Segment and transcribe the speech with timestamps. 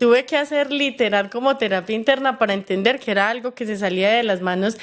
[0.00, 4.10] tuve que hacer literal como terapia interna para entender que era algo que se salía
[4.10, 4.78] de las manos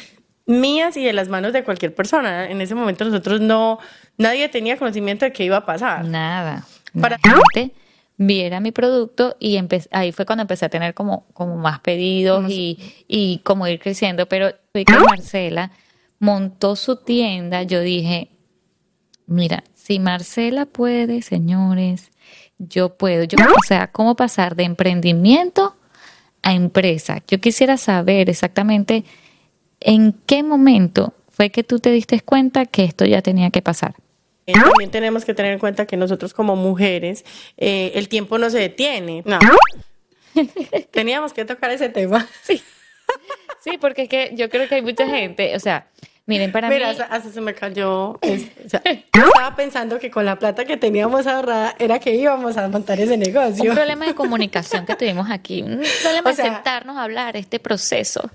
[0.46, 2.48] mías y de las manos de cualquier persona.
[2.52, 3.80] En ese momento nosotros no,
[4.20, 6.06] nadie tenía conocimiento de qué iba a pasar.
[6.06, 6.68] Nada.
[7.02, 7.74] Para gente
[8.16, 9.60] viera mi producto y
[9.90, 12.78] ahí fue cuando empecé a tener como, como más pedidos y,
[13.08, 14.30] y como ir creciendo.
[14.30, 15.72] Pero que Marcela
[16.20, 18.30] montó su tienda, yo dije,
[19.26, 22.12] mira, si Marcela puede, señores,
[22.58, 23.24] yo puedo.
[23.24, 25.76] Yo, o sea, cómo pasar de emprendimiento
[26.42, 27.22] a empresa.
[27.28, 29.04] Yo quisiera saber exactamente
[29.80, 33.96] en qué momento fue que tú te diste cuenta que esto ya tenía que pasar.
[34.46, 37.26] También tenemos que tener en cuenta que nosotros como mujeres,
[37.58, 39.22] eh, el tiempo no se detiene.
[39.26, 39.40] No.
[40.92, 42.28] Teníamos que tocar ese tema.
[42.44, 42.62] Sí.
[43.64, 45.88] Sí, porque es que yo creo que hay mucha gente, o sea,
[46.28, 46.98] Miren, para Mira, mí...
[47.10, 48.20] hasta, se me cayó.
[48.22, 53.00] yo estaba pensando que con la plata que teníamos ahorrada era que íbamos a montar
[53.00, 53.70] ese negocio.
[53.70, 55.64] Un problema de comunicación que tuvimos aquí.
[55.64, 58.30] Un problema de sentarnos a hablar este proceso.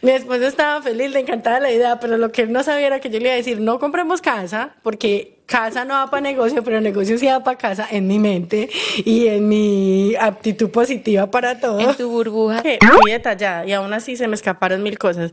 [0.00, 3.00] Mi esposo estaba feliz, le encantaba la idea, pero lo que él no sabía era
[3.00, 6.64] que yo le iba a decir, no compremos casa, porque casa no va para negocio,
[6.64, 8.70] pero negocio sí va para casa en mi mente
[9.04, 11.78] y en mi aptitud positiva para todo.
[11.78, 12.62] En tu burbuja.
[13.02, 15.32] Muy detallada y aún así se me escaparon mil cosas.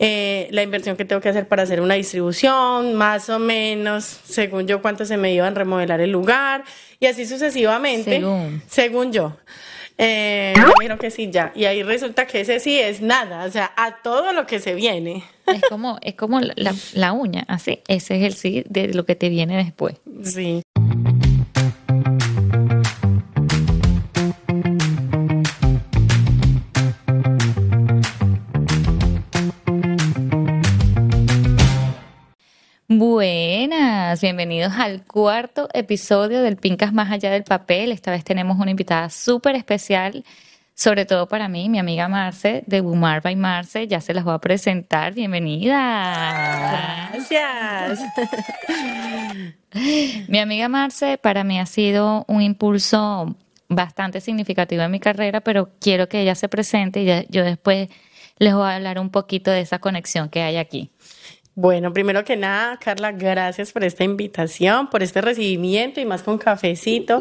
[0.00, 4.68] Eh, la inversión que tengo que hacer para hacer una distribución, más o menos, según
[4.68, 6.62] yo, cuánto se me iba a remodelar el lugar
[7.00, 9.36] y así sucesivamente, según, según yo.
[10.00, 11.50] Eh, me que sí, ya.
[11.56, 14.74] Y ahí resulta que ese sí es nada, o sea, a todo lo que se
[14.74, 15.24] viene.
[15.46, 17.80] Es como, es como la, la uña, así.
[17.88, 19.96] Ese es el sí de lo que te viene después.
[20.22, 20.62] Sí.
[32.90, 37.92] Buenas, bienvenidos al cuarto episodio del Pincas Más Allá del Papel.
[37.92, 40.24] Esta vez tenemos una invitada súper especial,
[40.72, 43.86] sobre todo para mí, mi amiga Marce de Bumar by Marce.
[43.88, 45.12] Ya se las voy a presentar.
[45.12, 47.10] Bienvenida.
[47.12, 48.00] Gracias.
[50.28, 53.36] mi amiga Marce para mí ha sido un impulso
[53.68, 57.90] bastante significativo en mi carrera, pero quiero que ella se presente y yo después
[58.38, 60.90] les voy a hablar un poquito de esa conexión que hay aquí.
[61.60, 66.38] Bueno, primero que nada, Carla, gracias por esta invitación, por este recibimiento y más con
[66.38, 67.20] cafecito.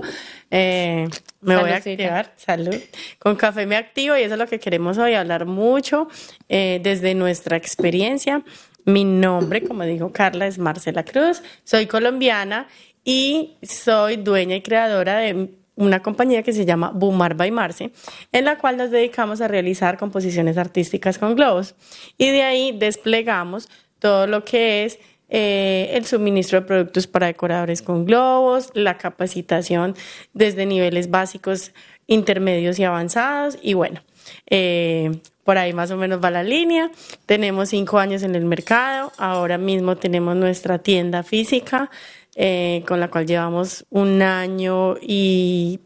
[0.51, 1.07] Eh,
[1.41, 2.75] me voy a activar, salud.
[3.17, 6.07] Con café me activo y eso es lo que queremos hoy, hablar mucho
[6.49, 8.43] eh, desde nuestra experiencia.
[8.85, 12.67] Mi nombre, como dijo Carla, es Marcela Cruz, soy colombiana
[13.03, 17.91] y soy dueña y creadora de una compañía que se llama Bumar by Marce,
[18.31, 21.73] en la cual nos dedicamos a realizar composiciones artísticas con globos.
[22.19, 23.67] Y de ahí desplegamos
[23.99, 24.99] todo lo que es
[25.29, 29.95] eh, el suministro de productos para decoradores con globos, la capacitación
[30.33, 31.73] desde niveles básicos,
[32.07, 33.57] intermedios y avanzados.
[33.61, 34.01] Y bueno,
[34.49, 36.91] eh, por ahí más o menos va la línea.
[37.25, 39.11] Tenemos cinco años en el mercado.
[39.17, 41.89] Ahora mismo tenemos nuestra tienda física
[42.35, 45.79] eh, con la cual llevamos un año y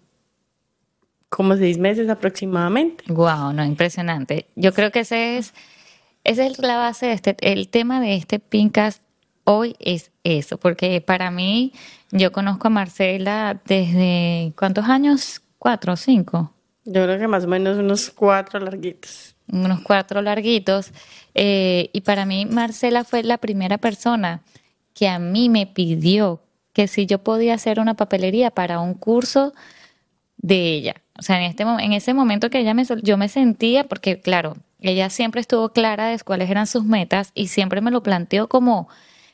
[1.29, 3.05] como seis meses aproximadamente.
[3.07, 4.47] Wow, no, impresionante.
[4.55, 5.53] Yo creo que ese es
[6.23, 9.01] esa es la base de este, el tema de este Pincast
[9.43, 11.73] hoy es eso, porque para mí,
[12.11, 15.41] yo conozco a Marcela desde, ¿cuántos años?
[15.57, 16.53] ¿Cuatro o cinco?
[16.85, 19.35] Yo creo que más o menos unos cuatro larguitos.
[19.51, 20.91] Unos cuatro larguitos.
[21.35, 24.41] Eh, y para mí, Marcela fue la primera persona
[24.93, 26.41] que a mí me pidió
[26.73, 29.53] que si yo podía hacer una papelería para un curso
[30.37, 30.95] de ella.
[31.19, 34.57] O sea, en, este, en ese momento que ella me, yo me sentía, porque claro,
[34.81, 38.89] ella siempre estuvo clara de cuáles eran sus metas y siempre me lo planteó como,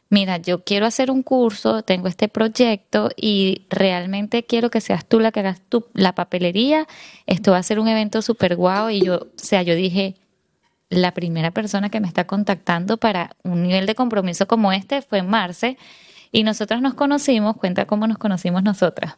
[0.10, 5.20] mira, yo quiero hacer un curso, tengo este proyecto y realmente quiero que seas tú
[5.20, 6.88] la que hagas tú la papelería.
[7.26, 8.90] Esto va a ser un evento súper guau.
[8.90, 10.16] Y yo, o sea, yo dije,
[10.90, 15.24] la primera persona que me está contactando para un nivel de compromiso como este fue
[15.24, 15.78] Marce.
[16.32, 19.16] Y nosotras nos conocimos, cuenta cómo nos conocimos nosotras.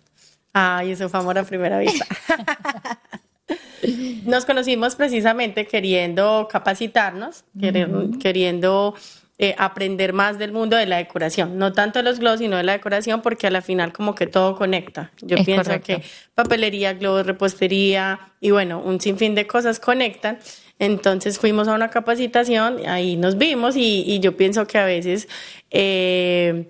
[0.54, 2.06] Ay, eso fue amor a primera vista.
[4.26, 7.44] Nos conocimos precisamente queriendo capacitarnos,
[8.20, 8.96] queriendo
[9.42, 12.64] eh, aprender más del mundo de la decoración, no tanto de los globos, sino de
[12.64, 15.12] la decoración, porque a la final como que todo conecta.
[15.22, 16.04] Yo pienso que
[16.36, 20.40] papelería, globos, repostería y bueno, un sinfín de cosas conectan.
[20.78, 25.28] Entonces fuimos a una capacitación, ahí nos vimos y, yo pienso que a veces...
[25.72, 26.70] Eh,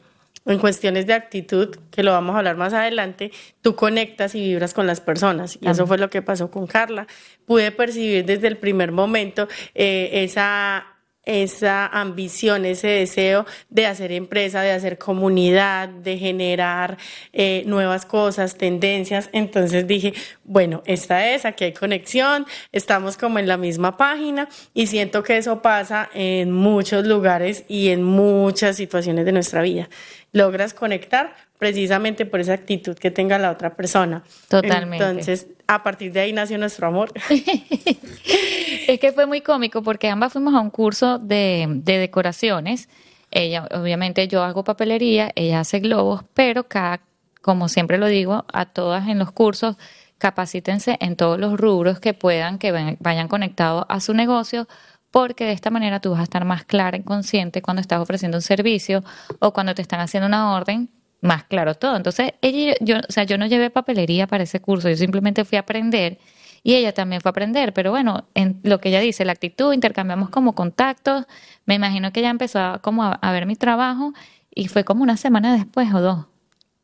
[0.52, 3.32] en cuestiones de actitud, que lo vamos a hablar más adelante,
[3.62, 5.58] tú conectas y vibras con las personas.
[5.62, 7.08] Y eso fue lo que pasó con Carla.
[7.46, 14.62] Pude percibir desde el primer momento eh, esa esa ambición, ese deseo de hacer empresa,
[14.62, 16.98] de hacer comunidad, de generar
[17.34, 19.30] eh, nuevas cosas, tendencias.
[19.34, 20.14] Entonces dije,
[20.44, 25.38] bueno, esta es, aquí hay conexión, estamos como en la misma página y siento que
[25.38, 29.90] eso pasa en muchos lugares y en muchas situaciones de nuestra vida.
[30.32, 34.24] Logras conectar precisamente por esa actitud que tenga la otra persona.
[34.48, 35.06] Totalmente.
[35.06, 37.12] Entonces, a partir de ahí nació nuestro amor.
[38.88, 42.88] es que fue muy cómico porque ambas fuimos a un curso de, de decoraciones.
[43.30, 47.02] Ella, obviamente, yo hago papelería, ella hace globos, pero cada,
[47.42, 49.76] como siempre lo digo, a todas en los cursos,
[50.18, 54.68] capacítense en todos los rubros que puedan, que vayan conectados a su negocio,
[55.12, 58.38] porque de esta manera tú vas a estar más clara y consciente cuando estás ofreciendo
[58.38, 59.04] un servicio
[59.40, 60.90] o cuando te están haciendo una orden
[61.22, 61.96] más claro todo.
[61.96, 65.58] Entonces, ella, yo, o sea, yo no llevé papelería para ese curso, yo simplemente fui
[65.58, 66.18] a aprender
[66.64, 69.74] y ella también fue a aprender, pero bueno, en lo que ella dice, la actitud,
[69.74, 71.26] intercambiamos como contactos,
[71.66, 74.14] me imagino que ella empezó a, como a, ver mi trabajo
[74.54, 76.26] y fue como una semana después o dos.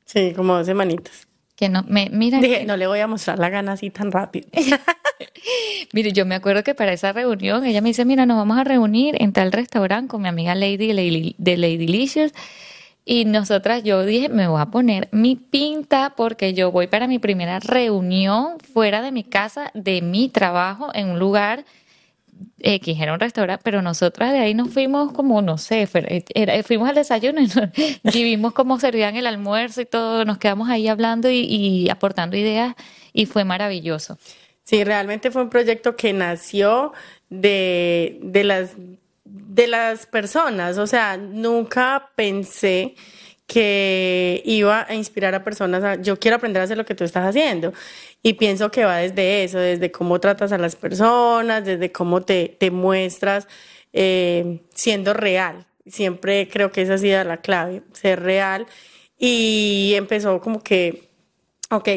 [0.05, 1.27] Sí, como dos semanitas.
[1.55, 2.39] Que no, me, mira.
[2.39, 4.47] Dije, no le voy a mostrar la gana así tan rápido.
[5.93, 8.65] Mire, yo me acuerdo que para esa reunión ella me dice, mira, nos vamos a
[8.65, 10.87] reunir en tal restaurante con mi amiga Lady
[11.37, 12.33] de Lady Delicious
[13.05, 17.19] y nosotras, yo dije, me voy a poner mi pinta porque yo voy para mi
[17.19, 21.65] primera reunión fuera de mi casa, de mi trabajo, en un lugar
[22.59, 26.89] eh, que era un restaurante, pero nosotras de ahí nos fuimos como, no sé, fuimos
[26.89, 27.47] al desayuno y,
[28.23, 32.73] vimos cómo servían el almuerzo y todo, nos quedamos ahí hablando y, y aportando ideas
[33.13, 34.17] y fue maravilloso.
[34.63, 36.91] Sí, realmente fue un proyecto que nació
[37.29, 38.75] de, de las
[39.25, 42.95] de las personas, o sea, nunca pensé
[43.47, 47.03] que iba a inspirar a personas a, yo quiero aprender a hacer lo que tú
[47.03, 47.73] estás haciendo.
[48.23, 52.55] Y pienso que va desde eso, desde cómo tratas a las personas, desde cómo te,
[52.59, 53.47] te muestras
[53.93, 55.67] eh, siendo real.
[55.85, 58.65] Siempre creo que esa ha sido la clave, ser real.
[59.17, 61.09] Y empezó como que,
[61.69, 61.89] ok,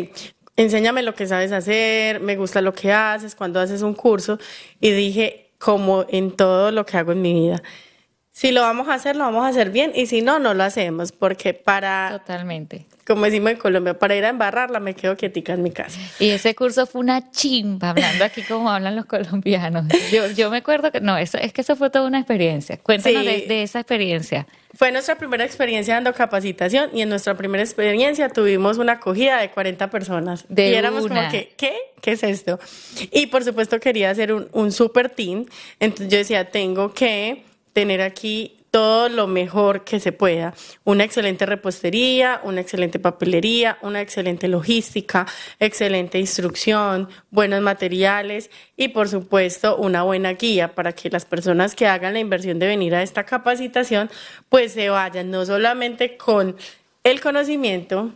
[0.57, 4.39] enséñame lo que sabes hacer, me gusta lo que haces, cuando haces un curso.
[4.81, 7.63] Y dije, como en todo lo que hago en mi vida.
[8.31, 10.63] Si lo vamos a hacer, lo vamos a hacer bien y si no, no lo
[10.63, 12.21] hacemos porque para...
[12.21, 12.87] Totalmente.
[13.09, 15.99] Como decimos en Colombia, para ir a embarrarla me quedo quietica en mi casa.
[16.21, 19.87] Y ese curso fue una chimba, hablando aquí como hablan los colombianos.
[20.13, 22.77] Yo, yo me acuerdo que, no, eso, es que eso fue toda una experiencia.
[22.77, 24.47] Cuéntanos de, esa experiencia.
[24.75, 29.53] Fue nuestra primera experiencia dando capacitación y en nuestra primera experiencia tuvimos una acogida de
[29.53, 30.45] 40 personas.
[30.51, 31.73] De y éramos como que, ¿qué?
[32.03, 32.61] ¿Qué es esto?
[33.11, 35.47] Y por supuesto quería hacer un, un super team.
[35.81, 40.55] Entonces yo decía, tengo que tener aquí todo lo mejor que se pueda.
[40.85, 45.27] Una excelente repostería, una excelente papelería, una excelente logística,
[45.59, 51.89] excelente instrucción, buenos materiales y por supuesto una buena guía para que las personas que
[51.89, 54.11] hagan la inversión de venir a esta capacitación
[54.49, 56.57] pues se vayan no solamente con
[57.03, 58.13] el conocimiento,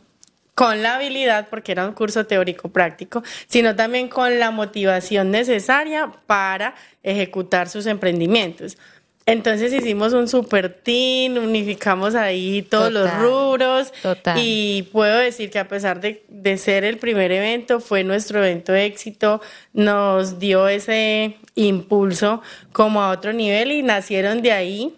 [0.55, 6.13] con la habilidad, porque era un curso teórico práctico, sino también con la motivación necesaria
[6.29, 8.79] para ejecutar sus emprendimientos.
[9.25, 13.93] Entonces hicimos un super team, unificamos ahí todos los rubros.
[14.37, 18.73] y puedo decir que a pesar de, de, ser el primer evento, fue nuestro evento
[18.73, 19.41] de éxito,
[19.73, 22.43] nos dio ese impulso
[22.73, 24.95] como a otro nivel y nacieron de ahí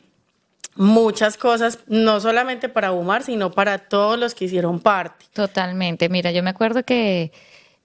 [0.76, 5.26] muchas cosas, no solamente para Bumar, sino para todos los que hicieron parte.
[5.32, 7.32] Totalmente, mira, yo me acuerdo que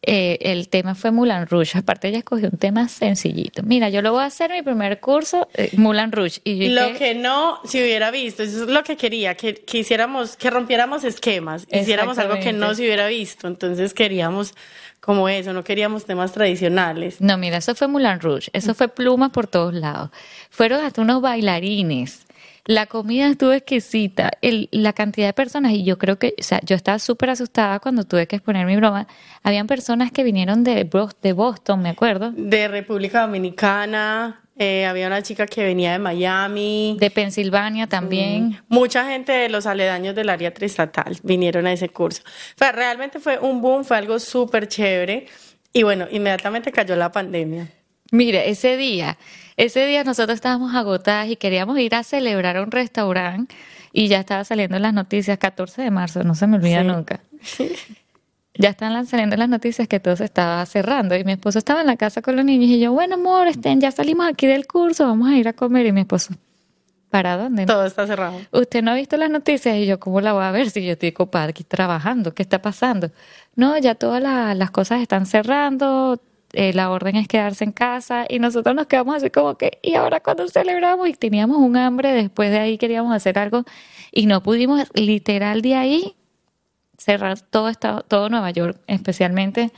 [0.01, 1.77] eh, el tema fue Mulan Rouge.
[1.77, 3.63] Aparte, ella escogió un tema sencillito.
[3.63, 6.39] Mira, yo lo voy a hacer mi primer curso, eh, Mulan Rouge.
[6.45, 10.37] Y lo que no se hubiera visto, eso es lo que quería, que, que hiciéramos,
[10.37, 13.47] que rompiéramos esquemas, hiciéramos algo que no se hubiera visto.
[13.47, 14.53] Entonces queríamos
[15.01, 17.19] como eso, no queríamos temas tradicionales.
[17.19, 20.11] No, mira, eso fue Mulan Rouge, eso fue plumas por todos lados.
[20.49, 22.25] Fueron hasta unos bailarines
[22.69, 26.59] la comida estuvo exquisita, el, la cantidad de personas, y yo creo que, o sea,
[26.63, 29.07] yo estaba súper asustada cuando tuve que exponer mi broma.
[29.41, 30.87] Habían personas que vinieron de,
[31.23, 32.31] de Boston, me acuerdo.
[32.31, 36.95] De República Dominicana, eh, había una chica que venía de Miami.
[36.99, 38.61] De Pensilvania también.
[38.67, 42.21] Mucha gente de los aledaños del área tristatal vinieron a ese curso.
[42.61, 45.25] O realmente fue un boom, fue algo súper chévere.
[45.73, 47.67] Y bueno, inmediatamente cayó la pandemia.
[48.11, 49.17] Mire, ese día
[49.59, 53.53] ese día nosotros estábamos agotadas y queríamos ir a celebrar a un restaurante
[53.91, 57.19] y ya estaba saliendo en las noticias, 14 de marzo, no se me olvida nunca.
[58.53, 61.87] Ya están saliendo las noticias que todo se estaba cerrando y mi esposo estaba en
[61.87, 65.05] la casa con los niños y yo, bueno, amor, estén, ya salimos aquí del curso,
[65.05, 66.33] vamos a ir a comer y mi esposo,
[67.09, 67.65] ¿para dónde?
[67.65, 68.39] Todo está cerrado.
[68.53, 70.93] Usted no ha visto las noticias y yo, ¿cómo la voy a ver si yo
[70.93, 72.33] estoy ocupada aquí trabajando?
[72.33, 73.11] ¿Qué está pasando?
[73.55, 76.21] No, ya todas las cosas están cerrando,
[76.53, 79.95] eh, la orden es quedarse en casa y nosotros nos quedamos así como que, ¿y
[79.95, 81.07] ahora cuando celebramos?
[81.09, 83.63] Y teníamos un hambre, después de ahí queríamos hacer algo
[84.11, 86.15] y no pudimos literal de ahí
[86.97, 89.71] cerrar todo estado, todo Nueva York, especialmente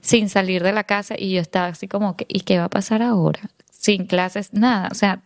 [0.00, 2.70] sin salir de la casa y yo estaba así como que, ¿y qué va a
[2.70, 3.40] pasar ahora?
[3.70, 5.22] Sin clases, nada, o sea,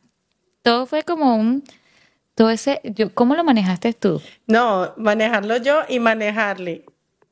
[0.62, 1.62] todo fue como un
[2.34, 4.20] todo ese, yo, ¿cómo lo manejaste tú?
[4.46, 6.84] No, manejarlo yo y manejarle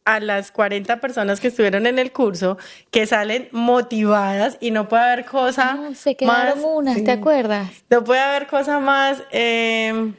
[0.04, 2.58] a las 40 personas que estuvieron en el curso
[2.90, 7.70] que salen motivadas y no puede haber cosa no, se quedaron más, unas, ¿te acuerdas?
[7.88, 10.12] No puede haber cosa más eh,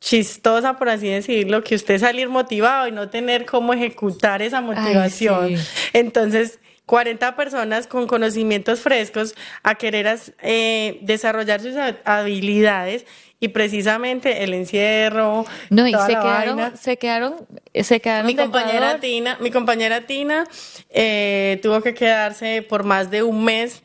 [0.00, 5.54] chistosa, por así decirlo, que usted salir motivado y no tener cómo ejecutar esa motivación.
[5.92, 11.74] Entonces, 40 personas con conocimientos frescos a querer eh, desarrollar sus
[12.04, 13.06] habilidades
[13.42, 15.44] y precisamente el encierro.
[15.68, 17.34] No, y se, quedaron, se quedaron,
[17.74, 20.46] se quedaron, Mi compañera Tina, mi compañera Tina
[20.90, 23.82] eh, tuvo que quedarse por más de un mes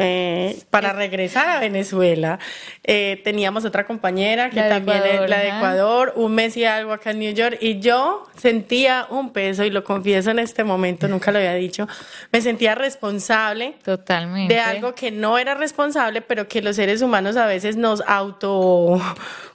[0.00, 2.38] eh, para regresar a Venezuela.
[2.84, 7.10] Eh, teníamos otra compañera que también es la de Ecuador, un mes y algo acá
[7.10, 11.32] en New York, y yo sentía un peso, y lo confieso en este momento, nunca
[11.32, 11.88] lo había dicho,
[12.30, 14.54] me sentía responsable Totalmente.
[14.54, 19.00] de algo que no era responsable, pero que los seres humanos a veces nos auto...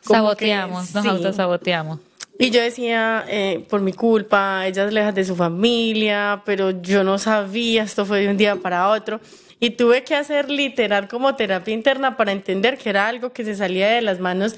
[0.01, 1.99] Saboteamos, nos autosaboteamos.
[2.37, 7.03] Y yo decía, eh, por mi culpa, ella es lejos de su familia, pero yo
[7.03, 9.21] no sabía, esto fue de un día para otro.
[9.63, 13.55] Y tuve que hacer literal como terapia interna para entender que era algo que se
[13.55, 14.57] salía de las manos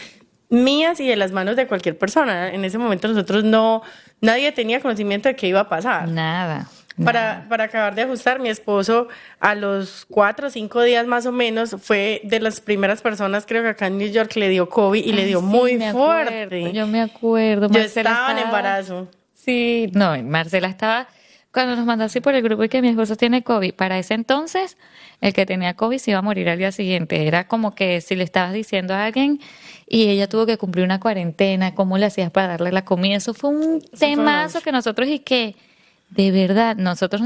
[0.49, 2.51] mías y de las manos de cualquier persona.
[2.51, 3.83] En ese momento nosotros no,
[4.19, 6.07] nadie tenía conocimiento de qué iba a pasar.
[6.07, 6.67] Nada.
[7.03, 9.07] Para, para acabar de ajustar, mi esposo
[9.39, 13.61] a los cuatro o cinco días más o menos fue de las primeras personas, creo
[13.61, 16.73] que acá en New York le dio COVID y le dio muy fuerte.
[16.73, 17.69] yo me acuerdo.
[17.69, 19.07] Yo estaba en embarazo.
[19.35, 21.07] Sí, no, Marcela estaba
[21.55, 24.13] cuando nos mandó así por el grupo y que mi esposo tiene COVID, para ese
[24.13, 24.77] entonces
[25.21, 27.25] el que tenía COVID se iba a morir al día siguiente.
[27.25, 29.39] Era como que si le estabas diciendo a alguien
[29.87, 33.15] y ella tuvo que cumplir una cuarentena, ¿cómo le hacías para darle la comida?
[33.15, 35.55] Eso fue un temazo que nosotros y que
[36.09, 37.21] de verdad nosotros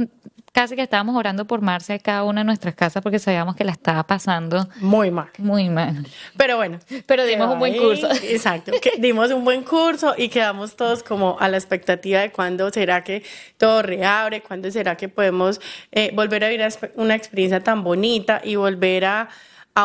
[0.51, 3.63] casi que estábamos orando por Marcia en cada una de nuestras casas porque sabíamos que
[3.63, 5.29] la estaba pasando muy mal.
[5.38, 6.05] Muy mal.
[6.38, 6.79] Pero bueno.
[7.05, 8.09] Pero dimos un buen curso.
[8.24, 8.71] Exacto.
[8.98, 13.24] dimos un buen curso y quedamos todos como a la expectativa de cuándo será que
[13.57, 18.55] todo reabre, cuándo será que podemos eh, volver a vivir una experiencia tan bonita y
[18.55, 19.29] volver a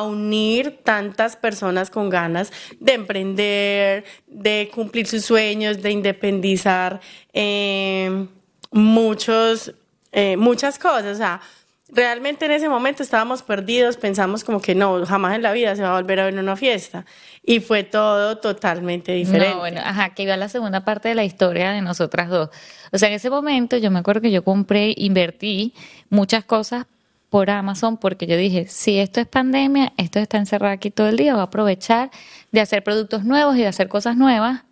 [0.02, 7.00] unir tantas personas con ganas de emprender, de cumplir sus sueños, de independizar
[7.32, 8.26] eh,
[8.74, 9.72] muchos
[10.14, 11.06] eh, muchas cosas.
[11.06, 11.40] O sea,
[11.88, 15.82] realmente en ese momento estábamos perdidos, pensamos como que no, jamás en la vida se
[15.82, 17.04] va a volver a ver una fiesta.
[17.42, 19.50] Y fue todo totalmente diferente.
[19.50, 22.50] No, bueno, ajá, que iba la segunda parte de la historia de nosotras dos.
[22.92, 25.74] O sea, en ese momento yo me acuerdo que yo compré, invertí
[26.10, 26.86] muchas cosas
[27.28, 31.16] por Amazon porque yo dije, si esto es pandemia, esto está encerrado aquí todo el
[31.16, 32.12] día, voy a aprovechar
[32.52, 34.62] de hacer productos nuevos y de hacer cosas nuevas.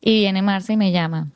[0.00, 1.28] Y viene Marcia y me llama,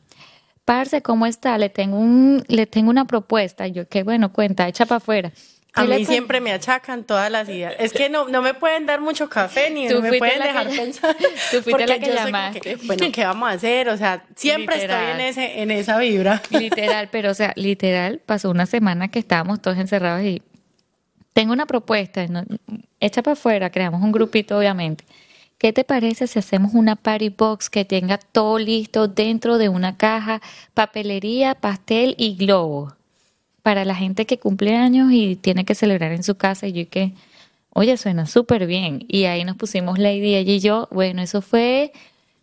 [0.66, 1.56] Parce, ¿cómo está?
[1.58, 3.68] Le tengo, un, le tengo una propuesta.
[3.68, 5.32] Yo, qué bueno, cuenta, echa para afuera.
[5.75, 7.75] A mí siempre me achacan todas las ideas.
[7.78, 11.16] Es que no, no me pueden dar mucho café ni me pueden dejar pensar.
[11.52, 12.76] Tú fuiste la que llamaste.
[12.85, 13.88] bueno, ¿qué vamos a hacer?
[13.90, 16.42] O sea, siempre estoy en, ese, en esa vibra.
[16.50, 20.42] Literal, pero o sea, literal, pasó una semana que estábamos todos encerrados y
[21.32, 22.26] tengo una propuesta.
[22.99, 25.04] Echa para afuera, creamos un grupito, obviamente.
[25.58, 29.96] ¿Qué te parece si hacemos una party box que tenga todo listo dentro de una
[29.96, 30.42] caja,
[30.75, 32.92] papelería, pastel y globo?
[33.62, 36.88] Para la gente que cumple años y tiene que celebrar en su casa y yo
[36.90, 37.14] que,
[37.70, 39.06] oye, suena súper bien.
[39.08, 40.88] Y ahí nos pusimos Lady, ella y yo.
[40.90, 41.90] Bueno, eso fue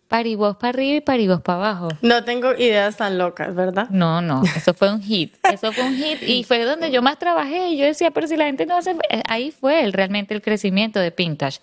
[0.08, 1.89] paribos para arriba y paribos para abajo.
[2.01, 3.89] No tengo ideas tan locas, ¿verdad?
[3.91, 5.36] No, no, eso fue un hit.
[5.53, 7.70] Eso fue un hit y fue donde yo más trabajé.
[7.70, 8.96] Y yo decía, pero si la gente no hace.
[9.29, 11.60] Ahí fue el, realmente el crecimiento de Pintage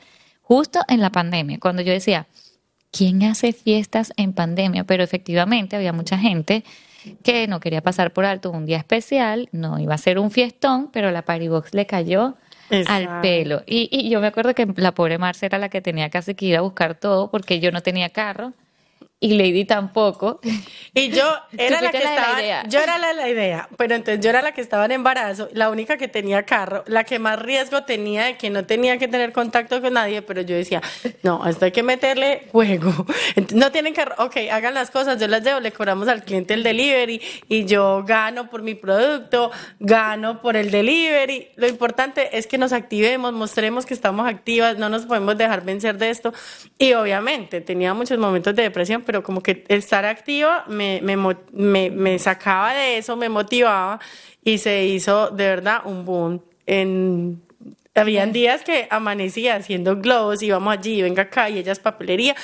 [0.51, 2.27] justo en la pandemia, cuando yo decía,
[2.91, 4.83] ¿quién hace fiestas en pandemia?
[4.83, 6.65] Pero efectivamente había mucha gente
[7.23, 10.91] que no quería pasar por alto un día especial, no iba a ser un fiestón,
[10.93, 12.35] pero la party box le cayó
[12.89, 13.63] al pelo.
[13.65, 16.47] Y, y, yo me acuerdo que la pobre Marcia era la que tenía casi que
[16.47, 18.53] ir a buscar todo porque yo no tenía carro
[19.21, 20.41] y Lady tampoco.
[20.95, 24.41] Y yo era la que estaba, yo era la, la idea, pero entonces yo era
[24.41, 28.25] la que estaba en embarazo, la única que tenía carro, la que más riesgo tenía
[28.25, 30.81] de que no tenía que tener contacto con nadie, pero yo decía,
[31.23, 33.07] no, esto hay que meterle juego.
[33.55, 36.63] no tienen carro, ok, hagan las cosas, yo las llevo, le cobramos al cliente el
[36.63, 41.49] delivery y yo gano por mi producto, gano por el delivery.
[41.57, 45.99] Lo importante es que nos activemos, mostremos que estamos activas, no nos podemos dejar vencer
[45.99, 46.33] de esto.
[46.79, 52.19] Y obviamente tenía muchos momentos de depresión, pero como que estar activa me, me, me,
[52.21, 53.99] sacaba de eso, me motivaba
[54.45, 56.41] y se hizo de verdad un boom
[57.95, 62.37] habían días que amanecía haciendo globos, íbamos allí, venga acá, y ella es papelería.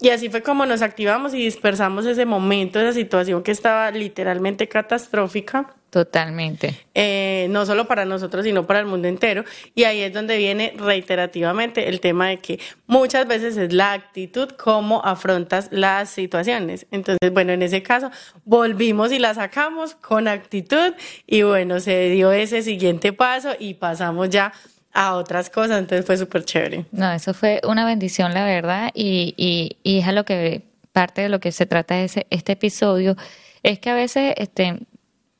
[0.00, 4.68] Y así fue como nos activamos y dispersamos ese momento, esa situación que estaba literalmente
[4.68, 5.74] catastrófica.
[5.94, 6.74] Totalmente.
[6.92, 9.44] Eh, no solo para nosotros, sino para el mundo entero.
[9.76, 12.58] Y ahí es donde viene reiterativamente el tema de que
[12.88, 16.86] muchas veces es la actitud, cómo afrontas las situaciones.
[16.90, 18.10] Entonces, bueno, en ese caso,
[18.44, 20.94] volvimos y la sacamos con actitud
[21.28, 24.52] y bueno, se dio ese siguiente paso y pasamos ya
[24.94, 26.86] a otras cosas, entonces fue súper chévere.
[26.92, 31.22] No, eso fue una bendición, la verdad, y, y, y, es a lo que parte
[31.22, 33.16] de lo que se trata ese, este episodio,
[33.64, 34.78] es que a veces este,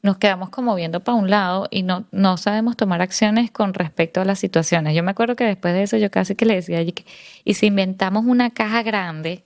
[0.02, 4.20] nos quedamos como viendo para un lado y no, no sabemos tomar acciones con respecto
[4.20, 4.94] a las situaciones.
[4.96, 6.82] Yo me acuerdo que después de eso yo casi que le decía,
[7.44, 9.43] y si inventamos una caja grande,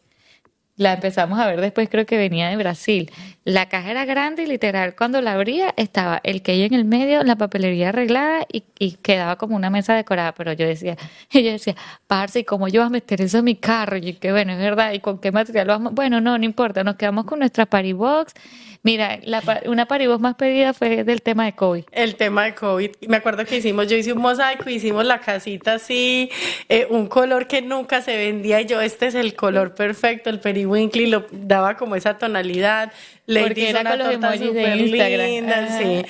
[0.78, 3.10] la empezamos a ver después, creo que venía de Brasil.
[3.44, 7.24] La caja era grande y literal, cuando la abría estaba el que en el medio,
[7.24, 8.62] la papelería arreglada y,
[9.02, 10.32] quedaba como una mesa decorada.
[10.34, 10.96] Pero yo decía,
[11.32, 11.74] y yo decía,
[12.06, 13.96] parce, ¿y cómo yo voy a meter eso en mi carro?
[13.96, 15.94] Y que bueno, es verdad, ¿y con qué material lo vamos?
[15.94, 18.34] Bueno, no, no importa, nos quedamos con nuestra party box
[18.82, 21.84] Mira, la, una paribos más pedida fue del tema de COVID.
[21.90, 22.90] El tema de COVID.
[23.08, 26.30] Me acuerdo que hicimos, yo hice un mosaico, hicimos la casita así,
[26.68, 30.40] eh, un color que nunca se vendía y yo, este es el color perfecto, el
[30.40, 32.92] periwinkle, lo daba como esa tonalidad.
[33.26, 35.26] Le Porque era con los emojis de Instagram.
[35.26, 36.02] Linda, sí.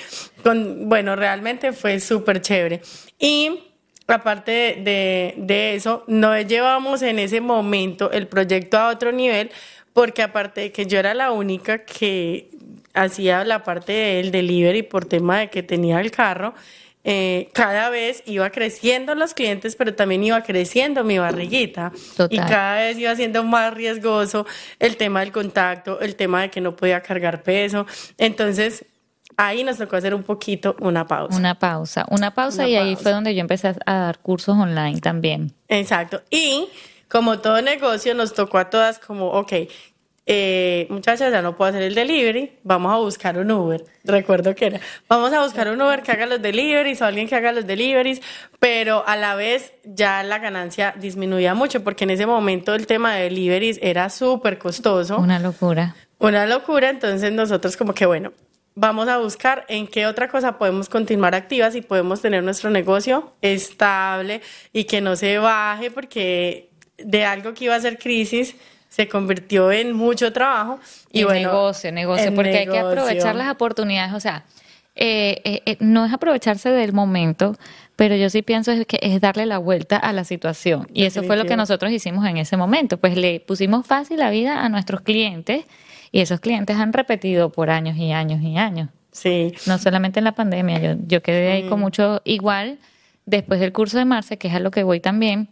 [0.43, 2.81] Con, bueno, realmente fue súper chévere.
[3.19, 3.61] Y
[4.07, 9.51] aparte de, de, eso, no llevamos en ese momento el proyecto a otro nivel,
[9.93, 12.51] porque aparte de que yo era la única que
[12.95, 16.55] hacía la parte del delivery por tema de que tenía el carro,
[17.05, 21.93] eh, cada vez iba creciendo los clientes, pero también iba creciendo mi barriguita.
[22.29, 24.47] Y cada vez iba siendo más riesgoso
[24.79, 27.87] el tema del contacto, el tema de que no podía cargar peso.
[28.19, 28.85] Entonces,
[29.39, 31.37] ahí nos tocó hacer un poquito una pausa.
[31.37, 35.55] Una pausa, una pausa y ahí fue donde yo empecé a dar cursos online también.
[35.69, 36.23] Exacto.
[36.31, 36.69] Y
[37.09, 39.53] como todo negocio, nos tocó a todas como, ok,
[40.31, 43.83] eh, muchachas, ya no puedo hacer el delivery, vamos a buscar un Uber.
[44.05, 47.35] Recuerdo que era, vamos a buscar un Uber que haga los deliveries o alguien que
[47.35, 48.21] haga los deliveries,
[48.61, 53.15] pero a la vez ya la ganancia disminuía mucho porque en ese momento el tema
[53.15, 55.17] de deliveries era súper costoso.
[55.17, 55.97] Una locura.
[56.19, 58.35] Una locura, entonces nosotros como que bueno,
[58.75, 63.33] vamos a buscar en qué otra cosa podemos continuar activas y podemos tener nuestro negocio
[63.41, 64.43] estable
[64.75, 68.57] y que no se baje porque de algo que iba a ser crisis
[68.89, 70.81] se convirtió en mucho trabajo.
[71.13, 74.45] Y, bueno, negocio, negocio, porque hay que aprovechar las oportunidades, o sea,
[75.01, 77.57] eh, eh, eh, no es aprovecharse del momento,
[77.95, 80.89] pero yo sí pienso que es darle la vuelta a la situación.
[80.93, 84.31] Y eso fue lo que nosotros hicimos en ese momento, pues le pusimos fácil la
[84.31, 85.65] vida a nuestros clientes
[86.11, 88.89] y esos clientes han repetido por años y años y años.
[89.13, 89.55] Sí.
[89.67, 92.79] No solamente en la pandemia, yo, yo quedé ahí con mucho, igual
[93.27, 95.49] después del curso de Marce, que es a lo que voy también,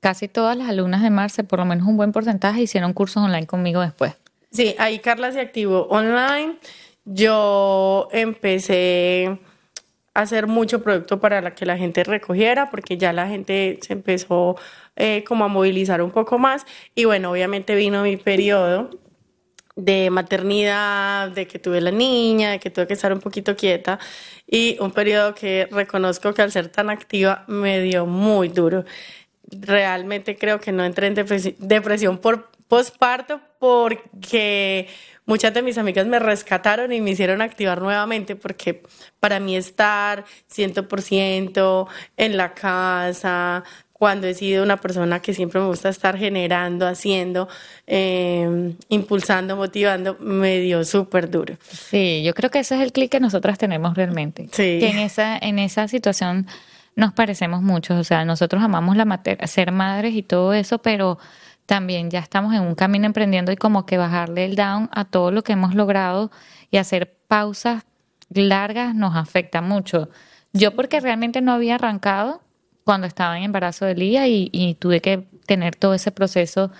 [0.00, 3.46] casi todas las alumnas de Marce, por lo menos un buen porcentaje, hicieron cursos online
[3.46, 4.14] conmigo después.
[4.50, 6.56] Sí, ahí Carla se activó online.
[7.04, 9.38] Yo empecé
[10.14, 14.56] a hacer mucho producto para que la gente recogiera, porque ya la gente se empezó
[14.96, 16.66] eh, como a movilizar un poco más.
[16.94, 18.90] Y bueno, obviamente vino mi periodo
[19.76, 23.98] de maternidad, de que tuve la niña, de que tuve que estar un poquito quieta
[24.46, 28.84] y un periodo que reconozco que al ser tan activa me dio muy duro
[29.50, 31.14] realmente creo que no entré en
[31.58, 34.88] depresión por posparto porque
[35.26, 38.82] muchas de mis amigas me rescataron y me hicieron activar nuevamente porque
[39.18, 43.64] para mí estar 100% en la casa,
[44.00, 47.48] cuando he sido una persona que siempre me gusta estar generando, haciendo,
[47.86, 51.56] em, impulsando, motivando, me dio súper duro.
[51.70, 54.44] Sí, yo creo que ese es el clic que nosotras tenemos realmente.
[54.52, 54.78] Sí.
[54.80, 56.46] Que en esa, en esa situación
[57.00, 61.18] nos parecemos mucho, o sea, nosotros amamos la ser madres y todo eso, pero
[61.66, 65.30] también ya estamos en un camino emprendiendo y como que bajarle el down a todo
[65.30, 66.30] lo que hemos logrado
[66.70, 67.84] y hacer pausas
[68.28, 70.10] largas nos afecta mucho.
[70.52, 72.42] Yo porque realmente no había arrancado
[72.84, 76.70] cuando estaba en embarazo de Lía y, y tuve que tener todo ese proceso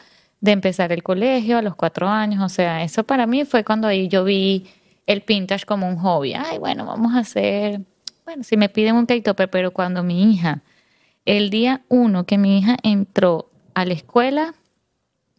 [0.40, 3.88] de empezar el colegio a los cuatro años, o sea, eso para mí fue cuando
[3.88, 4.66] ahí yo vi
[5.06, 6.35] el pintage como un hobby.
[6.35, 7.80] Ay, bueno, vamos a hacer
[8.24, 10.62] bueno, si me piden un cake pero cuando mi hija,
[11.24, 14.54] el día uno que mi hija entró a la escuela,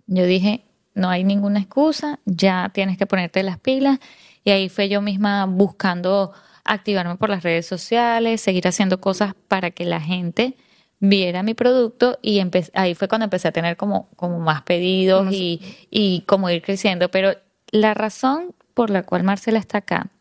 [0.08, 4.00] yo dije, no hay ninguna excusa, ya tienes que ponerte las pilas.
[4.44, 9.72] Y ahí fue yo misma buscando activarme por las redes sociales, seguir haciendo cosas para
[9.72, 10.56] que la gente
[11.00, 12.42] viera mi producto y
[12.74, 17.10] ahí fue cuando empecé a tener como, como más pedidos y, y como ir creciendo.
[17.10, 17.36] Pero
[17.72, 20.12] la razón por la cual Marcela está acá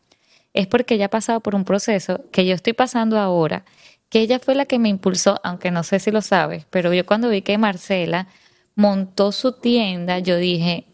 [0.53, 3.65] es porque ella ha pasado por un proceso que yo estoy pasando ahora,
[4.09, 7.05] que ella fue la que me impulsó, aunque no sé si lo sabes, pero yo
[7.05, 8.27] cuando vi que Marcela
[8.75, 10.85] montó su tienda, yo dije,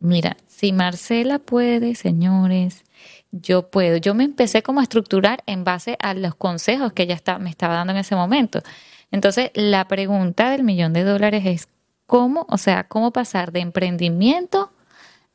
[0.00, 2.84] mira, si Marcela puede, señores,
[3.30, 3.96] yo puedo.
[3.96, 7.74] Yo me empecé como a estructurar en base a los consejos que ella me estaba
[7.74, 8.62] dando en ese momento.
[9.10, 11.68] Entonces, la pregunta del millón de dólares es,
[12.06, 14.72] ¿cómo, o sea, cómo pasar de emprendimiento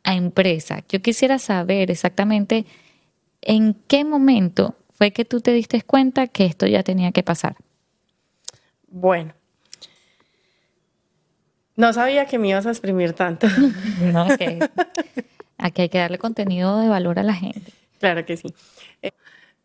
[0.03, 0.83] a empresa?
[0.89, 2.65] Yo quisiera saber exactamente
[3.45, 7.55] en qué momento fue que tú te diste cuenta que esto ya tenía que pasar.
[8.87, 9.33] Bueno,
[11.75, 13.47] no sabía que me ibas a exprimir tanto.
[14.13, 14.59] no, que
[15.57, 17.73] aquí hay que darle contenido de valor a la gente.
[17.99, 18.53] Claro que sí.
[19.01, 19.11] Eh,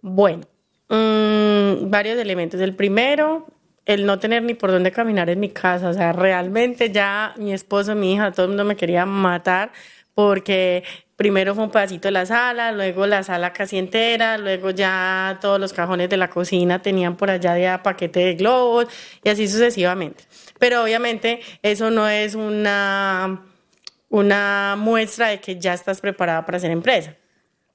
[0.01, 0.47] bueno,
[0.89, 2.61] mm, varios elementos.
[2.61, 3.47] El primero,
[3.85, 5.89] el no tener ni por dónde caminar en mi casa.
[5.91, 9.73] O sea, realmente ya mi esposo, mi hija, todo el mundo me quería matar
[10.15, 10.85] porque
[11.19, 15.59] primero fue un pedacito de la sala, luego la sala casi entera, luego ya todos
[15.59, 18.87] los cajones de la cocina tenían por allá ya paquete de globos
[19.25, 20.23] y así sucesivamente.
[20.61, 23.43] Pero obviamente eso no es una,
[24.09, 27.17] una muestra de que ya estás preparada para ser empresa.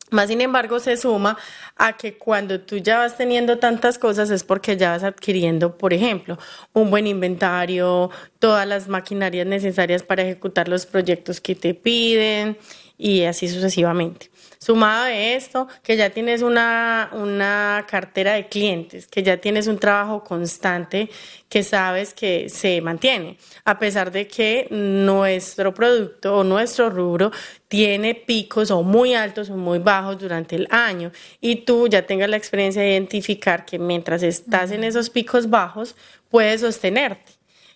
[0.09, 1.37] Más sin embargo, se suma
[1.75, 5.91] a que cuando tú ya vas teniendo tantas cosas es porque ya vas adquiriendo, por
[5.91, 6.37] ejemplo,
[6.71, 12.57] un buen inventario, todas las maquinarias necesarias para ejecutar los proyectos que te piden
[13.03, 14.31] y así sucesivamente.
[14.59, 19.77] Sumado a esto, que ya tienes una, una cartera de clientes, que ya tienes un
[19.77, 21.09] trabajo constante
[21.49, 27.29] que sabes que se mantiene, a pesar de que nuestro producto o nuestro rubro
[27.67, 31.11] tiene picos o muy altos o muy bajos durante el año
[31.41, 35.97] y tú ya tengas la experiencia de identificar que mientras estás en esos picos bajos,
[36.29, 37.33] puedes sostenerte.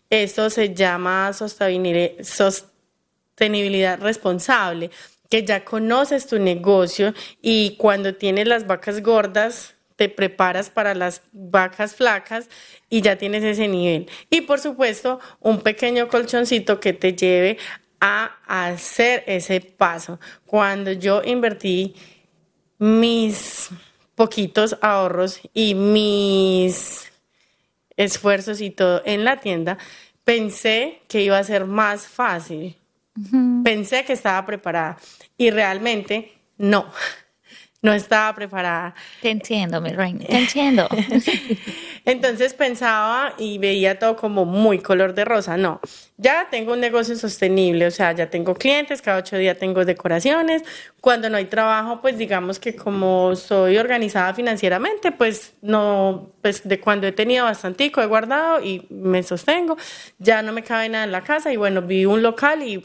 [0.10, 4.90] Esto se llama sostenibilidad responsable
[5.30, 11.24] que ya conoces tu negocio y cuando tienes las vacas gordas, te preparas para las
[11.34, 12.50] vacas flacas
[12.90, 14.08] y ya tienes ese nivel.
[14.30, 17.58] Y por supuesto, un pequeño colchoncito que te lleve
[18.00, 20.20] a hacer ese paso.
[20.46, 21.96] Cuando yo invertí
[22.78, 23.70] mis
[24.16, 27.12] poquitos ahorros y mis
[27.98, 29.80] esfuerzos y todo en la tienda,
[30.24, 32.78] pensé que iba a ser más fácil
[33.64, 34.98] Pensé que estaba preparada
[35.38, 36.92] y realmente no,
[37.82, 38.96] no estaba preparada.
[39.22, 40.88] Te entiendo, mi reina, te entiendo.
[42.06, 45.58] Entonces pensaba y veía todo como muy color de rosa.
[45.58, 45.80] No,
[46.18, 50.64] ya tengo un negocio sostenible, o sea, ya tengo clientes, cada ocho días tengo decoraciones.
[51.02, 56.80] Cuando no hay trabajo, pues digamos que como soy organizada financieramente, pues no, pues de
[56.80, 59.78] cuando he tenido bastante, he guardado y me sostengo.
[60.18, 62.84] Ya no me cabe nada en la casa y bueno, vi un local y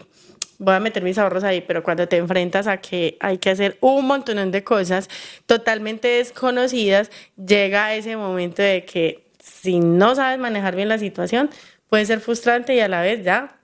[0.62, 3.79] voy a meter mis ahorros ahí, pero cuando te enfrentas a que hay que hacer
[3.81, 5.09] un montón de cosas
[5.46, 11.51] totalmente desconocidas, llega ese momento de que si no sabes manejar bien la situación,
[11.88, 13.57] puede ser frustrante y a la vez ya.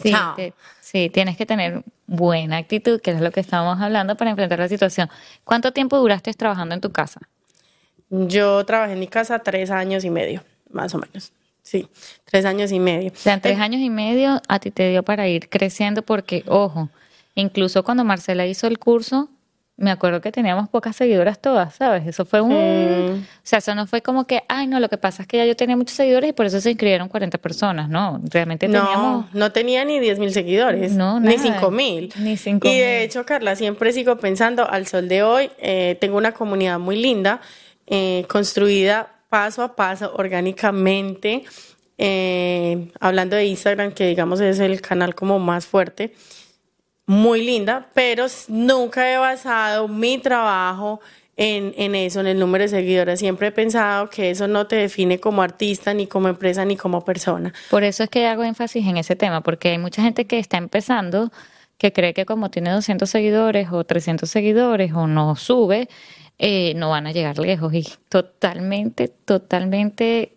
[0.00, 0.12] Sí,
[0.80, 4.68] sí, tienes que tener buena actitud, que es lo que estábamos hablando para enfrentar la
[4.68, 5.10] situación.
[5.44, 7.20] ¿Cuánto tiempo duraste trabajando en tu casa?
[8.10, 11.32] Yo trabajé en mi casa tres años y medio, más o menos.
[11.68, 11.86] Sí,
[12.24, 13.10] tres años y medio.
[13.10, 16.88] O sea, tres años y medio a ti te dio para ir creciendo porque, ojo,
[17.34, 19.28] incluso cuando Marcela hizo el curso,
[19.76, 22.06] me acuerdo que teníamos pocas seguidoras todas, ¿sabes?
[22.06, 23.22] Eso fue un...
[23.22, 25.44] O sea, eso no fue como que, ay, no, lo que pasa es que ya
[25.44, 28.18] yo tenía muchos seguidores y por eso se inscribieron 40 personas, ¿no?
[28.30, 29.26] Realmente teníamos...
[29.26, 32.14] No, no tenía ni 10 mil seguidores, no, ni 5 mil.
[32.18, 36.16] Ni 5 Y de hecho, Carla, siempre sigo pensando, al sol de hoy, eh, tengo
[36.16, 37.42] una comunidad muy linda,
[37.86, 41.44] eh, construida paso a paso, orgánicamente.
[41.96, 46.14] Eh, hablando de Instagram, que digamos es el canal como más fuerte,
[47.06, 51.00] muy linda, pero nunca he basado mi trabajo
[51.36, 53.18] en, en, eso, en el número de seguidores.
[53.18, 57.04] Siempre he pensado que eso no te define como artista, ni como empresa, ni como
[57.04, 57.52] persona.
[57.70, 60.56] Por eso es que hago énfasis en ese tema, porque hay mucha gente que está
[60.56, 61.32] empezando
[61.78, 65.88] que cree que como tiene 200 seguidores o 300 seguidores o no sube,
[66.38, 70.32] eh, no van a llegar lejos y totalmente, totalmente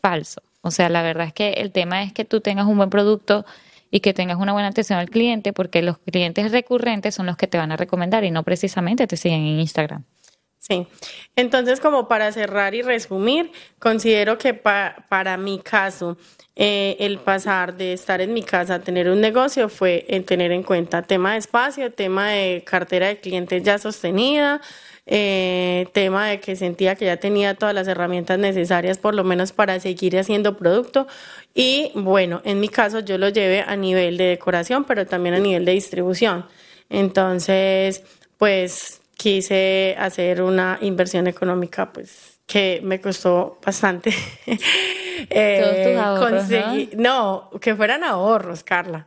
[0.00, 0.42] falso.
[0.60, 3.44] O sea, la verdad es que el tema es que tú tengas un buen producto
[3.90, 7.46] y que tengas una buena atención al cliente porque los clientes recurrentes son los que
[7.46, 10.04] te van a recomendar y no precisamente te siguen en Instagram.
[10.58, 10.86] Sí,
[11.34, 13.50] entonces como para cerrar y resumir,
[13.80, 16.16] considero que para mi caso,
[16.54, 20.52] eh, el pasar de estar en mi casa a tener un negocio fue el tener
[20.52, 24.60] en cuenta tema de espacio, tema de cartera de clientes ya sostenida,
[25.06, 29.50] eh, tema de que sentía que ya tenía todas las herramientas necesarias por lo menos
[29.50, 31.08] para seguir haciendo producto
[31.54, 35.38] y bueno, en mi caso yo lo llevé a nivel de decoración, pero también a
[35.38, 36.46] nivel de distribución.
[36.88, 38.02] Entonces,
[38.38, 44.14] pues quise hacer una inversión económica, pues que me costó bastante.
[45.30, 46.44] eh, ahorros,
[46.96, 47.50] ¿no?
[47.60, 49.06] que fueran ahorros, Carla.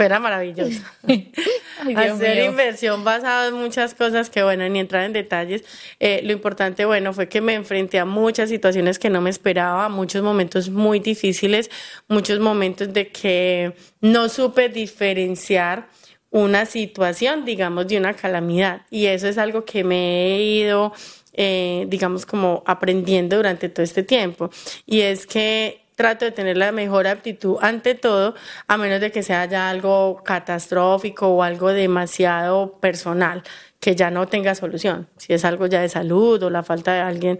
[0.00, 0.80] Fuera maravilloso.
[1.94, 5.62] Hacer inversión basada en muchas cosas que, bueno, ni entrar en detalles.
[5.98, 9.90] Eh, lo importante, bueno, fue que me enfrenté a muchas situaciones que no me esperaba,
[9.90, 11.70] muchos momentos muy difíciles,
[12.08, 15.90] muchos momentos de que no supe diferenciar
[16.30, 18.86] una situación, digamos, de una calamidad.
[18.88, 20.94] Y eso es algo que me he ido,
[21.34, 24.48] eh, digamos, como aprendiendo durante todo este tiempo.
[24.86, 28.34] Y es que trato de tener la mejor aptitud ante todo,
[28.66, 33.42] a menos de que sea ya algo catastrófico o algo demasiado personal,
[33.80, 35.08] que ya no tenga solución.
[35.18, 37.38] Si es algo ya de salud o la falta de alguien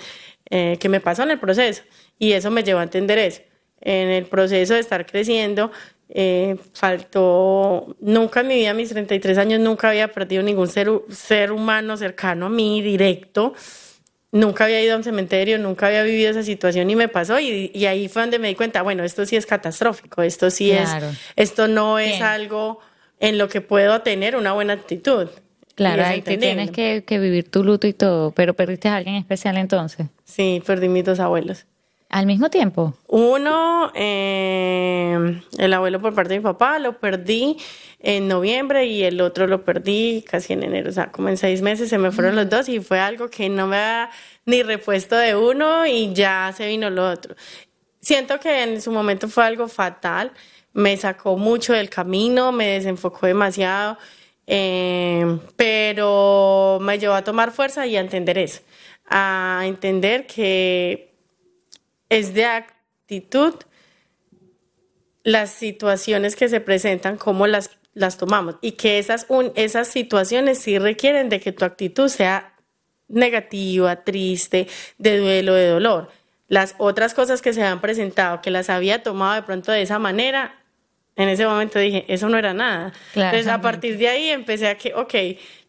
[0.51, 1.83] eh, que me pasó en el proceso.
[2.19, 3.41] Y eso me llevó a entender eso.
[3.81, 5.71] En el proceso de estar creciendo,
[6.11, 11.51] eh, faltó, nunca en mi vida, mis 33 años, nunca había perdido ningún ser, ser
[11.51, 13.55] humano cercano a mí, directo.
[14.33, 17.73] Nunca había ido a un cementerio, nunca había vivido esa situación y me pasó y,
[17.75, 20.89] y ahí fue donde me di cuenta, bueno, esto sí es catastrófico, esto sí es,
[21.35, 22.79] esto no es algo
[23.19, 25.29] en lo que puedo tener una buena actitud.
[25.75, 29.57] Claro, ahí tienes que, que, vivir tu luto y todo, pero perdiste a alguien especial
[29.57, 30.07] entonces.
[30.25, 31.67] Sí, perdí mis dos abuelos.
[32.11, 32.95] ¿Al mismo tiempo?
[33.07, 37.57] Uno, eh, el abuelo por parte de mi papá, lo perdí
[38.01, 40.91] en noviembre y el otro lo perdí casi en enero.
[40.91, 43.49] O sea, como en seis meses se me fueron los dos y fue algo que
[43.49, 44.11] no me ha
[44.45, 47.37] ni repuesto de uno y ya se vino lo otro.
[48.01, 50.33] Siento que en su momento fue algo fatal,
[50.73, 53.99] me sacó mucho del camino, me desenfocó demasiado,
[54.49, 58.63] eh, pero me llevó a tomar fuerza y a entender eso,
[59.09, 61.10] a entender que
[62.11, 63.55] es de actitud
[65.23, 70.79] las situaciones que se presentan, cómo las, las tomamos y que esas, esas situaciones sí
[70.79, 72.55] requieren de que tu actitud sea
[73.09, 74.69] negativa, triste,
[74.99, 76.11] de duelo, de dolor.
[76.49, 79.99] Las otras cosas que se han presentado, que las había tomado de pronto de esa
[79.99, 80.61] manera,
[81.17, 82.93] en ese momento dije, eso no era nada.
[83.15, 85.15] Entonces, a partir de ahí empecé a que, ok,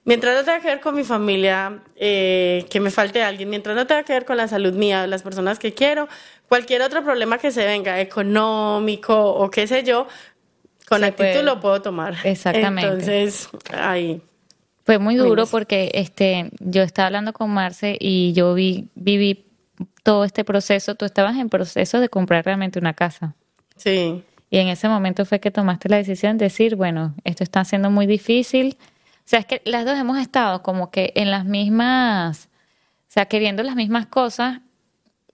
[0.06, 3.86] mientras no tenga que ver con mi familia, eh, que me falte alguien, mientras no
[3.88, 6.08] tenga que ver con la salud mía, las personas que quiero,
[6.48, 10.08] cualquier otro problema que se venga, económico o qué sé yo,
[10.88, 12.16] con actitud lo puedo tomar.
[12.24, 12.88] Exactamente.
[12.88, 14.22] Entonces, ahí.
[14.84, 19.46] Fue muy duro porque este, yo estaba hablando con Marce y yo vi, viví
[20.04, 20.96] todo este proceso.
[20.96, 23.36] Tú estabas en proceso de comprar realmente una casa.
[23.78, 24.24] Sí.
[24.50, 27.90] Y en ese momento fue que tomaste la decisión de decir, bueno, esto está siendo
[27.90, 28.76] muy difícil,
[29.26, 32.50] o sea, es que las dos hemos estado como que en las mismas,
[33.10, 34.60] o sea, queriendo las mismas cosas.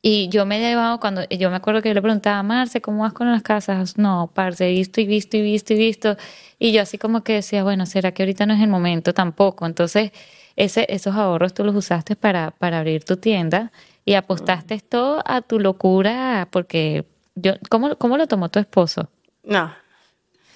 [0.01, 2.81] Y yo me he llevado, cuando yo me acuerdo que yo le preguntaba a Marce,
[2.81, 3.97] ¿cómo vas con las casas?
[3.97, 6.17] No, parce, he visto y visto y visto y visto.
[6.59, 9.65] Y yo así como que decía, bueno, ¿será que ahorita no es el momento tampoco?
[9.65, 10.11] Entonces,
[10.55, 13.71] ese, esos ahorros tú los usaste para, para abrir tu tienda
[14.05, 19.09] y apostaste todo a tu locura porque yo, ¿cómo, cómo lo tomó tu esposo?
[19.43, 19.73] No.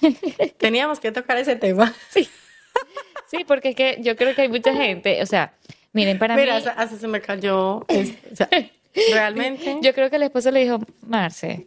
[0.57, 1.93] Teníamos que tocar ese tema.
[2.09, 2.29] Sí.
[3.31, 5.53] Sí, porque es que yo creo que hay mucha gente, o sea,
[5.93, 6.59] miren, para Mira, mí...
[6.59, 7.85] Mira, hasta se me cayó, o
[8.33, 8.49] sea,
[9.13, 9.77] realmente...
[9.81, 11.65] Yo creo que el esposo le dijo, Marce,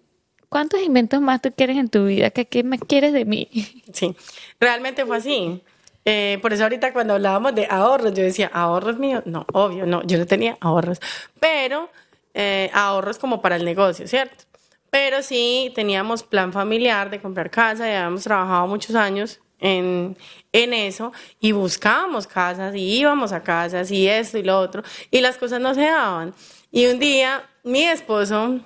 [0.50, 2.28] ¿cuántos inventos más tú quieres en tu vida?
[2.28, 3.48] ¿Qué, qué más quieres de mí?
[3.94, 4.14] Sí,
[4.60, 5.62] realmente fue así.
[6.04, 9.22] Eh, por eso ahorita cuando hablábamos de ahorros, yo decía, ¿ahorros míos?
[9.24, 11.00] No, obvio, no, yo no tenía ahorros,
[11.40, 11.88] pero
[12.34, 14.44] eh, ahorros como para el negocio, ¿cierto?
[14.90, 20.14] Pero sí teníamos plan familiar de comprar casa, ya habíamos trabajado muchos años en,
[20.54, 25.20] en eso y buscábamos casas y íbamos a casas y esto y lo otro y
[25.20, 26.32] las cosas no se daban.
[26.70, 28.60] Y un día mi esposo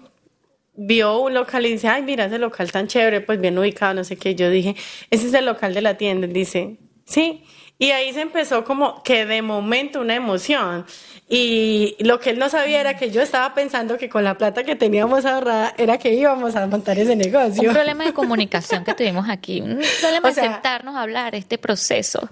[0.75, 4.05] vio un local y dice, ay, mira ese local tan chévere, pues bien ubicado, no
[4.05, 4.35] sé qué.
[4.35, 4.77] Yo dije,
[5.11, 6.27] ese es el local de la tienda.
[6.27, 7.43] dice, sí.
[7.79, 10.85] Y ahí se empezó como que de momento una emoción.
[11.31, 14.65] Y lo que él no sabía era que yo estaba pensando que con la plata
[14.65, 17.69] que teníamos ahorrada era que íbamos a montar ese negocio.
[17.69, 22.31] Un problema de comunicación que tuvimos aquí, un problema de sentarnos a hablar este proceso.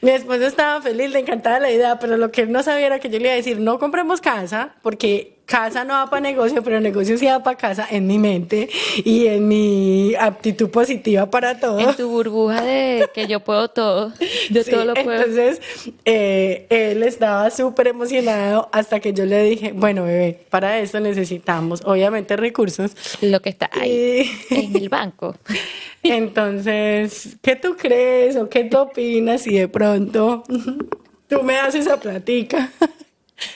[0.00, 2.98] Mi esposo estaba feliz, le encantaba la idea, pero lo que él no sabía era
[3.00, 6.62] que yo le iba a decir, no compremos casa, porque casa no va para negocio,
[6.62, 8.68] pero negocio sí va para casa en mi mente
[9.04, 11.78] y en mi aptitud positiva para todo.
[11.78, 14.12] En tu burbuja de que yo puedo todo,
[14.50, 15.12] yo todo lo puedo.
[15.12, 15.60] Entonces,
[16.04, 18.35] eh, él estaba súper emocionado
[18.72, 22.96] hasta que yo le dije, bueno, bebé, para eso necesitamos, obviamente, recursos.
[23.20, 25.36] Lo que está ahí, en el banco.
[26.02, 30.44] Entonces, ¿qué tú crees o qué tú opinas si de pronto
[31.28, 32.70] Tú me haces esa platica.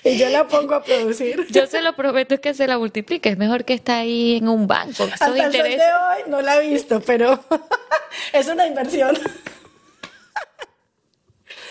[0.04, 1.46] Y yo la pongo a producir.
[1.50, 3.30] Yo se lo prometo que se la multiplique.
[3.30, 5.08] Es mejor que está ahí en un banco.
[5.10, 7.42] Hasta el de hoy no la he visto, pero
[8.34, 9.18] es una inversión.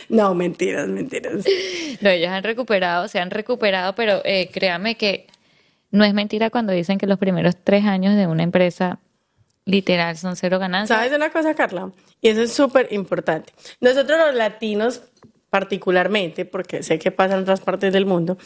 [0.10, 1.46] No, mentiras, mentiras.
[2.02, 5.28] No, ellos han recuperado, se han recuperado, pero eh, créame que
[5.92, 9.00] no es mentira cuando dicen que los primeros tres años de una empresa
[9.66, 10.98] literal son cero ganancias.
[10.98, 11.92] ¿Sabes una cosa, Carla?
[12.22, 13.52] Y eso es súper importante.
[13.82, 15.02] Nosotros los latinos
[15.50, 18.38] particularmente, porque sé que pasa en otras partes del mundo,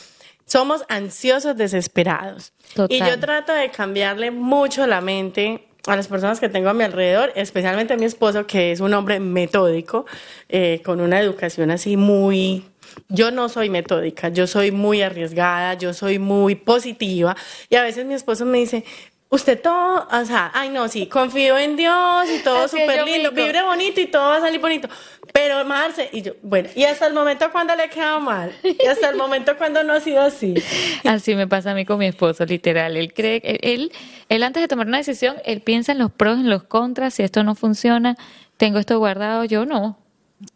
[0.45, 2.53] somos ansiosos, desesperados.
[2.89, 6.83] Y yo trato de cambiarle mucho la mente a las personas que tengo a mi
[6.83, 10.05] alrededor, especialmente a mi esposo, que es un hombre metódico,
[10.49, 12.65] eh, con una educación así muy...
[13.09, 17.35] Yo no soy metódica, yo soy muy arriesgada, yo soy muy positiva
[17.69, 18.85] y a veces mi esposo me dice,
[19.33, 23.63] usted todo, o sea, ay no, sí, confío en Dios y todo súper lindo, vibre
[23.63, 24.87] bonito y todo va a salir bonito.
[25.31, 29.09] Pero Marce, y yo, bueno, y hasta el momento cuando le queda mal, y hasta
[29.09, 30.53] el momento cuando no ha sido así.
[31.03, 32.95] Así me pasa a mí con mi esposo, literal.
[32.95, 33.91] Él cree, él,
[34.29, 37.23] él antes de tomar una decisión, él piensa en los pros, en los contras, si
[37.23, 38.15] esto no funciona,
[38.57, 39.97] tengo esto guardado, yo no.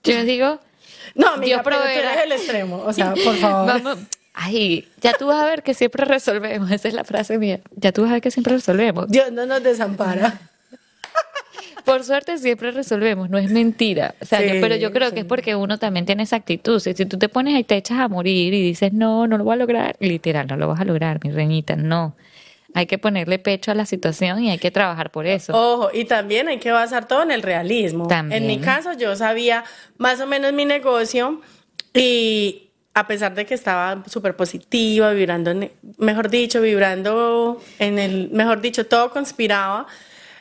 [0.04, 0.60] Yo digo,
[1.16, 3.82] no, amiga, pero tú eres el extremo, o sea, por favor.
[3.82, 3.98] Vamos,
[4.40, 6.70] Ay, ya tú vas a ver que siempre resolvemos.
[6.70, 7.60] Esa es la frase mía.
[7.76, 9.10] Ya tú vas a ver que siempre resolvemos.
[9.10, 10.40] Dios no nos desampara.
[11.84, 14.14] Por suerte siempre resolvemos, no es mentira.
[14.22, 16.80] O sea, pero yo creo que es porque uno también tiene esa actitud.
[16.80, 19.54] Si, tú te pones ahí te echas a morir y dices, no, no lo voy
[19.54, 22.16] a lograr, literal, no lo vas a lograr, mi reñita, no.
[22.76, 25.54] Hay que ponerle pecho a la situación y hay que trabajar por eso.
[25.56, 28.08] Ojo, y también hay que basar todo en el realismo.
[28.12, 29.64] En mi caso, yo sabía
[29.98, 31.42] más o menos mi negocio
[31.94, 32.67] y,
[32.98, 35.54] a pesar de que estaba súper positiva, vibrando,
[36.00, 39.86] mejor dicho, vibrando en el, mejor dicho, todo conspiraba,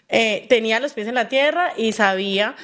[0.09, 2.57] eh, tenía los pies en la tierra y sabía,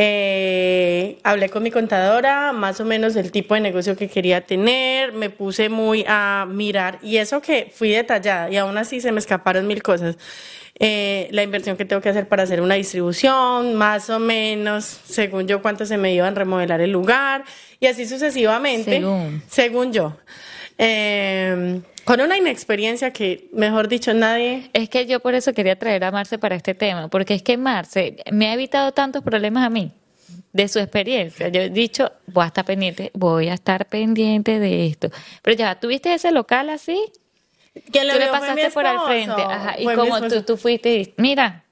[0.00, 5.12] eh, hablé con mi contadora más o menos del tipo de negocio que quería tener,
[5.12, 9.18] me puse muy a mirar y eso que fui detallada y aún así se me
[9.18, 10.16] escaparon mil cosas.
[10.78, 15.48] Eh, la inversión que tengo que hacer para hacer una distribución, más o menos, según
[15.48, 17.42] yo, cuánto se me iba a remodelar el lugar,
[17.80, 19.02] y así sucesivamente,
[19.48, 20.16] según, yo.
[20.78, 24.70] Eh, con una inexperiencia que, mejor dicho, nadie...
[24.72, 27.58] Es que yo por eso quería traer a Marce para este tema, porque es que
[27.58, 29.92] Marce me ha evitado tantos problemas a mí
[30.54, 31.48] de su experiencia.
[31.48, 35.10] Yo he dicho, voy a estar pendiente, voy a estar pendiente de esto.
[35.42, 36.98] Pero ya, ¿tuviste ese local así?
[37.74, 39.42] Que tú le pasaste por al frente.
[39.78, 41.66] y como tú, tú fuiste y mira,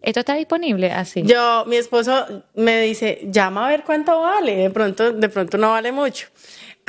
[0.00, 1.22] esto está disponible así.
[1.24, 4.56] Yo, mi esposo me dice, llama a ver cuánto vale.
[4.56, 6.28] De pronto, de pronto no vale mucho.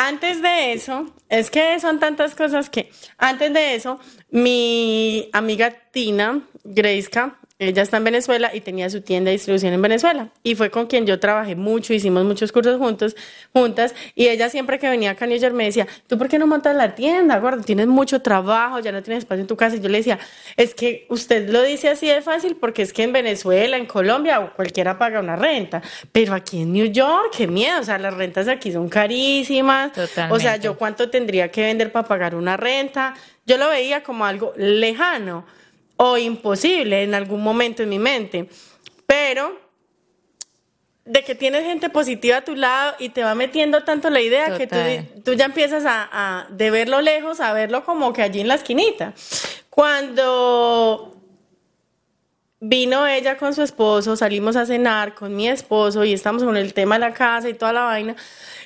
[0.02, 4.00] Antes de eso, es que son tantas cosas que, antes de eso,
[4.32, 9.82] mi amiga Tina, Greiska, ella está en Venezuela y tenía su tienda de distribución en
[9.82, 10.30] Venezuela.
[10.44, 13.18] Y fue con quien yo trabajé mucho, hicimos muchos cursos juntos,
[13.52, 13.94] juntas.
[14.16, 16.48] Y ella siempre que venía acá a New York me decía, ¿tú por qué no
[16.48, 17.38] montas la tienda?
[17.40, 17.62] Gordo?
[17.62, 19.76] Tienes mucho trabajo, ya no tienes espacio en tu casa.
[19.76, 20.20] Y yo le decía,
[20.56, 24.54] es que usted lo dice así de fácil porque es que en Venezuela, en Colombia,
[24.56, 25.82] cualquiera paga una renta.
[26.14, 27.82] Pero aquí en New York, qué miedo.
[27.82, 29.92] O sea, las rentas aquí son carísimas.
[30.30, 33.16] O sea, yo cuánto tendría que vender para pagar una renta.
[33.46, 35.59] Yo lo veía como algo lejano
[36.02, 38.48] o imposible en algún momento en mi mente.
[39.06, 39.60] Pero
[41.04, 44.58] de que tienes gente positiva a tu lado y te va metiendo tanto la idea
[44.58, 48.56] que tú, ya empiezas a, de verlo lejos a verlo como que allí en la
[48.56, 49.14] esquinita.
[49.70, 51.18] Cuando
[52.62, 56.74] vino ella con su esposo, salimos a cenar con mi esposo y estamos con el
[56.74, 58.16] tema de la casa y toda la vaina,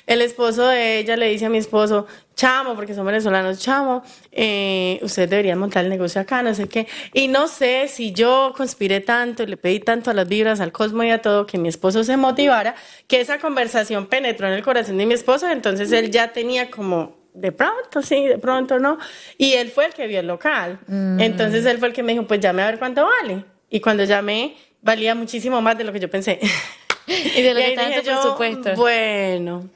[0.06, 4.98] el esposo de ella le dice a mi esposo, chamo, porque son venezolanos, chamo, eh,
[5.02, 6.86] ustedes deberían montar el negocio acá, no sé qué.
[7.12, 11.06] Y no sé si yo conspiré tanto, le pedí tanto a las vibras, al cosmos
[11.06, 12.74] y a todo, que mi esposo se motivara,
[13.06, 17.24] que esa conversación penetró en el corazón de mi esposo, entonces él ya tenía como
[17.34, 18.98] de pronto, sí, de pronto no.
[19.36, 20.78] Y él fue el que vio el local.
[20.86, 21.20] Mm.
[21.20, 23.44] Entonces él fue el que me dijo, pues llame a ver cuánto vale.
[23.68, 26.38] Y cuando llamé, valía muchísimo más de lo que yo pensé.
[27.06, 28.74] y de lo que en supuesto.
[28.76, 29.68] Bueno,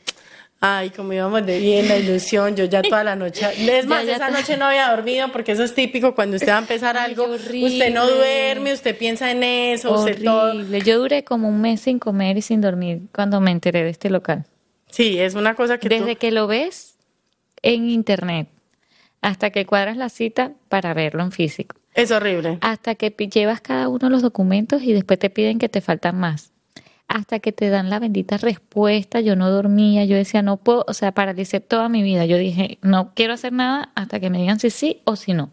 [0.60, 3.46] Ay, como íbamos de bien, la ilusión, yo ya toda la noche.
[3.56, 6.60] Es más, esa noche no había dormido porque eso es típico cuando usted va a
[6.60, 7.26] empezar algo.
[7.26, 10.80] Usted no duerme, usted piensa en eso, horrible.
[10.80, 14.10] Yo duré como un mes sin comer y sin dormir cuando me enteré de este
[14.10, 14.46] local.
[14.90, 15.88] Sí, es una cosa que.
[15.88, 16.96] Desde que lo ves
[17.62, 18.48] en internet
[19.20, 21.76] hasta que cuadras la cita para verlo en físico.
[21.94, 22.58] Es horrible.
[22.62, 26.18] Hasta que llevas cada uno de los documentos y después te piden que te faltan
[26.18, 26.52] más
[27.08, 29.20] hasta que te dan la bendita respuesta.
[29.20, 32.26] Yo no dormía, yo decía, no puedo, o sea, paralicé toda mi vida.
[32.26, 35.50] Yo dije, no quiero hacer nada hasta que me digan si sí o si no.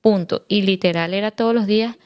[0.00, 0.44] Punto.
[0.48, 1.96] Y literal era todos los días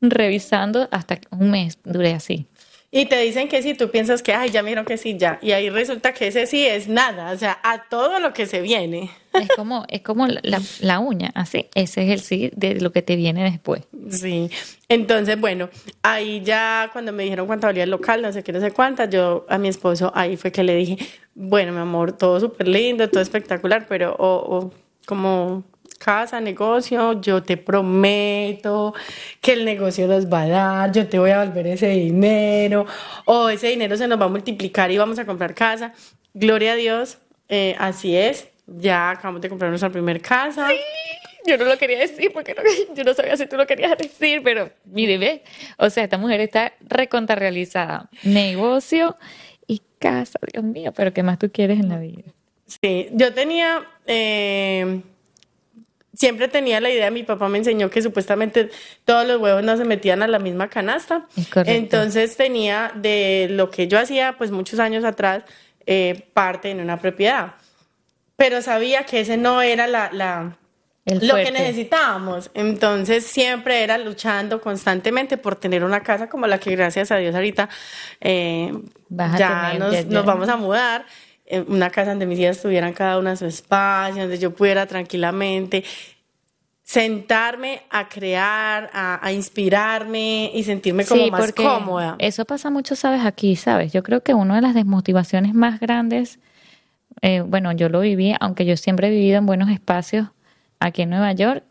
[0.00, 2.46] revisando hasta un mes, duré así.
[2.94, 5.38] Y te dicen que sí, tú piensas que, ay, ya miro que sí, ya.
[5.40, 8.60] Y ahí resulta que ese sí es nada, o sea, a todo lo que se
[8.60, 9.10] viene.
[9.32, 11.70] Es como, es como la, la uña, así.
[11.74, 13.84] Ese es el sí de lo que te viene después.
[14.10, 14.50] Sí.
[14.90, 15.70] Entonces, bueno,
[16.02, 19.08] ahí ya cuando me dijeron cuánto valía el local, no sé qué, no sé cuántas,
[19.08, 20.98] yo a mi esposo ahí fue que le dije,
[21.34, 24.70] bueno, mi amor, todo súper lindo, todo espectacular, pero o,
[25.06, 25.64] como
[26.02, 28.94] casa, negocio, yo te prometo
[29.40, 32.86] que el negocio nos va a dar, yo te voy a volver ese dinero,
[33.24, 35.92] o ese dinero se nos va a multiplicar y vamos a comprar casa.
[36.34, 38.48] Gloria a Dios, eh, así es.
[38.66, 40.68] Ya acabamos de comprar nuestra primera casa.
[40.68, 40.76] Sí,
[41.46, 42.54] yo no lo quería decir porque
[42.96, 45.42] yo no sabía si tú lo querías decir, pero mire, ve,
[45.76, 48.08] o sea, esta mujer está recontra realizada.
[48.24, 49.16] Negocio
[49.66, 52.24] y casa, Dios mío, pero ¿qué más tú quieres en la vida?
[52.66, 53.86] Sí, yo tenía...
[54.06, 55.02] Eh,
[56.14, 58.70] siempre tenía la idea, mi papá me enseñó que supuestamente
[59.04, 61.26] todos los huevos no se metían a la misma canasta.
[61.66, 65.44] Entonces tenía de lo que yo hacía, pues muchos años atrás,
[65.86, 67.54] eh, parte en una propiedad.
[68.36, 70.56] Pero sabía que ese no era la, la
[71.04, 72.50] lo que necesitábamos.
[72.54, 77.34] Entonces siempre era luchando constantemente por tener una casa como la que gracias a Dios
[77.34, 77.68] ahorita
[78.20, 78.72] eh,
[79.08, 81.04] ya, nos, nos vamos a mudar
[81.66, 85.84] una casa donde mis hijas tuvieran cada una su espacio, donde yo pudiera tranquilamente
[86.84, 92.16] sentarme a crear, a, inspirarme y sentirme como más cómoda.
[92.18, 93.92] Eso pasa mucho, sabes, aquí, sabes.
[93.92, 96.38] Yo creo que una de las desmotivaciones más grandes,
[97.22, 100.28] eh, bueno, yo lo viví, aunque yo siempre he vivido en buenos espacios
[100.80, 101.64] aquí en Nueva York,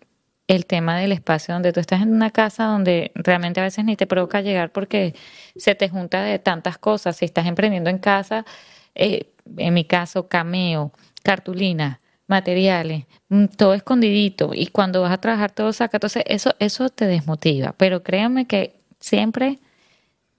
[0.47, 3.95] el tema del espacio donde tú estás en una casa donde realmente a veces ni
[3.95, 5.13] te provoca llegar porque
[5.55, 7.15] se te junta de tantas cosas.
[7.17, 8.45] Si estás emprendiendo en casa,
[8.95, 10.91] eh, en mi caso, cameo,
[11.23, 16.89] cartulina, materiales, mm, todo escondidito y cuando vas a trabajar todo saca, entonces eso, eso
[16.89, 19.59] te desmotiva, pero créanme que siempre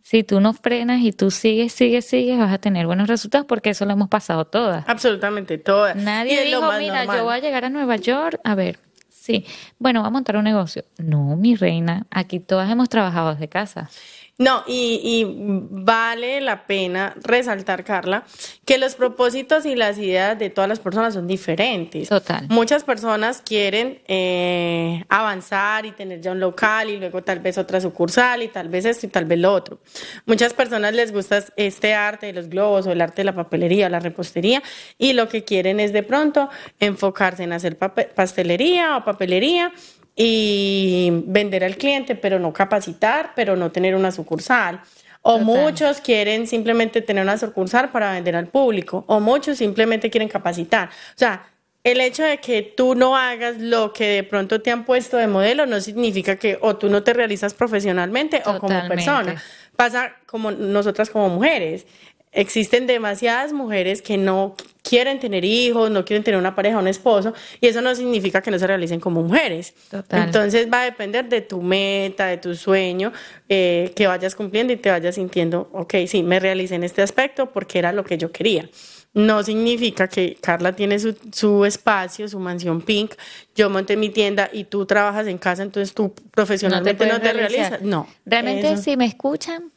[0.03, 3.71] si tú no frenas y tú sigues, sigues, sigues, vas a tener buenos resultados porque
[3.71, 4.85] eso lo hemos pasado todas.
[4.89, 5.95] Absolutamente todas.
[5.95, 9.47] Nadie dijo, mira, yo voy a llegar a Nueva York, a ver, sí,
[9.79, 10.85] bueno, voy a montar un negocio.
[10.99, 13.91] No, mi reina, aquí todas hemos trabajado desde casa.
[14.39, 18.25] No, y, vale la pena resaltar, Carla,
[18.65, 22.09] que los propósitos y las ideas de todas las personas son diferentes.
[22.09, 22.47] Total.
[22.49, 27.81] Muchas personas quieren eh, avanzar y tener ya un local y luego tal vez otra
[27.81, 29.79] sucursal y tal vez esto y tal vez lo otro.
[30.25, 33.87] Muchas personas les gusta este arte de los globos o el arte de la papelería
[33.87, 34.63] o la repostería
[34.99, 36.49] y lo que quieren es de pronto
[36.81, 39.73] enfocarse en hacer pastelería o papelería
[40.15, 44.81] y vender al cliente, pero no capacitar, pero no tener una sucursal.
[45.23, 50.29] O muchos quieren simplemente tener una sucursal para vender al público, o muchos simplemente quieren
[50.29, 50.89] capacitar.
[50.89, 51.47] O sea,
[51.85, 55.27] el hecho de que tú no hagas lo que de pronto te han puesto de
[55.27, 59.43] modelo no significa que o tú no te realizas profesionalmente o como persona.
[59.77, 61.87] Pasa como nosotras como mujeres
[62.33, 67.35] existen demasiadas mujeres que no quieren tener hijos, no quieren tener una pareja, un esposo,
[67.61, 69.75] y eso no significa que no se realicen como mujeres.
[70.11, 73.13] Entonces va a depender de tu meta, de tu sueño,
[73.49, 77.53] eh, que vayas cumpliendo y te vayas sintiendo, ok, sí, me realicé en este aspecto
[77.53, 78.69] porque era lo que yo quería.
[79.15, 83.13] No significa que Carla tiene su, su espacio, su mansión pink,
[83.55, 87.83] yo monté mi tienda y tú trabajas en casa, entonces tú profesionalmente no te, realizas.
[87.83, 88.09] No.
[88.25, 89.71] Realmente si me escuchan,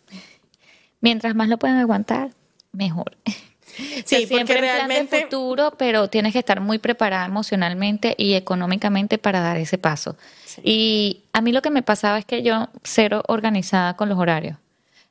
[1.01, 2.32] mientras más lo pueden aguantar,
[2.76, 3.18] mejor.
[4.06, 9.58] Sí, porque realmente futuro, pero tienes que estar muy preparada emocionalmente y económicamente para dar
[9.58, 10.16] ese paso.
[10.64, 14.58] Y a mí lo que me pasaba es que yo cero organizada con los horarios.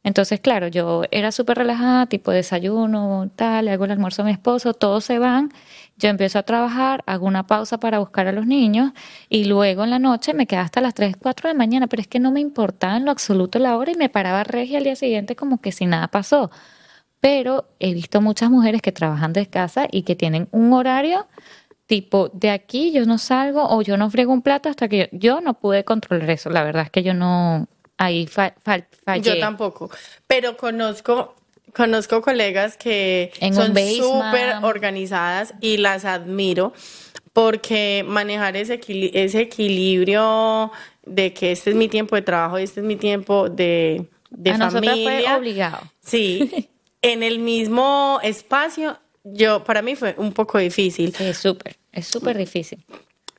[0.02, 4.32] Entonces, claro, yo era súper relajada, tipo desayuno, tal, le hago el almuerzo a mi
[4.32, 5.50] esposo, todos se van,
[5.96, 8.92] yo empiezo a trabajar, hago una pausa para buscar a los niños
[9.30, 12.02] y luego en la noche me quedaba hasta las 3, 4 de la mañana, pero
[12.02, 14.84] es que no me importaba en lo absoluto la hora y me paraba regia al
[14.84, 16.50] día siguiente como que si nada pasó
[17.24, 21.26] pero he visto muchas mujeres que trabajan de casa y que tienen un horario
[21.86, 25.40] tipo de aquí yo no salgo o yo no frego un plato hasta que yo,
[25.40, 26.50] no pude controlar eso.
[26.50, 27.66] La verdad es que yo no
[27.96, 29.22] ahí fallé.
[29.22, 29.90] Yo tampoco,
[30.26, 31.34] pero conozco
[31.72, 36.74] conozco colegas que son súper organizadas y las admiro
[37.32, 38.78] porque manejar ese,
[39.14, 40.70] ese equilibrio
[41.06, 44.50] de que este es mi tiempo de trabajo y este es mi tiempo de, de
[44.50, 45.22] A familia.
[45.22, 45.78] Fue obligado.
[46.02, 46.68] Sí.
[47.04, 51.14] en el mismo espacio, yo para mí fue un poco difícil.
[51.18, 52.82] Es súper, es súper difícil.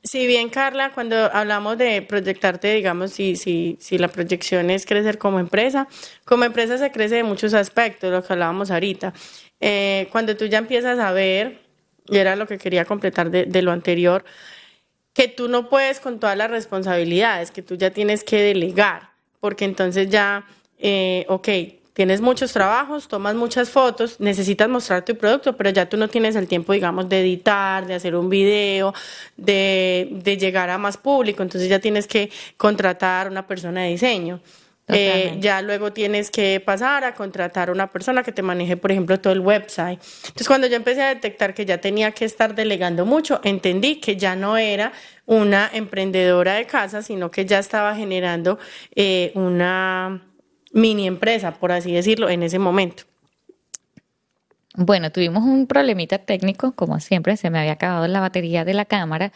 [0.04, 5.18] Si bien, Carla, cuando hablamos de proyectarte, digamos, si, si, si la proyección es crecer
[5.18, 5.88] como empresa,
[6.26, 9.14] como empresa se crece de muchos aspectos, lo que hablábamos ahorita.
[9.60, 11.62] Eh, cuando tú ya empiezas a ver,
[12.08, 14.26] y era lo que quería completar de, de lo anterior,
[15.14, 19.10] que tú no puedes con todas las responsabilidades, que tú ya tienes que delegar,
[19.40, 20.46] porque entonces ya,
[20.78, 21.48] eh, ok,
[21.96, 26.36] tienes muchos trabajos, tomas muchas fotos, necesitas mostrar tu producto, pero ya tú no tienes
[26.36, 28.94] el tiempo, digamos, de editar, de hacer un video,
[29.38, 34.42] de, de llegar a más público, entonces ya tienes que contratar una persona de diseño.
[34.88, 38.92] Eh, ya luego tienes que pasar a contratar a una persona que te maneje, por
[38.92, 40.00] ejemplo, todo el website.
[40.28, 44.16] Entonces, cuando yo empecé a detectar que ya tenía que estar delegando mucho, entendí que
[44.16, 44.92] ya no era
[45.26, 48.60] una emprendedora de casa, sino que ya estaba generando
[48.96, 50.22] eh, una
[50.76, 53.04] mini empresa, por así decirlo, en ese momento.
[54.76, 58.84] Bueno, tuvimos un problemita técnico, como siempre, se me había acabado la batería de la
[58.84, 59.32] cámara.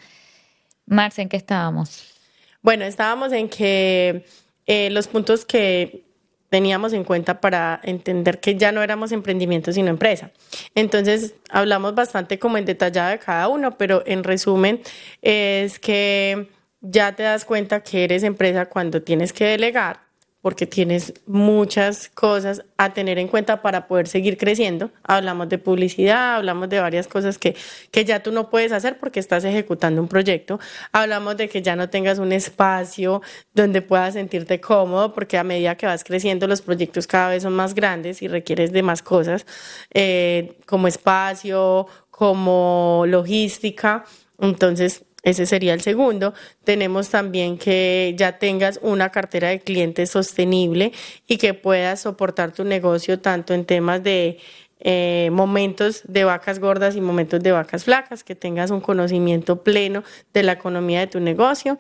[0.86, 2.14] Marce, ¿en qué estábamos?
[2.62, 4.26] Bueno, estábamos en que
[4.66, 6.04] eh, los puntos que
[6.50, 10.32] teníamos en cuenta para entender que ya no éramos emprendimiento sino empresa.
[10.76, 14.82] Entonces hablamos bastante como en detallado de cada uno, pero en resumen
[15.22, 16.50] es que
[16.82, 20.09] ya te das cuenta que eres empresa cuando tienes que delegar,
[20.42, 24.90] porque tienes muchas cosas a tener en cuenta para poder seguir creciendo.
[25.04, 27.56] Hablamos de publicidad, hablamos de varias cosas que,
[27.92, 30.60] que ya tú no puedes hacer porque estás ejecutando un proyecto.
[30.94, 33.22] Hablamos de que ya no tengas un espacio
[33.54, 37.54] donde puedas sentirte cómodo porque a medida que vas creciendo los proyectos cada vez son
[37.54, 39.46] más grandes y requieres de más cosas
[39.94, 44.06] eh, como espacio, como logística.
[44.40, 46.34] Entonces, ese sería el segundo.
[46.64, 50.92] Tenemos también que ya tengas una cartera de clientes sostenible
[51.28, 54.38] y que puedas soportar tu negocio tanto en temas de
[54.82, 60.04] eh, momentos de vacas gordas y momentos de vacas flacas, que tengas un conocimiento pleno
[60.34, 61.78] de la economía de tu negocio.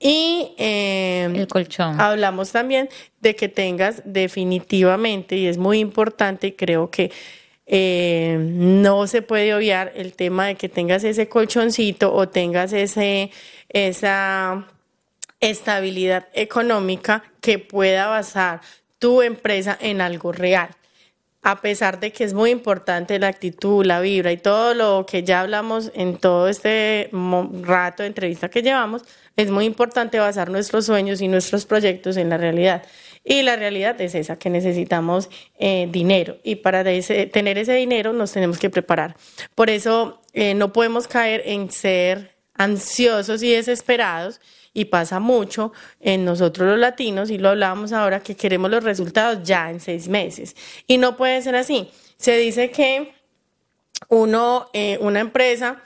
[0.00, 2.00] Y em, el colchón.
[2.00, 2.88] Hablamos también
[3.20, 7.12] de que tengas definitivamente, y es muy importante, y creo que
[7.66, 13.30] eh, no se puede obviar el tema de que tengas ese colchoncito o tengas ese,
[13.68, 14.66] esa
[15.40, 18.60] estabilidad económica que pueda basar
[18.98, 20.70] tu empresa en algo real.
[21.44, 25.24] A pesar de que es muy importante la actitud, la vibra y todo lo que
[25.24, 27.10] ya hablamos en todo este
[27.62, 29.02] rato de entrevista que llevamos,
[29.36, 32.84] es muy importante basar nuestros sueños y nuestros proyectos en la realidad.
[33.24, 38.32] Y la realidad es esa, que necesitamos eh, dinero y para tener ese dinero nos
[38.32, 39.16] tenemos que preparar.
[39.54, 44.40] Por eso eh, no podemos caer en ser ansiosos y desesperados
[44.74, 49.42] y pasa mucho en nosotros los latinos y lo hablábamos ahora que queremos los resultados
[49.44, 50.56] ya en seis meses
[50.86, 51.90] y no puede ser así.
[52.16, 53.14] Se dice que
[54.08, 55.82] uno, eh, una empresa,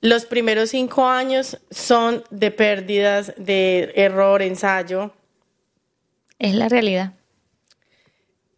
[0.00, 5.12] los primeros cinco años son de pérdidas, de error, ensayo,
[6.42, 7.12] es la realidad.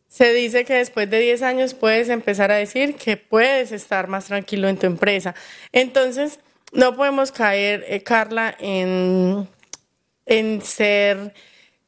[0.09, 4.26] Se dice que después de 10 años puedes empezar a decir que puedes estar más
[4.26, 5.35] tranquilo en tu empresa.
[5.72, 6.41] Entonces,
[6.72, 9.49] no podemos caer, eh, Carla, en,
[10.24, 11.35] en ser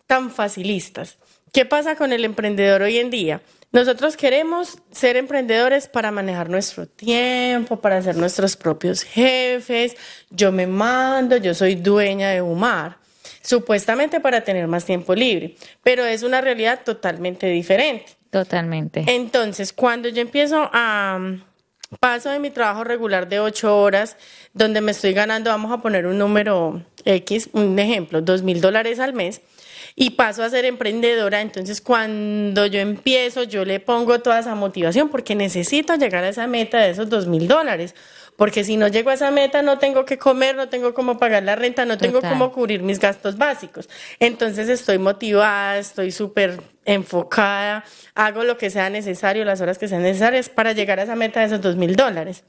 [0.07, 1.19] tan facilistas.
[1.53, 3.41] ¿Qué pasa con el emprendedor hoy en día?
[3.73, 9.97] Nosotros queremos ser emprendedores para manejar nuestro tiempo, para ser nuestros propios jefes.
[10.31, 13.06] Yo me mando, yo soy dueña de Umar
[13.47, 18.07] supuestamente para tener más tiempo libre, pero es una realidad totalmente diferente.
[18.31, 19.05] Totalmente.
[19.07, 21.21] Entonces, cuando yo empiezo a
[22.01, 24.17] paso de mi trabajo regular de ocho horas,
[24.53, 28.99] donde me estoy ganando, vamos a poner un número X, un ejemplo, dos mil dólares
[28.99, 29.41] al mes,
[29.95, 35.09] y paso a ser emprendedora, entonces cuando yo empiezo, yo le pongo toda esa motivación
[35.09, 37.95] porque necesito llegar a esa meta de esos dos mil dólares
[38.37, 41.43] porque si no llego a esa meta no tengo que comer, no tengo cómo pagar
[41.43, 43.89] la renta, no tengo cómo cubrir mis gastos básicos.
[44.21, 47.85] Entonces estoy motivada, estoy súper enfocada,
[48.15, 51.41] hago lo que sea necesario, las horas que sean necesarias para llegar a esa meta
[51.41, 52.45] de esos dos mil dólares.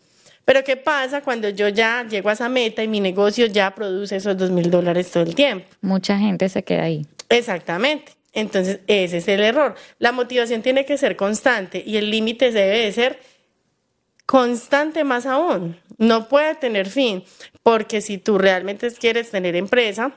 [0.45, 4.15] Pero ¿qué pasa cuando yo ya llego a esa meta y mi negocio ya produce
[4.15, 5.65] esos dos mil dólares todo el tiempo?
[5.81, 7.05] Mucha gente se queda ahí.
[7.29, 8.13] Exactamente.
[8.33, 9.75] Entonces, ese es el error.
[9.99, 13.19] La motivación tiene que ser constante y el límite debe de ser
[14.28, 17.23] constante más aún, no puede tener fin,
[17.63, 20.13] porque si tú realmente quieres tener empresa,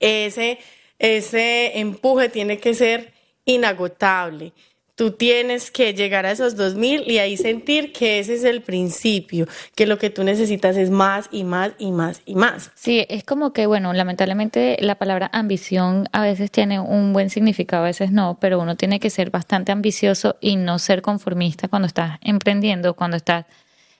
[0.00, 0.58] ese,
[0.98, 3.12] ese empuje tiene que ser
[3.44, 4.52] inagotable
[4.98, 9.46] tú tienes que llegar a esos 2000 y ahí sentir que ese es el principio,
[9.76, 12.72] que lo que tú necesitas es más y más y más y más.
[12.74, 17.84] Sí, es como que, bueno, lamentablemente la palabra ambición a veces tiene un buen significado,
[17.84, 21.86] a veces no, pero uno tiene que ser bastante ambicioso y no ser conformista cuando
[21.86, 23.46] estás emprendiendo, cuando estás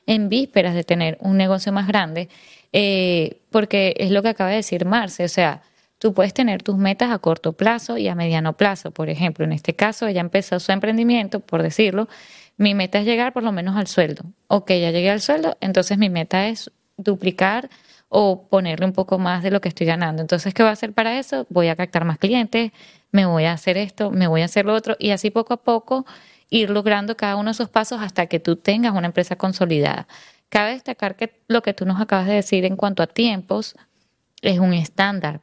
[0.05, 2.29] en vísperas de tener un negocio más grande,
[2.73, 5.63] eh, porque es lo que acaba de decir Marce, o sea,
[5.99, 8.93] Tú puedes tener tus metas a corto plazo y a mediano plazo.
[8.93, 12.09] Por ejemplo, en este caso, ella empezó su emprendimiento, por decirlo.
[12.57, 14.25] Mi meta es llegar por lo menos al sueldo.
[14.47, 17.69] Ok, ya llegué al sueldo, entonces mi meta es duplicar
[18.09, 20.23] o ponerle un poco más de lo que estoy ganando.
[20.23, 21.47] Entonces, ¿qué voy a hacer para eso?
[21.51, 22.73] Voy a captar más clientes,
[23.13, 25.63] me voy a hacer esto, me voy a hacer lo otro, y así poco a
[25.63, 26.07] poco
[26.51, 30.09] ir logrando cada uno de esos pasos hasta que tú tengas una empresa consolidada.
[30.49, 33.77] Cabe destacar que lo que tú nos acabas de decir en cuanto a tiempos
[34.41, 35.43] es un estándar.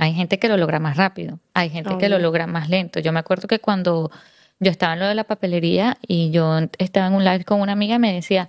[0.00, 3.00] Hay gente que lo logra más rápido, hay gente que lo logra más lento.
[3.00, 4.10] Yo me acuerdo que cuando
[4.58, 7.72] yo estaba en lo de la papelería y yo estaba en un live con una
[7.72, 8.48] amiga, me decía,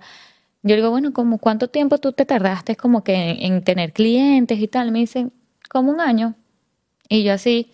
[0.62, 4.66] yo digo, bueno, como cuánto tiempo tú te tardaste como que en, tener clientes y
[4.66, 4.92] tal.
[4.92, 5.30] Me dicen,
[5.68, 6.36] como un año.
[7.08, 7.72] Y yo así,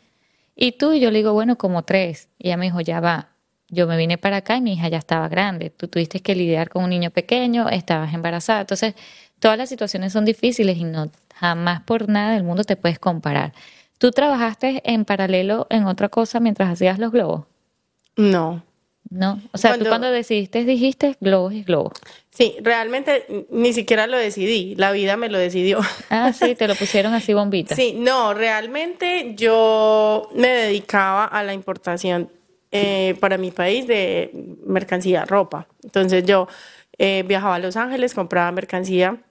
[0.57, 2.31] y tú, y yo le digo, bueno, como tres.
[2.37, 3.29] Y ella me dijo, ya va.
[3.69, 5.71] Yo me vine para acá y mi hija ya estaba grande.
[5.71, 8.63] Tú tuviste que lidiar con un niño pequeño, estabas embarazada.
[8.63, 8.95] Entonces,
[9.39, 13.53] todas las situaciones son difíciles y no jamás por nada del mundo te puedes comparar.
[13.99, 17.47] ¿Tú trabajaste en paralelo en otra cosa mientras hacías los globos?
[18.17, 18.63] No.
[19.11, 21.95] No, o sea, tú cuando decidiste dijiste globos y globos.
[22.31, 25.81] Sí, realmente ni siquiera lo decidí, la vida me lo decidió.
[26.11, 27.75] Ah, sí, te lo pusieron así bombita.
[27.75, 32.31] Sí, no, realmente yo me dedicaba a la importación
[32.71, 34.31] eh, para mi país de
[34.67, 35.69] mercancía, ropa.
[35.83, 36.47] Entonces yo
[36.99, 39.23] eh, viajaba a Los Ángeles, compraba mercancía,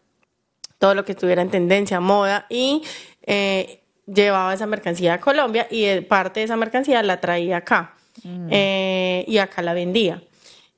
[0.80, 2.84] todo lo que estuviera en tendencia, moda, y
[3.24, 7.96] eh, llevaba esa mercancía a Colombia y parte de esa mercancía la traía acá.
[8.24, 8.48] Mm.
[8.52, 10.24] Eh, y acá la vendía.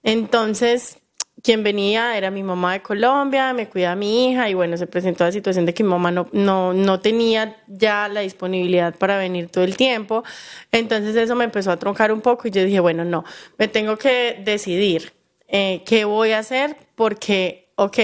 [0.04, 0.97] Entonces,
[1.41, 4.88] quien venía era mi mamá de Colombia, me cuidaba a mi hija y bueno, se
[4.88, 9.18] presentó la situación de que mi mamá no, no, no tenía ya la disponibilidad para
[9.18, 10.24] venir todo el tiempo.
[10.72, 13.24] Entonces eso me empezó a troncar un poco y yo dije, bueno, no,
[13.58, 15.14] me tengo que decidir
[15.47, 17.97] eh, qué voy a hacer porque, ok,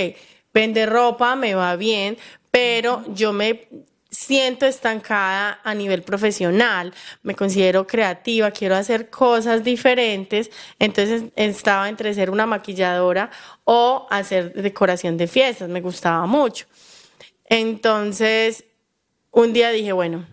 [0.56, 2.18] vender ropa me va bien,
[2.50, 3.68] pero yo me
[4.10, 6.94] siento estancada a nivel profesional,
[7.24, 10.50] me considero creativa, quiero hacer cosas diferentes,
[10.80, 13.30] entonces estaba entre ser una maquilladora
[13.66, 16.66] o hacer decoración de fiestas, me gustaba mucho.
[17.44, 18.64] Entonces,
[19.32, 20.26] un día dije, bueno,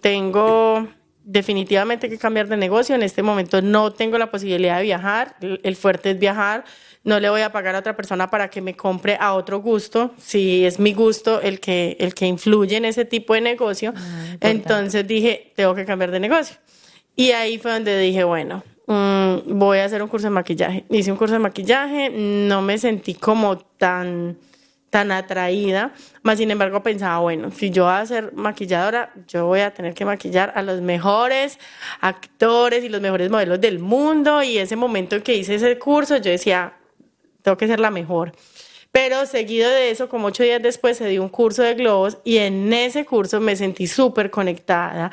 [0.00, 0.86] tengo
[1.24, 5.74] definitivamente que cambiar de negocio, en este momento no tengo la posibilidad de viajar, el
[5.74, 6.64] fuerte es viajar,
[7.06, 10.10] no le voy a pagar a otra persona para que me compre a otro gusto,
[10.18, 13.94] si es mi gusto el que, el que influye en ese tipo de negocio.
[13.96, 16.56] Ah, Entonces dije, tengo que cambiar de negocio.
[17.14, 20.84] Y ahí fue donde dije, bueno, mm, voy a hacer un curso de maquillaje.
[20.90, 24.36] Hice un curso de maquillaje, no me sentí como tan
[24.90, 25.92] tan atraída,
[26.22, 29.92] más sin embargo pensaba, bueno, si yo voy a ser maquilladora, yo voy a tener
[29.94, 31.58] que maquillar a los mejores
[32.00, 36.30] actores y los mejores modelos del mundo y ese momento que hice ese curso yo
[36.30, 36.72] decía,
[37.46, 38.32] tengo que ser la mejor.
[38.90, 42.38] Pero seguido de eso, como ocho días después, se dio un curso de globos y
[42.38, 45.12] en ese curso me sentí súper conectada.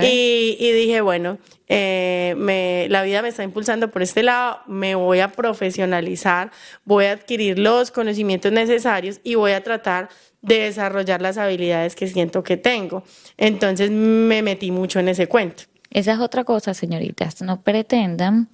[0.00, 5.18] Y, dije, bueno, eh, me, la vida me está impulsando por este lado, me voy
[5.18, 6.52] a profesionalizar,
[6.84, 10.08] voy a adquirir los conocimientos necesarios y voy a tratar
[10.40, 13.02] de desarrollar las habilidades que siento que tengo.
[13.38, 15.64] Entonces me metí mucho en ese cuento.
[15.90, 17.42] Esa es otra cosa, señoritas.
[17.42, 18.48] No pretendan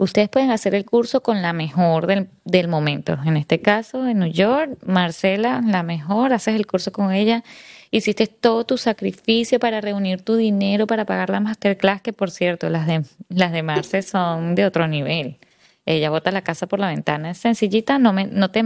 [0.00, 3.18] Ustedes pueden hacer el curso con la mejor del, momento.
[3.26, 7.44] En este caso, en New York, Marcela, la mejor, haces el curso con ella.
[7.90, 12.70] Hiciste todo tu sacrificio para reunir tu dinero para pagar la masterclass, que por cierto,
[12.70, 15.36] las de, las de Marce son de otro nivel.
[15.84, 17.32] Ella bota la casa por la ventana.
[17.32, 18.64] Es sencillita, no, me, no te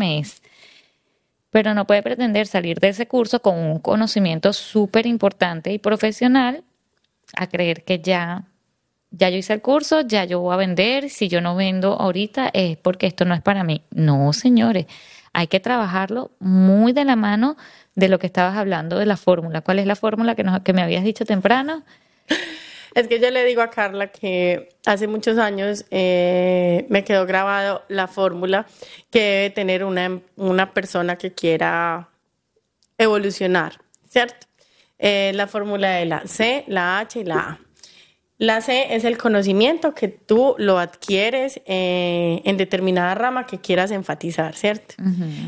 [1.51, 6.63] Pero no puede pretender salir de ese curso con un conocimiento súper importante y profesional
[7.37, 8.45] a creer que ya
[9.17, 12.51] ya yo hice el curso, ya yo voy a vender, si yo no vendo ahorita
[12.53, 13.83] es porque esto no es para mí.
[13.91, 14.87] No, señores,
[15.33, 17.57] hay que trabajarlo muy de la mano
[17.95, 19.61] de lo que estabas hablando de la fórmula.
[19.61, 21.85] ¿Cuál es la fórmula que, que me habías dicho temprano?
[22.95, 27.83] Es que yo le digo a Carla que hace muchos años eh, me quedó grabado
[27.89, 28.67] la fórmula
[29.11, 32.09] que debe tener una, una persona que quiera
[32.97, 34.47] evolucionar, ¿cierto?
[35.01, 37.59] Eh, la fórmula de la C, la H y la A.
[38.37, 43.93] La C es el conocimiento que tú lo adquieres eh, en determinada rama que quieras
[43.93, 44.97] enfatizar, ¿cierto?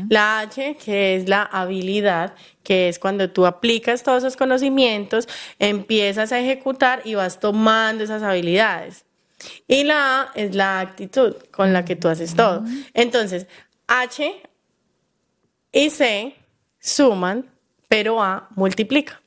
[0.07, 2.33] La H, que es la habilidad,
[2.63, 5.27] que es cuando tú aplicas todos esos conocimientos,
[5.59, 9.03] empiezas a ejecutar y vas tomando esas habilidades.
[9.67, 12.63] Y la A es la actitud con la que tú haces todo.
[12.93, 13.47] Entonces,
[13.87, 14.33] H
[15.73, 16.35] y C
[16.79, 17.49] suman,
[17.89, 19.21] pero A multiplica.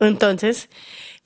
[0.00, 0.70] Entonces,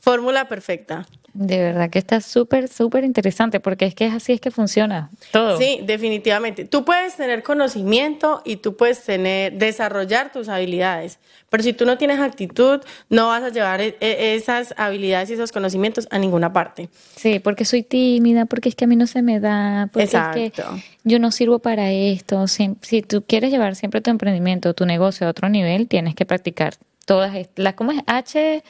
[0.00, 1.06] fórmula perfecta.
[1.34, 5.10] De verdad que está súper, súper interesante porque es que es así es que funciona
[5.30, 5.56] todo.
[5.56, 6.66] Sí, definitivamente.
[6.66, 11.18] Tú puedes tener conocimiento y tú puedes tener, desarrollar tus habilidades,
[11.48, 15.34] pero si tú no tienes actitud, no vas a llevar e, e, esas habilidades y
[15.34, 16.90] esos conocimientos a ninguna parte.
[17.16, 20.38] Sí, porque soy tímida, porque es que a mí no se me da, porque Exacto.
[20.38, 20.62] es que
[21.04, 22.46] yo no sirvo para esto.
[22.46, 26.26] Si, si tú quieres llevar siempre tu emprendimiento, tu negocio a otro nivel, tienes que
[26.26, 26.74] practicar
[27.06, 28.00] todas las, ¿cómo es?
[28.06, 28.62] H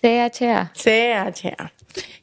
[0.00, 0.72] CHA.
[0.74, 1.72] CHA.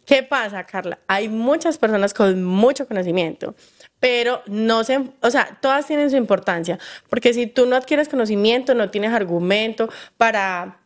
[0.06, 1.00] ¿Qué pasa, Carla?
[1.08, 3.56] Hay muchas personas con mucho conocimiento,
[4.00, 8.76] pero no se, o sea, todas tienen su importancia, porque si tú no adquieres conocimiento,
[8.76, 10.82] no tienes argumento para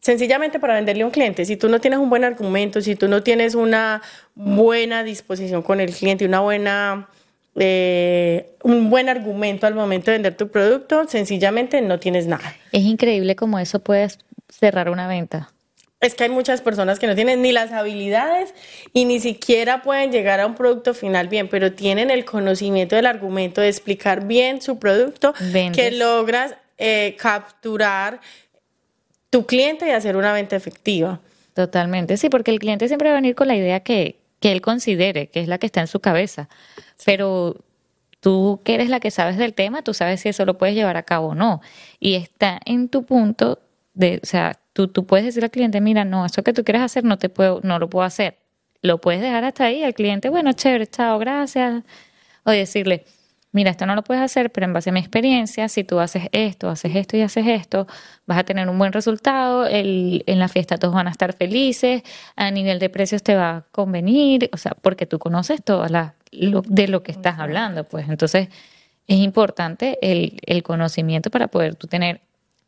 [0.00, 3.06] sencillamente para venderle a un cliente, si tú no tienes un buen argumento, si tú
[3.06, 4.02] no tienes una
[4.34, 7.08] buena disposición con el cliente, una buena,
[7.56, 12.56] eh, un buen argumento al momento de vender tu producto, sencillamente no tienes nada.
[12.72, 14.08] Es increíble cómo eso puede
[14.48, 15.52] cerrar una venta.
[16.00, 18.54] Es que hay muchas personas que no tienen ni las habilidades
[18.94, 23.04] y ni siquiera pueden llegar a un producto final bien, pero tienen el conocimiento del
[23.04, 25.34] argumento de explicar bien su producto
[25.74, 28.20] que logras eh, capturar
[29.28, 31.20] tu cliente y hacer una venta efectiva.
[31.52, 34.62] Totalmente, sí, porque el cliente siempre va a venir con la idea que, que él
[34.62, 36.48] considere, que es la que está en su cabeza.
[37.04, 37.56] Pero
[38.20, 40.96] tú que eres la que sabes del tema, tú sabes si eso lo puedes llevar
[40.96, 41.60] a cabo o no.
[41.98, 43.58] Y está en tu punto
[43.94, 46.82] de, o sea, tú, tú puedes decir al cliente, mira, no, eso que tú quieres
[46.82, 48.38] hacer no te puedo, no lo puedo hacer.
[48.82, 51.84] Lo puedes dejar hasta ahí al cliente, bueno, chévere, chao, gracias.
[52.44, 53.04] O decirle,
[53.52, 56.28] mira, esto no lo puedes hacer, pero en base a mi experiencia, si tú haces
[56.32, 57.86] esto, haces esto y haces esto,
[58.26, 62.02] vas a tener un buen resultado, el, en la fiesta todos van a estar felices,
[62.36, 66.14] a nivel de precios te va a convenir, o sea, porque tú conoces todo la,
[66.32, 68.48] de lo que estás hablando, pues entonces
[69.06, 72.20] es importante el, el conocimiento para poder tú tener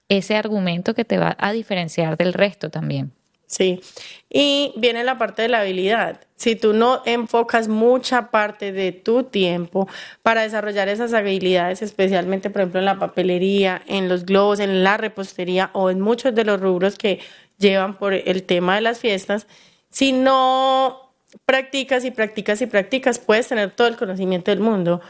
[0.09, 3.13] ese argumento que te va a diferenciar del resto también.
[3.53, 3.83] Sí,
[4.31, 6.23] y viene la parte de la habilidad.
[6.37, 9.87] Si tú no enfocas mucha parte de tu tiempo
[10.23, 14.97] para desarrollar esas habilidades, especialmente, por ejemplo, en la papelería, en los globos, en la
[14.97, 17.21] repostería o en muchos de los rubros que
[17.59, 19.47] llevan por el tema de las fiestas,
[19.91, 21.13] si no
[21.45, 25.03] practicas y practicas y practicas, puedes tener todo el conocimiento del mundo,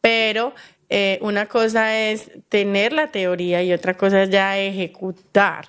[0.00, 0.54] pero
[0.92, 5.68] eh, una cosa es tener la teoría y otra cosa es ya ejecutar.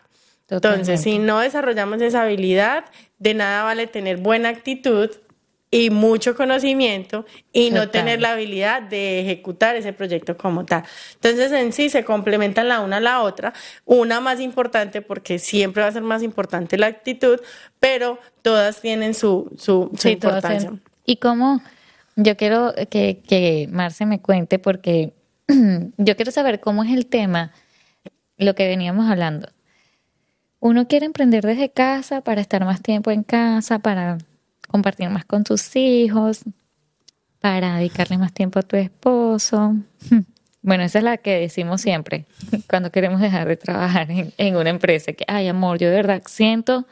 [0.50, 2.86] Entonces, si no desarrollamos esa habilidad,
[3.20, 5.10] de nada vale tener buena actitud
[5.70, 10.84] y mucho conocimiento y no tener la habilidad de ejecutar ese proyecto como tal.
[11.14, 13.54] Entonces, en sí se complementan la una a la otra,
[13.86, 17.40] una más importante porque siempre va a ser más importante la actitud,
[17.80, 20.74] pero todas tienen su, su, importancia.
[21.06, 21.62] Y cómo,
[22.24, 25.14] yo quiero que, que Marce me cuente porque
[25.98, 27.52] yo quiero saber cómo es el tema,
[28.38, 29.50] lo que veníamos hablando
[30.62, 34.20] uno quiere emprender desde casa para estar más tiempo en casa, para
[34.70, 36.44] compartir más con tus hijos,
[37.40, 39.76] para dedicarle más tiempo a tu esposo.
[40.64, 42.28] Bueno, esa es la que decimos siempre
[42.70, 46.86] cuando queremos dejar de trabajar en, una empresa, que, ay, amor, yo de verdad siento,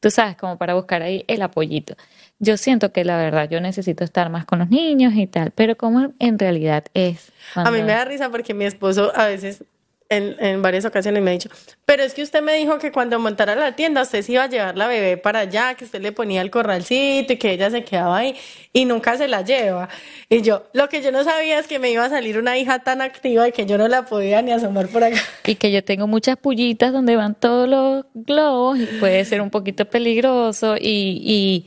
[0.00, 1.96] tú sabes, como para buscar ahí el apoyito.
[2.38, 5.76] Yo siento que la verdad yo necesito estar más con los niños y tal, pero
[5.76, 7.32] como en realidad es.
[7.54, 9.64] A mí me da risa porque mi esposo a veces
[10.08, 11.48] en, en, varias ocasiones me ha dicho,
[11.84, 14.48] pero es que usted me dijo que cuando montara la tienda usted se iba a
[14.48, 17.82] llevar la bebé para allá, que usted le ponía el corralcito y que ella se
[17.82, 18.36] quedaba ahí
[18.72, 19.88] y nunca se la lleva.
[20.28, 22.80] Y yo, lo que yo no sabía es que me iba a salir una hija
[22.80, 25.18] tan activa y que yo no la podía ni asomar por acá.
[25.44, 29.50] Y que yo tengo muchas pullitas donde van todos los globos y puede ser un
[29.50, 31.22] poquito peligroso y...
[31.24, 31.66] y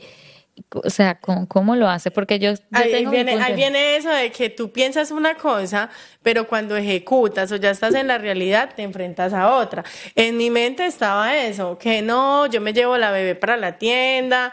[0.70, 2.10] o sea, ¿cómo, lo hace?
[2.10, 2.52] Porque yo...
[2.72, 5.90] ahí, viene, ahí viene eso de que tú piensas una cosa,
[6.22, 9.84] pero cuando ejecutas o ya estás en la realidad, te enfrentas a otra.
[10.14, 14.52] En mi mente estaba eso, que no, yo me llevo la bebé para la tienda,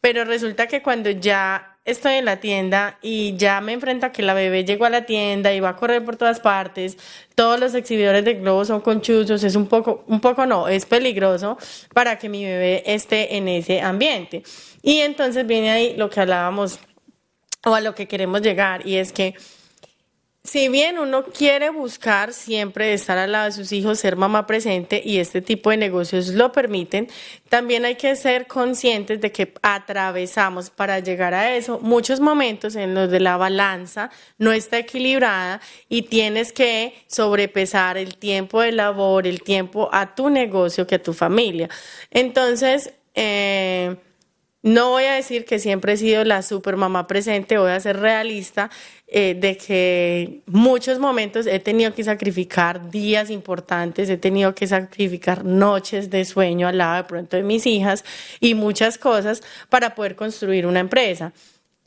[0.00, 4.22] pero resulta que cuando ya estoy en la tienda y ya me enfrento a que
[4.22, 6.98] la bebé llegó a la tienda y va a correr por todas partes,
[7.34, 11.56] todos los exhibidores de globos son conchuzos, es un poco, un poco no, es peligroso
[11.94, 14.42] para que mi bebé esté en ese ambiente.
[14.82, 16.78] Y entonces viene ahí lo que hablábamos
[17.64, 19.34] o a lo que queremos llegar y es que
[20.48, 25.02] si bien uno quiere buscar siempre estar al lado de sus hijos, ser mamá presente
[25.04, 27.08] y este tipo de negocios lo permiten,
[27.50, 32.94] también hay que ser conscientes de que atravesamos para llegar a eso muchos momentos en
[32.94, 39.26] los de la balanza no está equilibrada y tienes que sobrepesar el tiempo de labor,
[39.26, 41.68] el tiempo a tu negocio que a tu familia.
[42.10, 43.96] Entonces, eh,
[44.62, 47.98] no voy a decir que siempre he sido la super mamá presente, voy a ser
[48.00, 48.70] realista
[49.06, 55.44] eh, de que muchos momentos he tenido que sacrificar días importantes, he tenido que sacrificar
[55.44, 58.04] noches de sueño al lado de pronto de mis hijas
[58.40, 61.32] y muchas cosas para poder construir una empresa.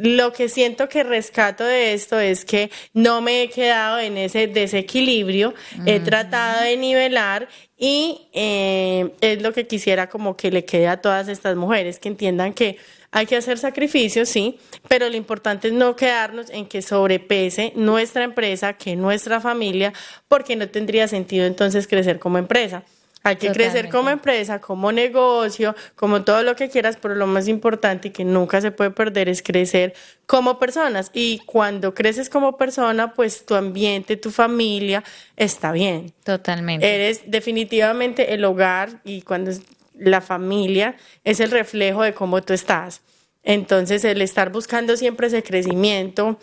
[0.01, 4.47] Lo que siento que rescato de esto es que no me he quedado en ese
[4.47, 5.53] desequilibrio,
[5.85, 7.47] he tratado de nivelar
[7.77, 12.09] y eh, es lo que quisiera como que le quede a todas estas mujeres, que
[12.09, 12.77] entiendan que
[13.11, 18.23] hay que hacer sacrificios, sí, pero lo importante es no quedarnos en que sobrepese nuestra
[18.23, 19.93] empresa, que nuestra familia,
[20.27, 22.83] porque no tendría sentido entonces crecer como empresa.
[23.23, 27.47] Hay que crecer como empresa, como negocio, como todo lo que quieras, pero lo más
[27.47, 29.93] importante y que nunca se puede perder es crecer
[30.25, 31.11] como personas.
[31.13, 35.03] Y cuando creces como persona, pues tu ambiente, tu familia
[35.37, 36.13] está bien.
[36.23, 36.87] Totalmente.
[36.87, 39.61] Eres definitivamente el hogar y cuando es
[40.01, 43.01] la familia es el reflejo de cómo tú estás.
[43.43, 46.39] Entonces, el estar buscando siempre ese crecimiento,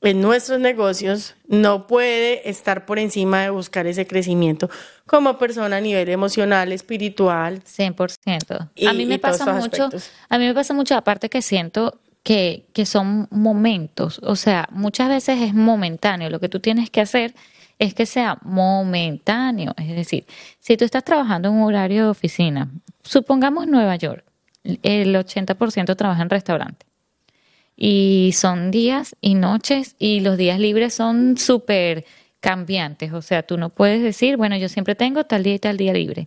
[0.00, 4.70] en nuestros negocios no puede estar por encima de buscar ese crecimiento
[5.06, 7.62] como persona a nivel emocional, espiritual.
[7.64, 8.70] 100%.
[8.86, 9.88] a mí me pasa mucho,
[10.28, 15.08] a mí me pasa mucho aparte que siento que, que son momentos, o sea, muchas
[15.08, 17.34] veces es momentáneo, lo que tú tienes que hacer
[17.78, 20.26] es que sea momentáneo, es decir,
[20.58, 22.70] si tú estás trabajando en un horario de oficina,
[23.02, 24.24] supongamos Nueva York,
[24.64, 26.87] el 80% trabaja en restaurante
[27.80, 32.04] y son días y noches y los días libres son súper
[32.40, 33.12] cambiantes.
[33.12, 35.92] O sea, tú no puedes decir, bueno, yo siempre tengo tal día y tal día
[35.92, 36.26] libre.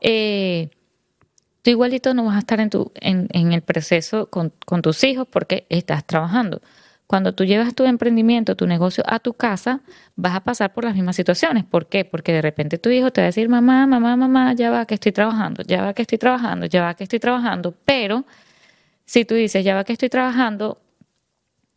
[0.00, 0.70] Eh,
[1.62, 5.04] tú igualito no vas a estar en, tu, en, en el proceso con, con tus
[5.04, 6.60] hijos porque estás trabajando.
[7.06, 9.82] Cuando tú llevas tu emprendimiento, tu negocio a tu casa,
[10.16, 11.64] vas a pasar por las mismas situaciones.
[11.64, 12.04] ¿Por qué?
[12.04, 14.94] Porque de repente tu hijo te va a decir, mamá, mamá, mamá, ya va que
[14.94, 18.24] estoy trabajando, ya va que estoy trabajando, ya va que estoy trabajando, pero
[19.10, 20.80] si tú dices, ya va que estoy trabajando,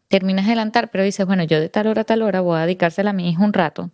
[0.08, 2.62] terminas de adelantar, pero dices, bueno, yo de tal hora a tal hora voy a
[2.68, 3.90] dedicársela a mi hijo un rato.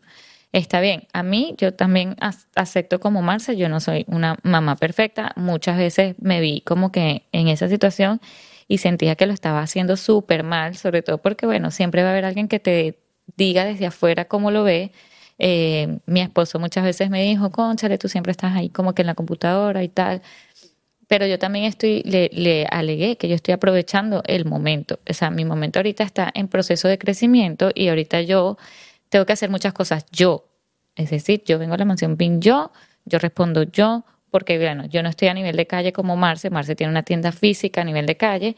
[0.51, 2.17] Está bien, a mí yo también
[2.53, 7.27] acepto como Marcia, yo no soy una mamá perfecta, muchas veces me vi como que
[7.31, 8.19] en esa situación
[8.67, 12.11] y sentía que lo estaba haciendo súper mal, sobre todo porque, bueno, siempre va a
[12.11, 12.99] haber alguien que te
[13.37, 14.91] diga desde afuera cómo lo ve.
[15.41, 19.07] Eh, mi esposo muchas veces me dijo, conchale, tú siempre estás ahí como que en
[19.07, 20.21] la computadora y tal
[21.10, 24.99] pero yo también estoy, le, le, alegué que yo estoy aprovechando el momento.
[25.10, 28.60] O sea, mi momento ahorita está en proceso de crecimiento y ahorita yo
[29.10, 30.45] tengo que hacer muchas cosas yo.
[30.95, 32.72] Es decir, yo vengo a la mansión PIN yo,
[33.05, 36.76] yo respondo yo, porque bueno, yo no estoy a nivel de calle como Marce, Marce
[36.76, 38.55] tiene una tienda física a nivel de calle,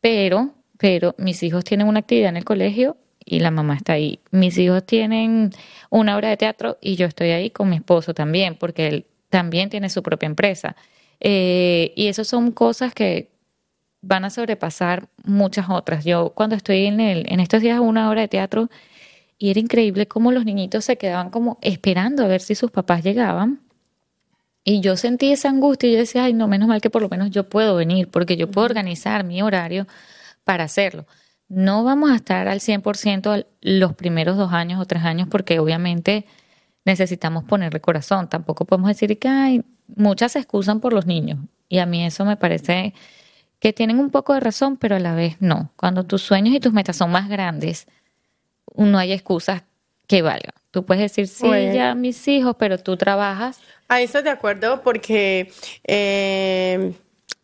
[0.00, 4.20] pero, pero mis hijos tienen una actividad en el colegio y la mamá está ahí.
[4.30, 5.50] Mis hijos tienen
[5.90, 9.68] una obra de teatro y yo estoy ahí con mi esposo también, porque él también
[9.68, 10.74] tiene su propia empresa.
[11.20, 13.30] Eh, y eso son cosas que
[14.02, 16.04] van a sobrepasar muchas otras.
[16.04, 18.68] Yo cuando estoy en, el, en estos días una hora de teatro,
[19.38, 23.02] y era increíble cómo los niñitos se quedaban como esperando a ver si sus papás
[23.04, 23.60] llegaban.
[24.64, 27.08] Y yo sentí esa angustia y yo decía, ay, no, menos mal que por lo
[27.08, 29.86] menos yo puedo venir, porque yo puedo organizar mi horario
[30.44, 31.06] para hacerlo.
[31.48, 36.26] No vamos a estar al 100% los primeros dos años o tres años, porque obviamente
[36.84, 38.28] necesitamos ponerle corazón.
[38.28, 39.62] Tampoco podemos decir que, ay,
[39.94, 42.94] muchas se excusan por los niños y a mí eso me parece
[43.58, 45.72] que tienen un poco de razón, pero a la vez no.
[45.76, 47.86] Cuando tus sueños y tus metas son más grandes,
[48.76, 49.62] no hay excusas
[50.06, 50.52] que valgan.
[50.70, 53.60] Tú puedes decir, sí, ya mis hijos, pero tú trabajas.
[53.88, 55.50] Ahí estoy de acuerdo porque
[55.84, 56.92] eh,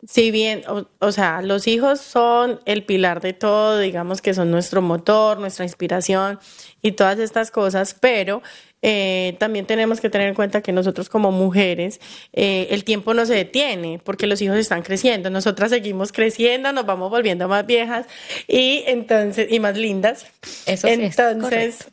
[0.07, 0.63] si bien,
[0.99, 5.63] o, sea, los hijos son el pilar de todo, digamos que son nuestro motor, nuestra
[5.63, 6.39] inspiración
[6.81, 8.41] y todas estas cosas, pero
[8.85, 12.01] eh, también tenemos que tener en cuenta que nosotros como mujeres,
[12.33, 15.29] eh, el tiempo no se detiene porque los hijos están creciendo.
[15.29, 18.05] Nosotras seguimos creciendo, nos vamos volviendo más viejas
[18.45, 20.25] y entonces, y más lindas.
[20.65, 21.87] Eso entonces,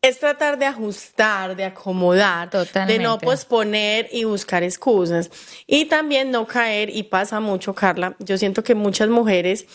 [0.00, 2.48] es tratar de ajustar, de acomodar,
[2.86, 5.30] de no posponer y buscar excusas.
[5.66, 9.66] Y también no caer, y pasa mucho, Carla, yo siento que muchas mujeres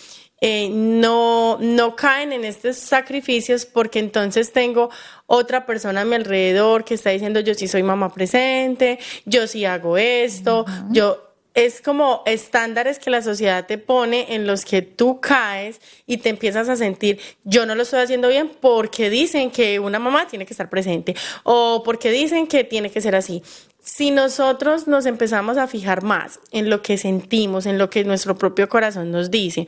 [0.41, 4.89] eh, no, no caen en estos sacrificios porque entonces tengo
[5.27, 9.65] otra persona a mi alrededor que está diciendo yo sí soy mamá presente, yo sí
[9.65, 15.21] hago esto, yo es como estándares que la sociedad te pone en los que tú
[15.21, 19.79] caes y te empiezas a sentir, yo no lo estoy haciendo bien porque dicen que
[19.79, 23.41] una mamá tiene que estar presente o porque dicen que tiene que ser así.
[23.85, 28.35] Si nosotros nos empezamos a fijar más en lo que sentimos, en lo que nuestro
[28.35, 29.67] propio corazón nos dice,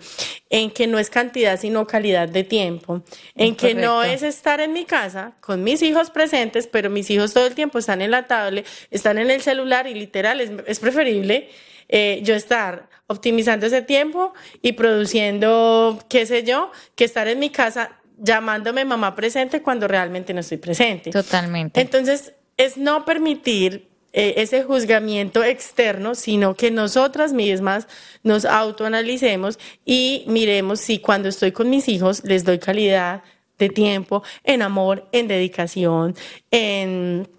[0.49, 3.03] en que no es cantidad sino calidad de tiempo,
[3.36, 7.32] en que no es estar en mi casa con mis hijos presentes, pero mis hijos
[7.32, 10.80] todo el tiempo están en la tablet, están en el celular y literal es, es
[10.80, 11.49] preferible
[11.88, 17.51] eh, yo estar optimizando ese tiempo y produciendo, qué sé yo, que estar en mi
[17.51, 21.11] casa llamándome mamá presente cuando realmente no estoy presente.
[21.11, 21.80] Totalmente.
[21.80, 23.88] Entonces, es no permitir
[24.20, 27.88] eh, ese juzgamiento externo, sino que nosotras mismas
[28.24, 33.22] nos autoanalicemos y miremos si cuando estoy con mis hijos les doy calidad
[33.59, 36.15] de tiempo, en amor, en dedicación,
[36.49, 37.30] en,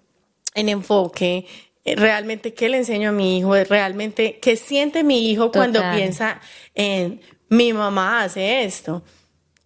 [0.55, 1.45] en enfoque,
[1.83, 6.39] eh, realmente qué le enseño a mi hijo, realmente qué siente mi hijo cuando piensa
[6.75, 7.19] en
[7.49, 9.03] mi mamá hace esto.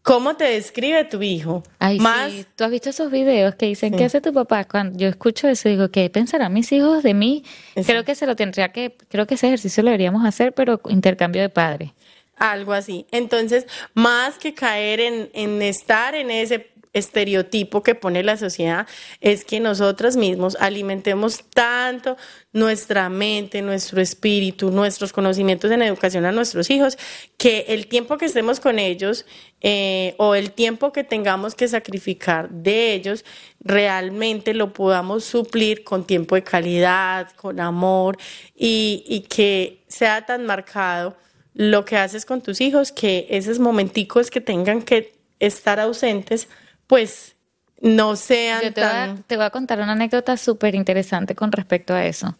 [0.03, 1.63] ¿Cómo te describe tu hijo?
[1.79, 2.31] Ay, Más...
[2.31, 2.45] sí.
[2.57, 4.65] ¿Tú has visto esos videos que dicen, ¿qué hace tu papá?
[4.65, 7.45] Cuando yo escucho eso, digo, ¿qué pensarán mis hijos de mí?
[7.85, 11.41] Creo que se lo tendría que, creo que ese ejercicio lo deberíamos hacer, pero intercambio
[11.41, 11.93] de padre.
[12.35, 13.05] Algo así.
[13.11, 18.87] Entonces, más que caer en, en estar en ese estereotipo que pone la sociedad
[19.19, 22.17] es que nosotros mismos alimentemos tanto
[22.51, 26.97] nuestra mente, nuestro espíritu, nuestros conocimientos en educación a nuestros hijos,
[27.37, 29.25] que el tiempo que estemos con ellos
[29.61, 33.25] eh, o el tiempo que tengamos que sacrificar de ellos,
[33.59, 38.17] realmente lo podamos suplir con tiempo de calidad, con amor
[38.55, 41.17] y, y que sea tan marcado
[41.55, 46.47] lo que haces con tus hijos que esos momenticos que tengan que estar ausentes
[46.87, 47.35] pues
[47.81, 49.11] no sean te tan...
[49.11, 52.37] Voy a, te voy a contar una anécdota súper interesante con respecto a eso.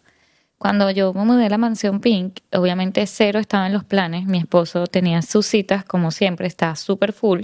[0.58, 4.24] Cuando yo me mudé a la mansión Pink, obviamente cero estaba en los planes.
[4.26, 7.42] Mi esposo tenía sus citas, como siempre, estaba súper full.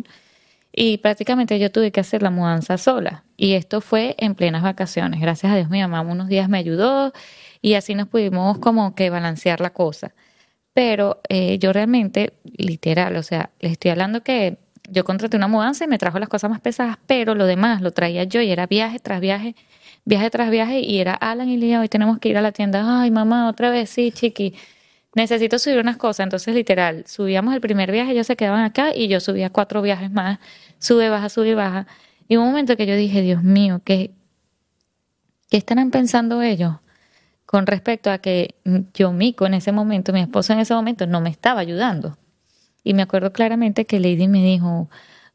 [0.72, 3.24] Y prácticamente yo tuve que hacer la mudanza sola.
[3.36, 5.20] Y esto fue en plenas vacaciones.
[5.20, 7.12] Gracias a Dios mi mamá unos días me ayudó
[7.61, 10.14] y así nos pudimos como que balancear la cosa.
[10.72, 15.84] Pero eh, yo realmente, literal, o sea, les estoy hablando que yo contraté una mudanza
[15.84, 18.66] y me trajo las cosas más pesadas, pero lo demás lo traía yo y era
[18.66, 19.54] viaje tras viaje,
[20.04, 23.02] viaje tras viaje y era Alan y Lía, hoy tenemos que ir a la tienda,
[23.02, 24.54] ay mamá, otra vez, sí, chiqui,
[25.14, 29.08] necesito subir unas cosas, entonces literal, subíamos el primer viaje, ellos se quedaban acá y
[29.08, 30.38] yo subía cuatro viajes más,
[30.78, 31.86] sube, baja, sube, baja.
[32.28, 34.12] Y un momento que yo dije, Dios mío, ¿qué,
[35.50, 36.76] qué estarán pensando ellos?
[37.50, 38.54] con respecto a que
[38.94, 42.16] yo, Mico, en ese momento, mi esposo en ese momento, no me estaba ayudando.
[42.84, 44.88] Y me acuerdo claramente que Lady me dijo,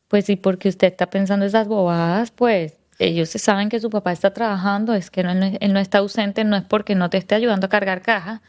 [0.07, 4.33] pues sí, porque usted está pensando esas bobadas, pues ellos saben que su papá está
[4.33, 7.69] trabajando, es que él no está ausente, no es porque no te esté ayudando a
[7.69, 8.41] cargar caja,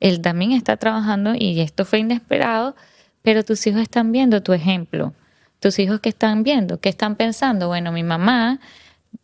[0.00, 2.74] él también está trabajando y esto fue inesperado,
[3.22, 5.12] pero tus hijos están viendo tu ejemplo.
[5.60, 8.60] Tus hijos que están viendo, que están pensando, bueno, mi mamá,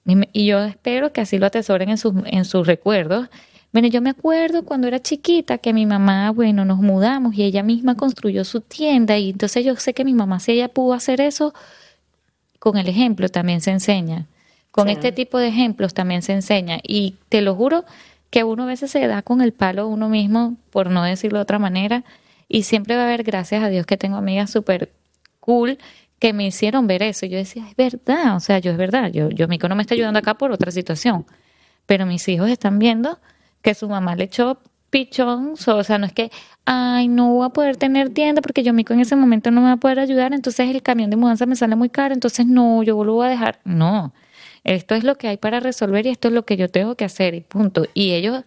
[0.04, 3.28] y yo espero que así lo atesoren en sus, en sus recuerdos,
[3.76, 7.62] bueno, yo me acuerdo cuando era chiquita que mi mamá, bueno, nos mudamos y ella
[7.62, 11.20] misma construyó su tienda y entonces yo sé que mi mamá, si ella pudo hacer
[11.20, 11.52] eso,
[12.58, 14.28] con el ejemplo también se enseña.
[14.70, 16.80] Con este tipo de ejemplos también se enseña.
[16.82, 17.84] Y te lo juro
[18.30, 21.42] que uno a veces se da con el palo uno mismo, por no decirlo de
[21.42, 22.02] otra manera,
[22.48, 24.90] y siempre va a haber, gracias a Dios, que tengo amigas súper
[25.38, 25.76] cool
[26.18, 27.26] que me hicieron ver eso.
[27.26, 29.76] Y yo decía, es verdad, o sea, yo es verdad, yo, yo, mi hijo no
[29.76, 31.26] me está ayudando acá por otra situación,
[31.84, 33.18] pero mis hijos están viendo
[33.66, 34.60] que su mamá le echó
[34.90, 36.30] pichón, o sea, no es que,
[36.66, 39.66] ay, no voy a poder tener tienda porque yo mico en ese momento no me
[39.66, 42.84] va a poder ayudar, entonces el camión de mudanza me sale muy caro, entonces no,
[42.84, 43.58] yo lo voy a dejar.
[43.64, 44.14] No,
[44.62, 47.04] esto es lo que hay para resolver y esto es lo que yo tengo que
[47.04, 47.86] hacer y punto.
[47.92, 48.44] Y ellos,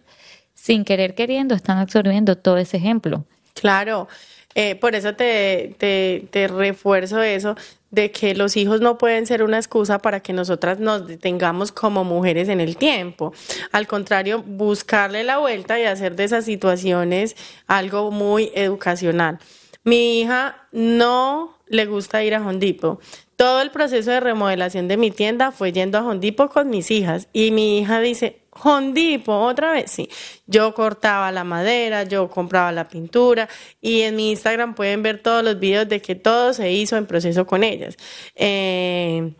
[0.54, 3.26] sin querer queriendo, están absorbiendo todo ese ejemplo.
[3.52, 4.08] Claro,
[4.54, 7.54] eh, por eso te, te, refuerzo eso
[7.90, 12.04] de que los hijos no pueden ser una excusa para que nosotras nos detengamos como
[12.04, 13.32] mujeres en el tiempo.
[13.72, 17.36] Al contrario, buscarle la vuelta y hacer de esas situaciones
[17.66, 19.38] algo muy educacional.
[19.84, 23.00] Mi hija no le gusta ir a Hondipo.
[23.36, 27.28] Todo el proceso de remodelación de mi tienda fue yendo a Hondipo con mis hijas
[27.32, 30.08] y mi hija dice, Hondipo, otra vez, sí.
[30.46, 33.48] Yo cortaba la madera, yo compraba la pintura
[33.80, 37.06] y en mi Instagram pueden ver todos los videos de que todo se hizo en
[37.06, 37.96] proceso con ellas.
[38.34, 39.32] Eh,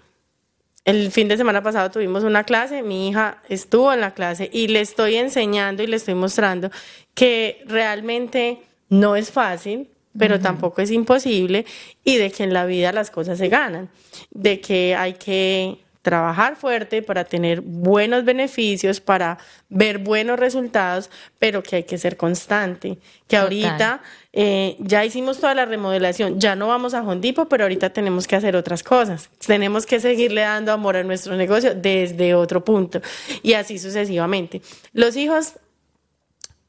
[0.85, 4.69] el fin de semana pasado tuvimos una clase, mi hija estuvo en la clase y
[4.69, 6.71] le estoy enseñando y le estoy mostrando
[7.15, 11.67] que realmente no es fácil, pero tampoco es imposible
[12.03, 13.89] y de que en la vida las cosas se ganan,
[14.31, 19.39] de que hay que trabajar fuerte para tener buenos beneficios, para
[19.69, 22.99] ver buenos resultados, pero que hay que ser constante.
[23.29, 27.91] Que ahorita eh, ya hicimos toda la remodelación, ya no vamos a Hondipo, pero ahorita
[27.91, 29.29] tenemos que hacer otras cosas.
[29.47, 33.01] Tenemos que seguirle dando amor a nuestro negocio desde otro punto
[33.43, 34.63] y así sucesivamente.
[34.93, 35.55] Los hijos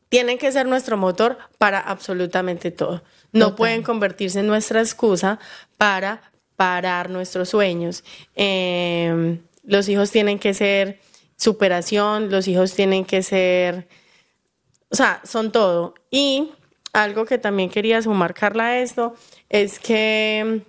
[0.09, 3.01] tienen que ser nuestro motor para absolutamente todo.
[3.31, 5.39] No pueden convertirse en nuestra excusa
[5.77, 6.30] para
[6.61, 8.03] parar nuestros sueños.
[8.35, 10.99] Em, los hijos tienen que ser
[11.35, 13.87] superación, los hijos tienen que ser,
[14.89, 15.95] o sea, son todo.
[16.11, 16.51] Y
[16.93, 19.15] algo que también quería sumar, Carla, a esto,
[19.49, 20.61] es que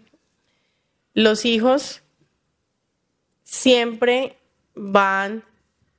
[1.12, 2.00] los hijos
[3.44, 4.38] siempre
[4.74, 5.44] van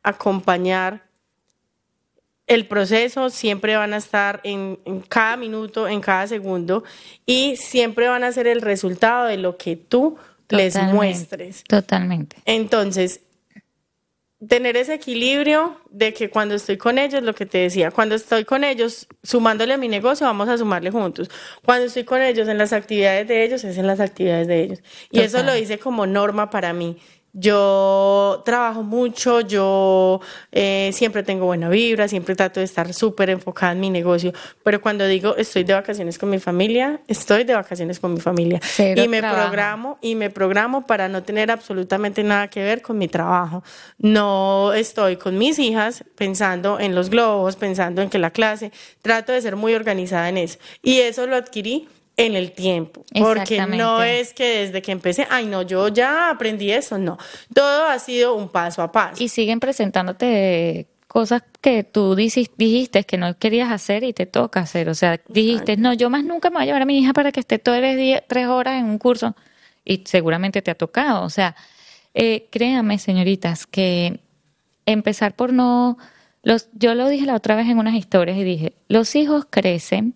[0.02, 1.04] a acompañar
[2.56, 4.78] el proceso, siempre van a estar en,
[5.08, 6.84] cada minuto, en cada segundo,
[7.26, 10.18] y siempre van a ser el resultado de lo que tú
[10.50, 11.64] les muestres.
[11.68, 12.38] Totalmente.
[12.46, 13.22] Entonces,
[14.48, 18.46] tener ese equilibrio de que cuando estoy con ellos, lo que te decía, cuando estoy
[18.46, 21.30] con ellos sumándole a mi negocio, vamos a sumarle juntos.
[21.64, 24.80] Cuando estoy con ellos en las actividades de ellos, es en las actividades de ellos.
[25.12, 26.98] Y eso lo hice como norma para mí.
[27.36, 30.22] Yo trabajo mucho, yo
[30.52, 34.32] eh, siempre tengo buena vibra, siempre trato de estar súper enfocada en mi negocio,
[34.64, 38.62] pero cuando digo estoy de vacaciones con mi familia, estoy de vacaciones con mi familia.
[38.78, 43.08] Y me programo y me programo para no tener absolutamente nada que ver con mi
[43.08, 43.64] trabajo.
[43.98, 48.72] No estoy con mis hijas pensando en los globos, pensando en que la clase,
[49.02, 50.60] trato de ser muy organizada en eso.
[50.84, 55.48] Y eso lo adquirí en el tiempo, porque no es que desde que empecé, ay
[55.48, 57.18] no, yo ya aprendí eso, no,
[57.54, 59.24] todo ha sido un paso a paso.
[59.24, 64.90] Y siguen presentándote cosas que tú dijiste que no querías hacer y te toca hacer,
[64.90, 67.32] o sea, dijiste, no, yo más nunca me voy a llevar a mi hija para
[67.32, 69.36] que esté el día, tres horas en un curso
[69.84, 71.56] y seguramente te ha tocado, o sea,
[72.14, 74.20] eh, créame señoritas que
[74.86, 75.98] empezar por no,
[76.44, 80.16] los, yo lo dije la otra vez en unas historias y dije, los hijos crecen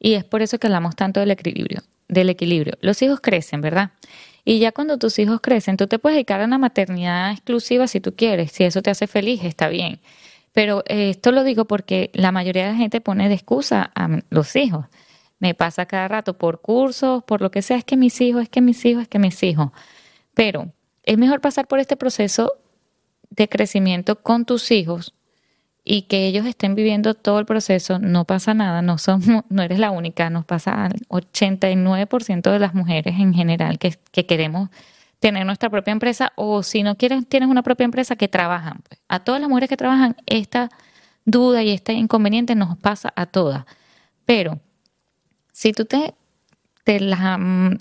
[0.00, 2.76] y es por eso que hablamos tanto del equilibrio, del equilibrio.
[2.80, 3.90] Los hijos crecen, ¿verdad?
[4.44, 8.00] Y ya cuando tus hijos crecen, tú te puedes dedicar a una maternidad exclusiva si
[8.00, 10.00] tú quieres, si eso te hace feliz, está bien.
[10.52, 14.08] Pero eh, esto lo digo porque la mayoría de la gente pone de excusa a
[14.30, 14.86] los hijos.
[15.38, 18.48] Me pasa cada rato por cursos, por lo que sea, es que mis hijos, es
[18.48, 19.70] que mis hijos, es que mis hijos.
[20.34, 20.72] Pero
[21.04, 22.54] es mejor pasar por este proceso
[23.28, 25.14] de crecimiento con tus hijos
[25.84, 29.78] y que ellos estén viviendo todo el proceso, no pasa nada, no, somos, no eres
[29.78, 34.70] la única, nos pasa al 89% de las mujeres en general que, que, queremos
[35.20, 38.80] tener nuestra propia empresa o si no quieres, tienes una propia empresa que trabajan.
[38.88, 39.00] Pues.
[39.08, 40.70] A todas las mujeres que trabajan, esta
[41.24, 43.64] duda y este inconveniente nos pasa a todas.
[44.24, 44.60] Pero
[45.52, 46.14] si tú te,
[46.84, 47.76] te las mm,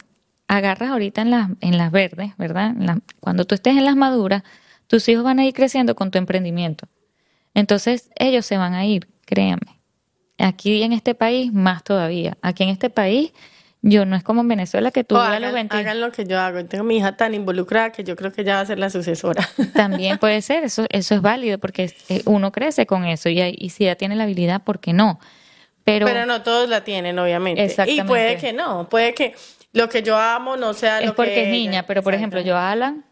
[0.47, 2.75] agarras ahorita en las, en las verdes, ¿verdad?
[3.19, 4.43] cuando tú estés en las maduras,
[4.87, 6.87] tus hijos van a ir creciendo con tu emprendimiento
[7.59, 9.79] entonces ellos se van a ir, créanme.
[10.37, 12.37] Aquí en este país, más todavía.
[12.41, 13.33] Aquí en este país,
[13.81, 16.63] yo no es como en Venezuela que tú hagan, hagan lo que yo hago.
[16.65, 19.47] Tengo mi hija tan involucrada que yo creo que ella va a ser la sucesora.
[19.73, 23.69] También puede ser, eso, eso es válido porque eh, uno crece con eso y, y
[23.69, 25.19] si ya tiene la habilidad, ¿por qué no?
[25.83, 27.75] Pero, Pero no todos la tienen, obviamente.
[27.87, 29.35] Y puede que no, puede que
[29.73, 32.55] lo que yo amo no sea lo es porque es niña, pero por ejemplo, yo
[32.55, 33.05] a Alan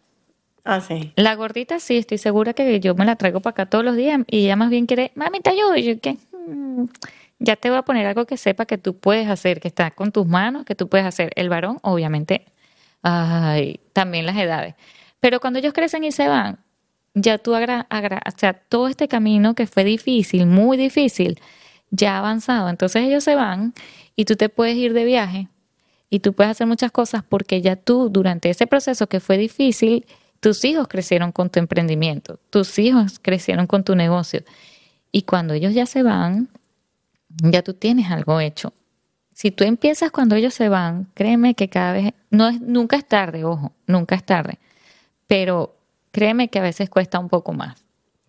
[0.68, 0.82] Ah.
[1.16, 4.20] La gordita sí, estoy segura que yo me la traigo para acá todos los días
[4.28, 5.78] y ella más bien quiere, mami, te ayudo.
[5.78, 6.18] Y yo, ¿qué?
[6.48, 6.86] Mm,
[7.40, 10.12] ya te voy a poner algo que sepa que tú puedes hacer, que está con
[10.12, 11.32] tus manos, que tú puedes hacer.
[11.36, 12.46] El varón, obviamente,
[13.02, 14.76] ay, también las edades.
[15.22, 16.60] Pero cuando ellos crecen y se van,
[17.14, 21.40] ya tú, agra, o sea, todo este camino que fue difícil, muy difícil,
[21.92, 22.68] ya avanzado.
[22.70, 23.74] Entonces ellos se van
[24.18, 25.48] y tú te puedes ir de viaje
[26.10, 30.06] y tú puedes hacer muchas cosas porque ya tú, durante ese proceso que fue difícil,
[30.40, 34.44] tus hijos crecieron con tu emprendimiento, tus hijos crecieron con tu negocio.
[35.12, 36.50] Y cuando ellos ya se van,
[37.30, 38.74] ya tú tienes algo hecho.
[39.34, 43.06] Si tú empiezas cuando ellos se van, créeme que cada vez, no es, nunca es
[43.08, 44.58] tarde, ojo, nunca es tarde.
[45.28, 45.76] Pero
[46.12, 47.84] créeme que a veces cuesta un poco más.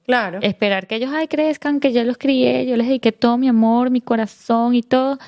[0.04, 0.38] Claro.
[0.42, 3.90] Esperar que ellos ay, crezcan, que yo los crié, yo les dediqué todo mi amor,
[3.90, 5.18] mi corazón y todo.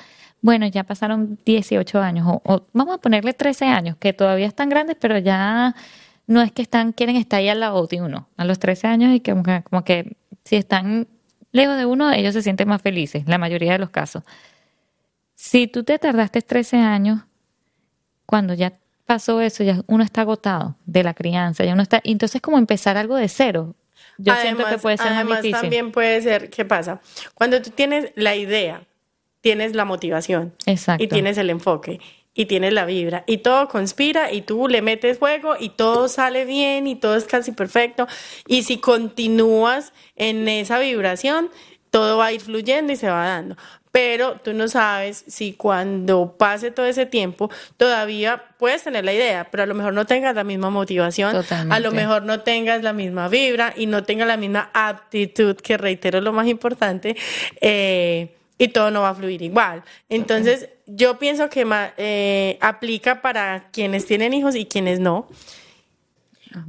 [0.41, 4.69] Bueno, ya pasaron 18 años, o, o vamos a ponerle 13 años, que todavía están
[4.69, 5.75] grandes, pero ya
[6.31, 9.13] no es que están, quieren estar ahí al lado de uno a los 13 años
[9.13, 10.15] y que como, que
[10.45, 11.07] si están
[11.51, 14.23] lejos de uno, ellos se sienten más felices, la mayoría de los casos.
[15.35, 17.19] Si tú te tardaste 13 años,
[18.25, 18.73] cuando ya
[19.05, 22.95] pasó eso, ya uno está agotado de la crianza, ya uno está, entonces como empezar
[22.95, 23.75] algo de cero.
[24.17, 25.51] Yo siento que puede ser más difícil.
[25.51, 27.01] también puede ser, ¿qué pasa?
[27.33, 28.83] Cuando tú tienes la idea,
[29.41, 30.53] tienes la motivación
[30.97, 31.99] y tienes el enfoque
[32.33, 33.23] y tienes la vibra.
[33.27, 37.25] Y todo conspira y tú le metes fuego y todo sale bien y todo es
[37.25, 38.07] casi perfecto.
[38.47, 41.49] Y si continúas en esa vibración
[41.91, 43.55] todo va a ir fluyendo y se va dando.
[43.91, 49.49] Pero tú no sabes si cuando pase todo ese tiempo todavía puedes tener la idea,
[49.51, 51.35] pero a lo mejor no tengas la misma motivación,
[51.69, 55.77] a lo mejor no tengas la misma vibra y no tengas la misma aptitud, que
[55.77, 57.17] reitero lo más importante,
[57.59, 59.83] eh, y todo no va a fluir igual.
[60.07, 61.65] Entonces, yo pienso que
[61.97, 65.27] eh, aplica para quienes tienen hijos y quienes no.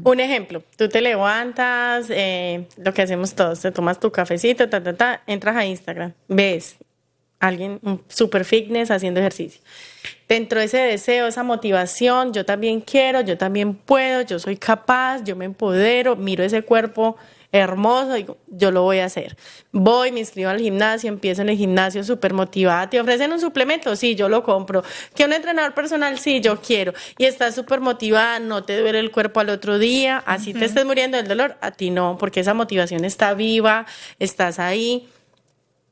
[0.04, 4.80] Un ejemplo, tú te levantas, eh, lo que hacemos todos, te tomas tu cafecito, ta,
[4.80, 6.76] ta, ta, entras a Instagram, ves
[7.40, 9.60] alguien, un super fitness haciendo ejercicio.
[10.28, 15.24] Dentro de ese deseo, esa motivación, yo también quiero, yo también puedo, yo soy capaz,
[15.24, 17.16] yo me empodero, miro ese cuerpo
[17.52, 19.36] hermoso, digo, yo lo voy a hacer.
[19.72, 22.88] Voy, me inscribo al gimnasio, empiezo en el gimnasio súper motivada.
[22.88, 23.94] ¿Te ofrecen un suplemento?
[23.94, 24.82] Sí, yo lo compro.
[25.14, 26.18] ¿Que un entrenador personal?
[26.18, 26.94] Sí, yo quiero.
[27.18, 30.86] Y estás súper motivada, no te duele el cuerpo al otro día, así te estés
[30.86, 33.84] muriendo del dolor, a ti no, porque esa motivación está viva,
[34.18, 35.08] estás ahí.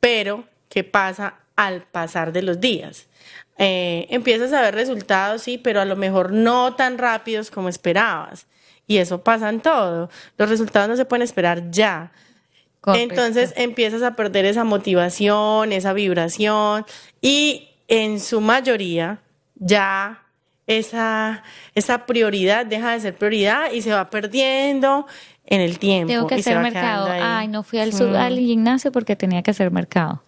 [0.01, 3.07] Pero, ¿qué pasa al pasar de los días?
[3.59, 8.47] Eh, empiezas a ver resultados, sí, pero a lo mejor no tan rápidos como esperabas.
[8.90, 10.10] Y eso pasa en todo.
[10.36, 12.10] Los resultados no se pueden esperar ya.
[12.86, 16.84] Entonces empiezas a perder esa motivación, esa vibración
[17.20, 19.20] y en su mayoría
[19.54, 20.24] ya
[20.66, 21.44] esa,
[21.76, 25.06] esa prioridad deja de ser prioridad y se va perdiendo
[25.46, 26.12] en el tiempo.
[26.12, 27.10] Tengo que hacer mercado.
[27.12, 30.24] Ay, no fui al, al gimnasio porque tenía que hacer mercado.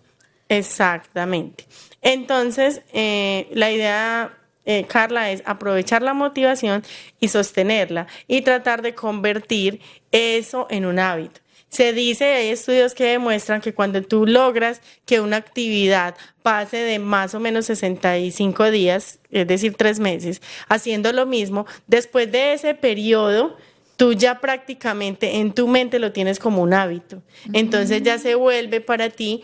[0.48, 1.66] Exactamente.
[2.01, 6.82] Entonces, eh, la idea, eh, Carla, es aprovechar la motivación
[7.20, 9.80] y sostenerla y tratar de convertir
[10.10, 11.40] eso en un hábito.
[11.68, 16.98] Se dice, hay estudios que demuestran que cuando tú logras que una actividad pase de
[16.98, 22.74] más o menos 65 días, es decir, tres meses, haciendo lo mismo, después de ese
[22.74, 23.56] periodo,
[23.97, 27.22] tú ya prácticamente en tu mente lo tienes como un hábito.
[27.55, 29.43] Entonces ya se vuelve para ti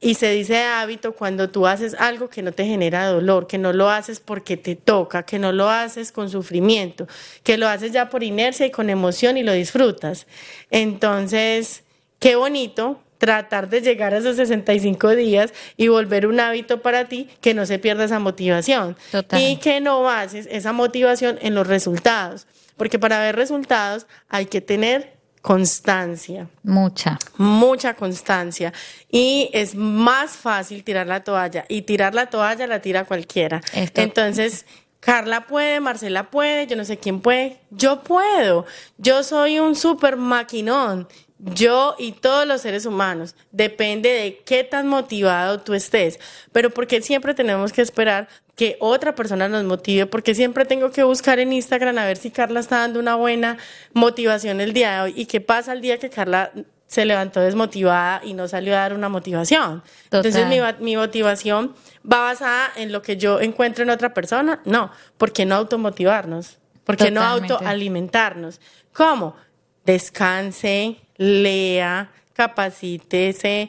[0.00, 3.72] y se dice hábito cuando tú haces algo que no te genera dolor, que no
[3.72, 7.06] lo haces porque te toca, que no lo haces con sufrimiento,
[7.42, 10.26] que lo haces ya por inercia y con emoción y lo disfrutas.
[10.70, 11.84] Entonces,
[12.18, 17.28] qué bonito tratar de llegar a esos 65 días y volver un hábito para ti,
[17.42, 18.96] que no se pierda esa motivación
[19.36, 22.46] y que no bases esa motivación en los resultados,
[22.78, 26.48] porque para ver resultados hay que tener Constancia.
[26.62, 27.18] Mucha.
[27.38, 28.72] Mucha constancia.
[29.10, 31.64] Y es más fácil tirar la toalla.
[31.68, 33.60] Y tirar la toalla la tira cualquiera.
[33.72, 34.66] Entonces,
[35.00, 37.58] Carla puede, Marcela puede, yo no sé quién puede.
[37.70, 38.66] Yo puedo.
[38.98, 41.08] Yo soy un super maquinón.
[41.42, 43.34] Yo y todos los seres humanos.
[43.50, 46.20] Depende de qué tan motivado tú estés.
[46.52, 51.02] Pero porque siempre tenemos que esperar que otra persona nos motive, porque siempre tengo que
[51.02, 53.56] buscar en Instagram a ver si Carla está dando una buena
[53.94, 56.52] motivación el día de hoy y qué pasa el día que Carla
[56.86, 59.82] se levantó desmotivada y no salió a dar una motivación.
[60.10, 64.60] Entonces mi, mi, motivación va basada en lo que yo encuentro en otra persona.
[64.64, 66.58] No, ¿por qué no automotivarnos?
[66.84, 68.60] ¿Por qué no autoalimentarnos?
[68.92, 69.36] ¿Cómo?
[69.84, 73.68] Descanse, lea, capacítese,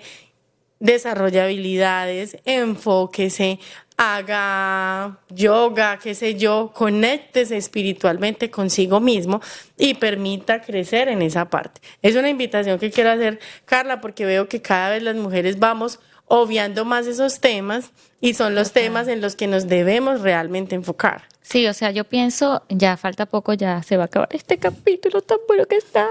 [0.80, 3.60] desarrolle habilidades, enfóquese,
[3.98, 9.42] haga yoga, qué sé yo, conéctese espiritualmente consigo mismo
[9.78, 11.82] y permita crecer en esa parte.
[12.02, 16.00] Es una invitación que quiero hacer, Carla, porque veo que cada vez las mujeres vamos
[16.28, 17.92] obviando más esos temas
[18.22, 21.24] y son los temas en los que nos debemos realmente enfocar.
[21.42, 25.22] Sí, o sea, yo pienso, ya falta poco, ya se va a acabar este capítulo
[25.22, 26.08] tan bueno que está,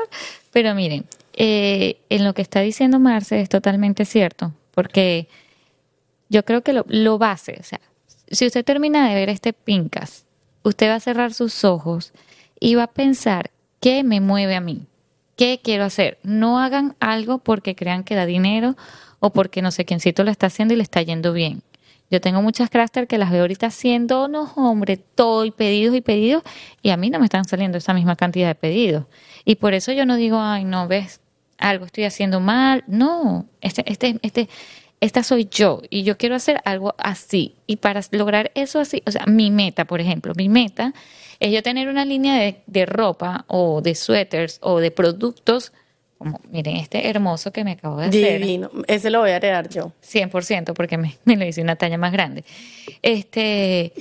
[0.53, 1.07] pero miren,
[1.43, 5.27] eh, en lo que está diciendo Marce es totalmente cierto, porque
[6.29, 7.81] yo creo que lo, lo base, o sea,
[8.31, 10.27] si usted termina de ver este pincas,
[10.65, 12.13] usted va a cerrar sus ojos
[12.61, 14.87] y va a pensar, ¿qué me mueve a mí?
[15.35, 16.19] ¿Qué quiero hacer?
[16.23, 18.77] No hagan algo porque crean que da dinero
[19.19, 21.63] o porque no sé quiéncito lo está haciendo y le está yendo bien.
[22.11, 26.03] Yo tengo muchas crafters que las veo ahorita haciendo, no, hombre, todo y pedidos y
[26.03, 26.43] pedidos,
[26.83, 29.07] y a mí no me están saliendo esa misma cantidad de pedidos.
[29.47, 31.23] Y por eso yo no digo, ay, no, ves,
[31.61, 32.85] algo estoy haciendo mal.
[32.87, 34.49] No, este, este, este,
[35.01, 37.57] esta soy yo y yo quiero hacer algo así.
[37.67, 40.93] Y para lograr eso así, o sea, mi meta, por ejemplo, mi meta
[41.41, 45.73] es yo tener una línea de, ropa o de suéteres o de productos
[46.19, 48.41] como, miren, este hermoso que me acabo de hacer.
[48.43, 48.71] Divino.
[48.87, 49.93] Ese lo voy a heredar yo.
[50.03, 52.45] 100%, porque me, me lo hice una talla más grande.
[53.01, 53.95] Este,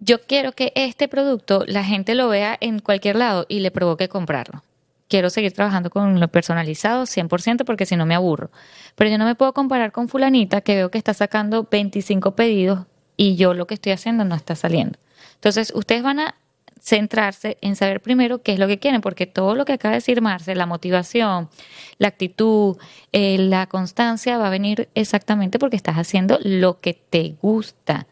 [0.00, 4.10] yo quiero que este producto la gente lo vea en cualquier lado y le provoque
[4.10, 4.62] comprarlo
[5.12, 8.50] quiero seguir trabajando con lo personalizado 100% porque si no me aburro.
[8.94, 12.86] Pero yo no me puedo comparar con fulanita que veo que está sacando 25 pedidos
[13.18, 14.98] y yo lo que estoy haciendo no está saliendo.
[15.34, 16.34] Entonces, ustedes van a
[16.80, 19.98] centrarse en saber primero qué es lo que quieren, porque todo lo que acaba de
[19.98, 21.50] decir Marce, la motivación,
[21.98, 22.78] la actitud,
[23.12, 28.06] eh, la constancia va a venir exactamente porque estás haciendo lo que te gusta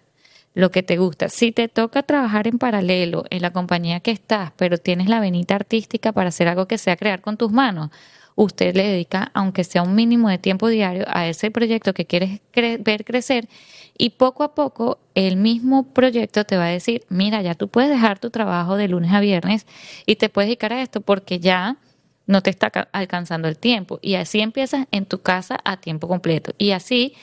[0.54, 1.28] lo que te gusta.
[1.28, 5.54] Si te toca trabajar en paralelo en la compañía que estás, pero tienes la venita
[5.54, 7.90] artística para hacer algo que sea crear con tus manos,
[8.34, 12.40] usted le dedica, aunque sea un mínimo de tiempo diario, a ese proyecto que quieres
[12.54, 13.48] ver crecer
[13.96, 17.90] y poco a poco el mismo proyecto te va a decir, mira, ya tú puedes
[17.90, 19.66] dejar tu trabajo de lunes a viernes
[20.06, 21.76] y te puedes dedicar a esto porque ya
[22.26, 23.98] no te está alcanzando el tiempo.
[24.00, 26.54] Y así empiezas en tu casa a tiempo completo.
[26.56, 27.14] Y así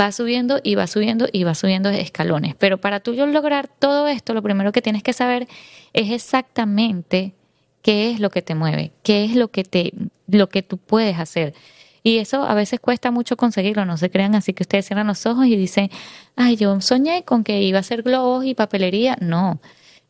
[0.00, 2.54] va subiendo y va subiendo y va subiendo escalones.
[2.56, 5.48] Pero para tú lograr todo esto, lo primero que tienes que saber
[5.92, 7.34] es exactamente
[7.82, 9.92] qué es lo que te mueve, qué es lo que te,
[10.26, 11.54] lo que tú puedes hacer.
[12.02, 15.26] Y eso a veces cuesta mucho conseguirlo, no se crean así que ustedes cierran los
[15.26, 15.90] ojos y dicen,
[16.36, 19.16] ay, yo soñé con que iba a hacer globos y papelería.
[19.20, 19.60] No,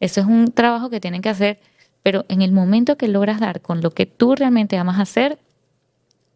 [0.01, 1.59] eso es un trabajo que tienen que hacer,
[2.03, 5.39] pero en el momento que logras dar con lo que tú realmente amas hacer,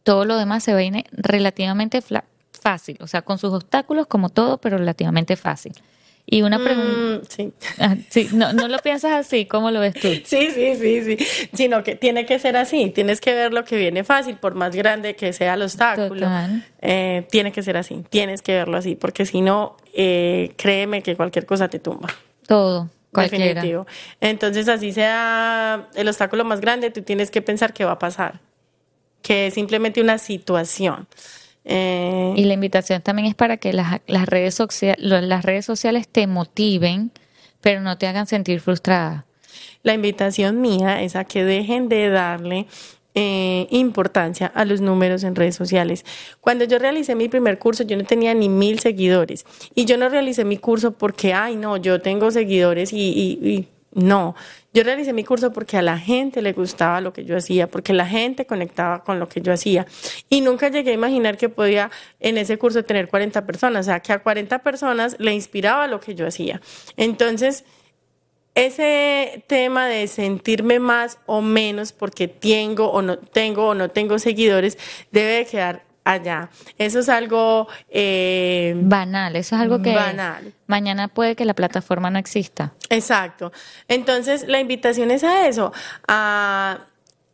[0.02, 2.02] todo lo demás se viene relativamente
[2.60, 5.72] fácil, o sea, con sus obstáculos como todo, pero relativamente fácil.
[6.32, 7.42] Y una pregunta.
[7.42, 8.28] Mm, ah, sí.
[8.32, 10.08] no, no lo piensas así, ¿cómo lo ves tú?
[10.24, 11.48] Sí, sí, sí, sí.
[11.52, 12.90] Sino que tiene que ser así.
[12.90, 16.28] Tienes que ver lo que viene fácil, por más grande que sea el obstáculo.
[16.80, 18.04] Eh, tiene que ser así.
[18.10, 22.08] Tienes que verlo así, porque si no, eh, créeme que cualquier cosa te tumba.
[22.46, 22.88] Todo.
[23.10, 23.46] Cualquiera.
[23.46, 23.86] Definitivo.
[24.20, 28.38] Entonces, así sea el obstáculo más grande, tú tienes que pensar qué va a pasar.
[29.20, 31.08] Que es simplemente una situación.
[31.64, 34.58] Eh, y la invitación también es para que las, las, redes
[34.98, 37.12] las redes sociales te motiven,
[37.60, 39.26] pero no te hagan sentir frustrada.
[39.82, 42.66] La invitación mía es a que dejen de darle
[43.14, 46.04] eh, importancia a los números en redes sociales.
[46.40, 49.44] Cuando yo realicé mi primer curso, yo no tenía ni mil seguidores.
[49.74, 54.36] Y yo no realicé mi curso porque, ay, no, yo tengo seguidores y no,
[54.72, 57.92] yo realicé mi curso porque a la gente le gustaba lo que yo hacía, porque
[57.92, 59.86] la gente conectaba con lo que yo hacía.
[60.28, 61.90] Y nunca llegué a imaginar que podía
[62.20, 65.98] en ese curso tener 40 personas, o sea, que a 40 personas le inspiraba lo
[66.00, 66.60] que yo hacía.
[66.96, 67.64] Entonces,
[68.54, 74.18] ese tema de sentirme más o menos porque tengo o no tengo o no tengo
[74.18, 74.76] seguidores
[75.12, 76.50] debe quedar allá.
[76.78, 80.52] Eso es algo eh, banal, eso es algo que banal.
[80.66, 82.72] mañana puede que la plataforma no exista.
[82.88, 83.52] Exacto.
[83.88, 85.72] Entonces, la invitación es a eso,
[86.08, 86.80] a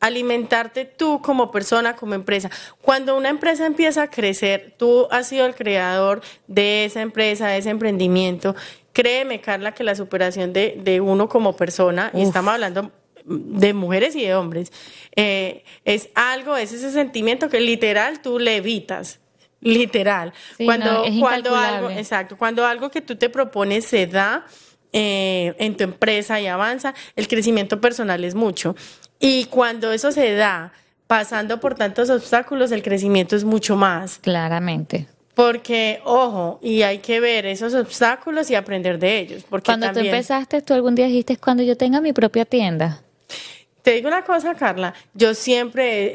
[0.01, 2.51] alimentarte tú como persona, como empresa.
[2.80, 7.59] Cuando una empresa empieza a crecer, tú has sido el creador de esa empresa, de
[7.59, 8.55] ese emprendimiento.
[8.93, 12.93] Créeme, Carla, que la superación de, de uno como persona, y estamos hablando
[13.27, 14.73] de mujeres y de hombres,
[15.15, 19.20] eh, es algo, es ese sentimiento que literal tú le evitas.
[19.61, 20.32] Literal.
[20.65, 24.47] cuando, cuando algo, exacto, cuando algo que tú te propones se da
[24.93, 28.77] eh, en tu empresa y avanza, el crecimiento personal es mucho.
[29.19, 30.73] Y cuando eso se da,
[31.07, 34.19] pasando por tantos obstáculos, el crecimiento es mucho más.
[34.19, 35.09] Claramente.
[35.35, 39.44] Porque, ojo, y hay que ver esos obstáculos y aprender de ellos.
[39.48, 43.03] Porque cuando tú empezaste, tú algún día dijiste, cuando yo tenga mi propia tienda.
[43.87, 46.11] Te digo una cosa, Carla, yo siempre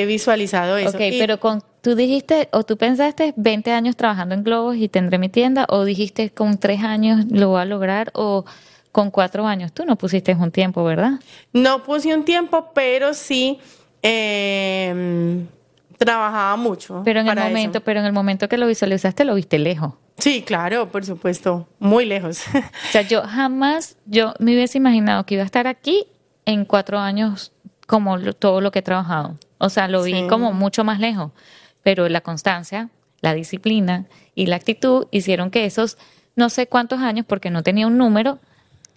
[0.00, 0.90] he visualizado eso.
[0.90, 5.18] Ok, pero con, tú dijiste o tú pensaste 20 años trabajando en globos y tendré
[5.18, 8.44] mi tienda, o dijiste con tres años lo voy a lograr, o
[8.92, 9.72] con cuatro años.
[9.72, 11.14] Tú no pusiste un tiempo, ¿verdad?
[11.52, 13.58] No puse un tiempo, pero sí
[14.02, 15.48] em,
[15.98, 17.02] trabajaba mucho.
[17.04, 19.94] Pero en el momento, pero en el momento que lo visualizaste, lo viste lejos.
[20.18, 22.44] Sí, claro, por supuesto, muy lejos.
[22.54, 26.06] o sea, yo jamás, yo me hubiese imaginado que iba a estar aquí
[26.50, 27.52] en cuatro años
[27.86, 29.36] como todo lo que he trabajado.
[29.58, 31.32] O sea, lo vi como mucho más lejos,
[31.82, 32.88] pero la constancia,
[33.20, 35.98] la disciplina y la actitud hicieron que esos
[36.36, 38.38] no sé cuántos años, porque no tenía un número,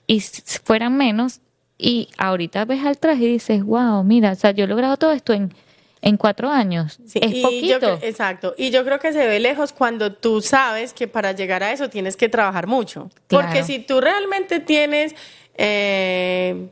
[0.08, 0.22] y
[0.64, 1.42] fueran menos,
[1.78, 5.12] y ahorita ves al traje y dices, wow, mira, o sea, yo he logrado todo
[5.12, 5.54] esto en,
[6.02, 7.00] en cuatro años.
[7.14, 8.00] es poquito.
[8.02, 8.54] exacto.
[8.58, 11.90] Y yo creo que se ve lejos cuando tú sabes que para llegar a eso
[11.90, 13.10] tienes que trabajar mucho.
[13.28, 15.16] Porque si tú realmente tienes...
[15.56, 16.70] Eh,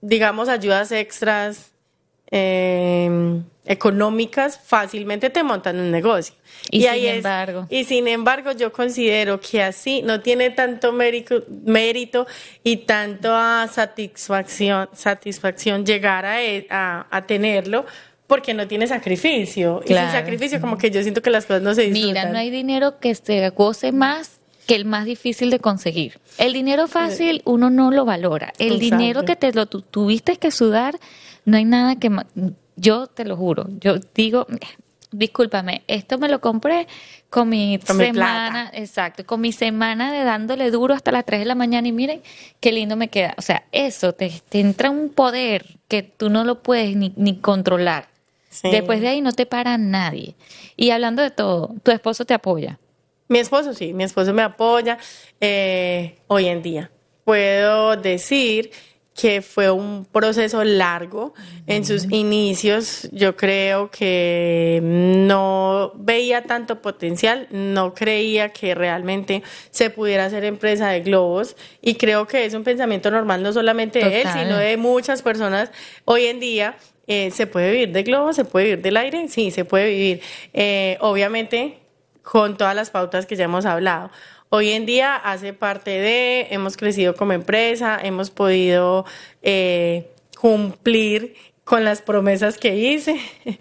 [0.00, 1.72] digamos, ayudas extras
[2.30, 6.34] em, económicas, fácilmente te montan un negocio.
[6.70, 7.66] Y, sin embargo.
[7.70, 12.26] y sin embargo, yo considero que así no tiene tanto mérito, mérito
[12.64, 13.28] y tanto
[13.68, 17.86] satisfacción, satisfacción llegar a, e, a, a tenerlo
[18.26, 19.82] porque no tiene sacrificio.
[19.84, 22.08] Y sin sacrificio, como que yo siento que las cosas no se disfrutan.
[22.08, 24.37] Mira, no hay dinero que se goce más
[24.68, 26.20] que el más difícil de conseguir.
[26.36, 28.52] El dinero fácil uno no lo valora.
[28.58, 31.00] El dinero que te lo tuviste que sudar,
[31.46, 32.10] no hay nada que
[32.76, 33.66] yo te lo juro.
[33.80, 34.46] Yo digo,
[35.10, 36.86] discúlpame, esto me lo compré
[37.30, 41.54] con mi semana, exacto, con mi semana de dándole duro hasta las 3 de la
[41.54, 42.20] mañana y miren
[42.60, 43.34] qué lindo me queda.
[43.38, 48.10] O sea, eso te, entra un poder que tú no lo puedes ni, ni controlar.
[48.62, 50.34] Después de ahí no te para nadie.
[50.76, 52.78] Y hablando de todo, tu esposo te apoya.
[53.28, 54.98] Mi esposo sí, mi esposo me apoya
[55.40, 56.90] eh, hoy en día.
[57.24, 58.70] Puedo decir
[59.20, 61.34] que fue un proceso largo.
[61.66, 69.90] En sus inicios yo creo que no veía tanto potencial, no creía que realmente se
[69.90, 74.22] pudiera hacer empresa de globos y creo que es un pensamiento normal no solamente de
[74.22, 75.70] él, sino de muchas personas
[76.04, 76.76] hoy en día.
[77.08, 78.36] Eh, ¿Se puede vivir de globos?
[78.36, 79.28] ¿Se puede vivir del aire?
[79.28, 80.20] Sí, se puede vivir.
[80.52, 81.78] Eh, obviamente
[82.30, 84.10] con todas las pautas que ya hemos hablado.
[84.50, 89.06] Hoy en día hace parte de, hemos crecido como empresa, hemos podido
[89.40, 91.34] eh, cumplir
[91.64, 93.18] con las promesas que hice.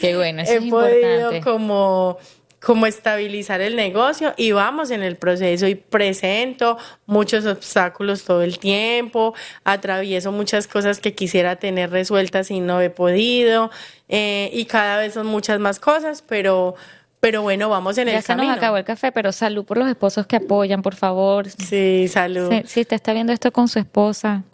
[0.00, 2.18] Qué bueno, eso He podido como
[2.60, 6.76] como estabilizar el negocio y vamos en el proceso y presento
[7.06, 9.32] muchos obstáculos todo el tiempo,
[9.62, 13.70] atravieso muchas cosas que quisiera tener resueltas y no he podido
[14.08, 16.74] eh, y cada vez son muchas más cosas, pero
[17.20, 18.44] pero bueno, vamos en el camino.
[18.44, 21.48] Ya se nos acabó el café, pero salud por los esposos que apoyan, por favor.
[21.48, 22.52] Sí, salud.
[22.66, 24.44] Si, te está viendo esto con su esposa,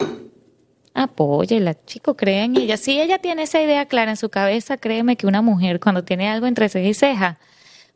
[0.93, 2.77] apóyela, chico, cree en ella.
[2.77, 6.29] Si ella tiene esa idea clara en su cabeza, créeme que una mujer cuando tiene
[6.29, 7.39] algo entre ceja y ceja,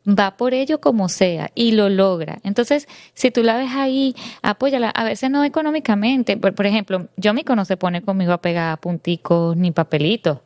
[0.06, 2.38] va por ello como sea y lo logra.
[2.44, 4.90] Entonces, si tú la ves ahí, apóyala.
[4.90, 6.36] A veces no económicamente.
[6.36, 10.38] Por, ejemplo, yo mi no se pone conmigo a pegar punticos ni papelitos.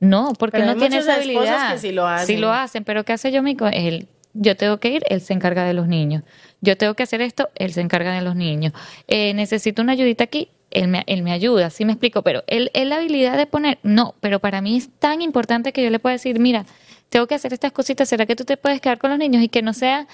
[0.00, 1.72] No, porque no tiene esa habilidad.
[1.72, 2.26] Que sí lo hacen.
[2.26, 5.32] Sí lo hacen, pero ¿qué hace yo mi él yo tengo que ir, él se
[5.32, 6.22] encarga de los niños.
[6.60, 8.72] Yo tengo que hacer esto, él se encarga de los niños.
[9.08, 12.70] Eh, necesito una ayudita aquí, él me, él me ayuda, sí me explico, pero él,
[12.74, 15.98] él la habilidad de poner, no, pero para mí es tan importante que yo le
[15.98, 16.66] pueda decir, mira,
[17.08, 19.48] tengo que hacer estas cositas, ¿será que tú te puedes quedar con los niños y
[19.48, 20.06] que no sea,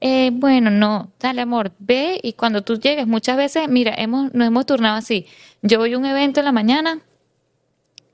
[0.00, 4.46] eh, bueno, no, dale amor, ve y cuando tú llegues, muchas veces, mira, hemos, nos
[4.46, 5.26] hemos turnado así,
[5.62, 7.00] yo voy a un evento en la mañana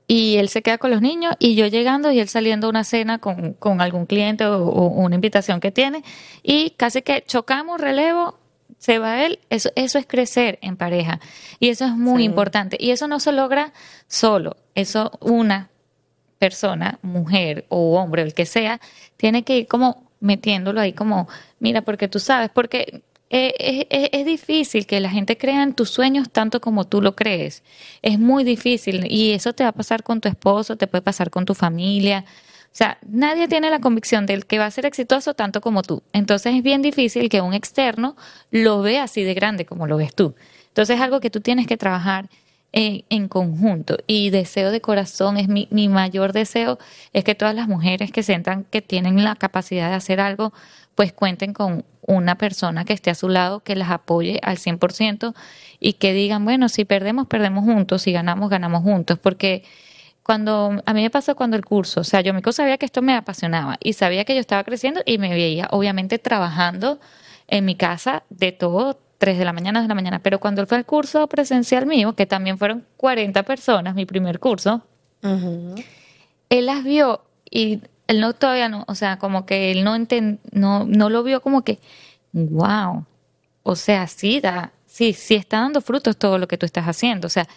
[0.07, 2.83] y él se queda con los niños y yo llegando y él saliendo a una
[2.83, 6.03] cena con, con algún cliente o, una invitación que tiene
[6.41, 8.39] y casi que chocamos, relevo,
[8.77, 11.19] se va él, eso, eso es crecer en pareja
[11.59, 13.71] y eso es muy importante y eso no se logra
[14.07, 15.69] solo, eso una
[16.37, 18.81] persona, mujer o hombre, el que sea,
[19.15, 21.27] tiene que ir como metiéndolo ahí como,
[21.59, 26.29] mira, porque tú sabes, porque es, es, difícil que la gente crea en tus sueños
[26.29, 27.63] tanto como tú lo crees.
[28.01, 31.29] Es muy difícil y eso te va a pasar con tu esposo, te puede pasar
[31.29, 32.25] con tu familia.
[32.73, 36.03] O sea, nadie tiene la convicción del que va a ser exitoso tanto como tú.
[36.11, 38.15] Entonces es bien difícil que un externo
[38.51, 40.35] lo vea así de grande como lo ves tú.
[40.69, 42.29] Entonces es algo que tú tienes que trabajar
[42.73, 43.97] en, conjunto.
[44.07, 46.79] Y deseo de corazón, es mi, mi mayor deseo,
[47.13, 50.53] es que todas las mujeres que sientan que tienen la capacidad de hacer algo,
[50.95, 55.33] pues cuenten con una persona que esté a su lado, que las apoye al 100%
[55.79, 59.63] y que digan, bueno, si perdemos, perdemos juntos, si ganamos, ganamos juntos, porque
[60.21, 63.01] cuando a mí me pasó cuando el curso, o sea, yo me sabía que esto
[63.01, 66.99] me apasionaba y sabía que yo estaba creciendo y me veía obviamente trabajando
[67.47, 70.19] en mi casa de todo 3 de la mañana, de la mañana.
[70.19, 74.39] Pero cuando él fue al curso presencial mío, que también fueron 40 personas, mi primer
[74.39, 74.85] curso,
[76.49, 77.81] él las vio y
[78.13, 79.97] él no todavía no, o sea, como que él no,
[80.51, 81.79] no, no lo vio como que,
[82.31, 83.05] wow,
[83.63, 87.25] o sea, sí da, sí, sí está dando frutos todo lo que tú estás haciendo.
[87.27, 87.47] O sea,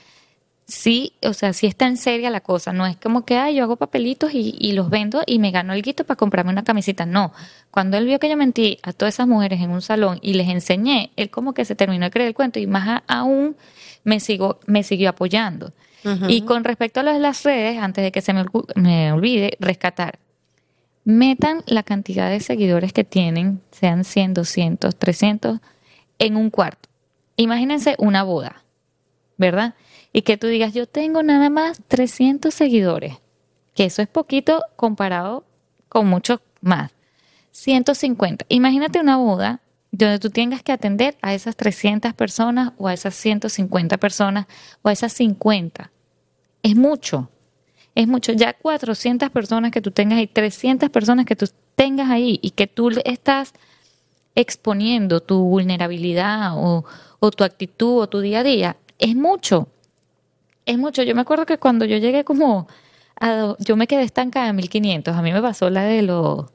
[0.66, 2.72] sí, o sea, sí está en seria la cosa.
[2.72, 5.82] No es como que, ay, yo hago papelitos y, los vendo y me gano el
[5.82, 7.04] guito para comprarme una camisita.
[7.04, 7.32] No.
[7.70, 10.48] Cuando él vio que yo mentí a todas esas mujeres en un salón y les
[10.48, 13.56] enseñé, él como que se terminó de creer el cuento y más aún
[14.04, 15.72] me, sigo, me siguió apoyando.
[16.28, 18.44] Y con respecto a las redes, antes de que se me,
[18.76, 20.20] me olvide, rescatar.
[21.06, 25.60] Metan la cantidad de seguidores que tienen, sean 100, 200, 300,
[26.18, 26.90] en un cuarto.
[27.36, 28.62] Imagínense una boda,
[29.38, 29.74] ¿verdad?
[30.16, 33.16] y que tú digas, yo tengo nada más 300 seguidores,
[33.74, 35.44] que eso es poquito comparado
[35.90, 36.90] con muchos más.
[37.50, 38.46] 150.
[38.48, 39.60] Imagínate una boda
[39.90, 44.46] donde tú tengas que atender a esas 300 personas o a esas 150 personas
[44.80, 45.92] o a esas 50.
[46.62, 47.28] Es mucho.
[47.97, 48.32] Es mucho.
[48.32, 52.68] Ya 400 personas que tú tengas y 300 personas que tú tengas ahí y que
[52.68, 53.52] tú estás
[54.36, 56.85] exponiendo tu vulnerabilidad o,
[57.18, 59.68] o tu actitud o tu día a día, es mucho
[60.66, 61.02] es mucho.
[61.02, 62.66] Yo me acuerdo que cuando yo llegué como,
[63.20, 65.16] a, yo me quedé estancada en 1500.
[65.16, 66.47] A mí me pasó la de los,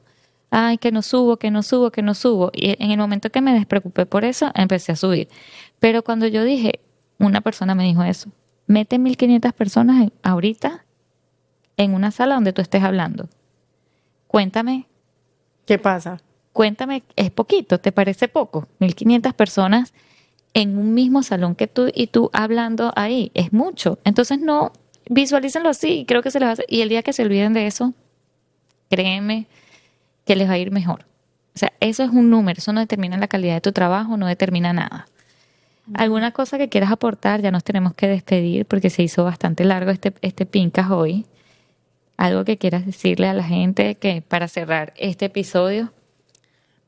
[0.50, 2.50] ay, que no subo, que no subo, que no subo.
[2.54, 5.28] Y en el momento que me despreocupé por eso, empecé a subir.
[5.80, 6.80] Pero cuando yo dije,
[7.18, 8.30] una persona me dijo eso,
[8.66, 10.84] mete 1500 personas ahorita
[11.76, 13.28] en una sala donde tú estés hablando.
[14.26, 14.86] Cuéntame.
[15.66, 16.20] ¿Qué pasa?
[16.52, 18.68] Cuéntame, es poquito, ¿te parece poco?
[18.78, 19.94] 1500 personas
[20.54, 23.30] en un mismo salón que tú y tú hablando ahí.
[23.34, 23.98] Es mucho.
[24.04, 24.72] Entonces no,
[25.08, 26.66] visualícenlo así creo que se les va a hacer.
[26.68, 27.94] Y el día que se olviden de eso,
[28.90, 29.46] créeme
[30.26, 31.06] que les va a ir mejor.
[31.54, 34.26] O sea, eso es un número, eso no determina la calidad de tu trabajo, no
[34.26, 35.06] determina nada.
[35.94, 37.42] ¿Alguna cosa que quieras aportar?
[37.42, 41.26] Ya nos tenemos que despedir porque se hizo bastante largo este, este Pincas hoy.
[42.22, 45.92] ¿Algo que quieras decirle a la gente que para cerrar este episodio?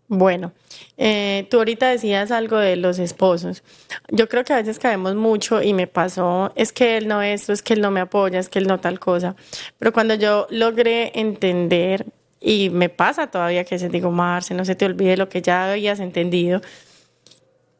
[0.06, 0.52] Bueno,
[0.96, 3.64] eh, tú ahorita decías algo de los esposos.
[4.12, 7.52] Yo creo que a veces caemos mucho y me pasó, es que él no esto,
[7.52, 9.34] es que él no me apoya, es que él no tal cosa.
[9.76, 12.06] Pero cuando yo logré entender,
[12.40, 15.72] y me pasa todavía que se digo, Marce, no se te olvide lo que ya
[15.72, 16.60] habías entendido,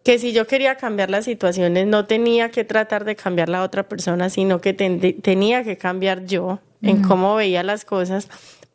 [0.03, 3.89] que si yo quería cambiar las situaciones, no tenía que tratar de cambiar la otra
[3.89, 8.29] persona, sino que tenía que cambiar yo en cómo veía las cosas,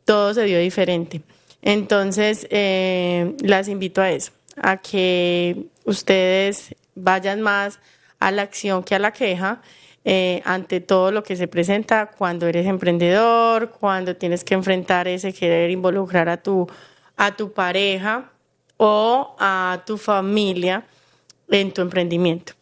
[0.04, 1.22] todo se dio diferente.
[1.62, 7.78] Entonces, eh, las invito a eso, a que ustedes vayan más
[8.18, 9.60] a la acción que a la queja.
[10.02, 15.34] Eh, ante todo lo que se presenta cuando eres emprendedor, cuando tienes que enfrentar ese
[15.34, 16.66] querer involucrar a tu,
[17.18, 18.30] a tu pareja
[18.78, 20.84] o a tu familia
[21.50, 22.54] en tu emprendimiento.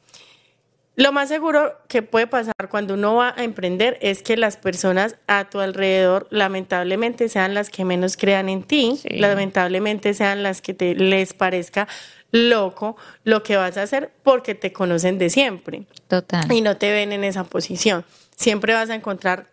[0.98, 5.14] Lo más seguro que puede pasar cuando uno va a emprender es que las personas
[5.28, 10.74] a tu alrededor lamentablemente sean las que menos crean en ti, lamentablemente sean las que
[10.74, 11.86] te les parezca
[12.32, 15.84] loco lo que vas a hacer porque te conocen de siempre.
[16.08, 16.50] Total.
[16.52, 18.04] Y no te ven en esa posición.
[18.34, 19.46] Siempre vas a encontrar,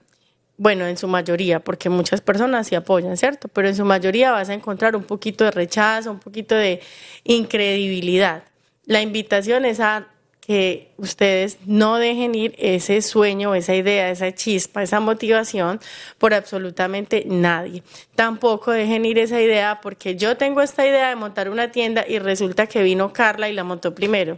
[0.57, 3.49] bueno, en su mayoría, porque muchas personas sí apoyan, ¿cierto?
[3.49, 6.81] Pero en su mayoría vas a encontrar un poquito de rechazo, un poquito de
[7.23, 8.45] incredibilidad.
[8.88, 10.07] La invitación es a
[10.45, 15.80] que ustedes no dejen ir ese sueño, esa idea, esa chispa, esa motivación
[16.19, 17.81] por absolutamente nadie.
[18.15, 22.19] Tampoco dejen ir esa idea porque yo tengo esta idea de montar una tienda y
[22.19, 24.38] resulta que vino Carla y la montó primero.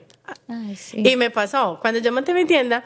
[0.93, 2.85] Y me pasó, cuando yo monté mi tienda,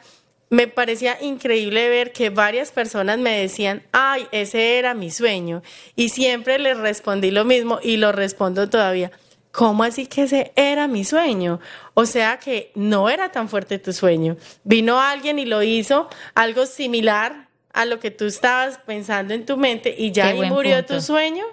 [0.49, 5.61] me parecía increíble ver que varias personas me decían, ay, ese era mi sueño.
[5.95, 9.11] Y siempre les respondí lo mismo y lo respondo todavía
[9.51, 11.59] ¿Cómo así que ese era mi sueño?
[11.93, 14.37] O sea que no era tan fuerte tu sueño.
[14.63, 19.57] Vino alguien y lo hizo algo similar a lo que tú estabas pensando en tu
[19.57, 21.45] mente y ya ahí murió tu sueño.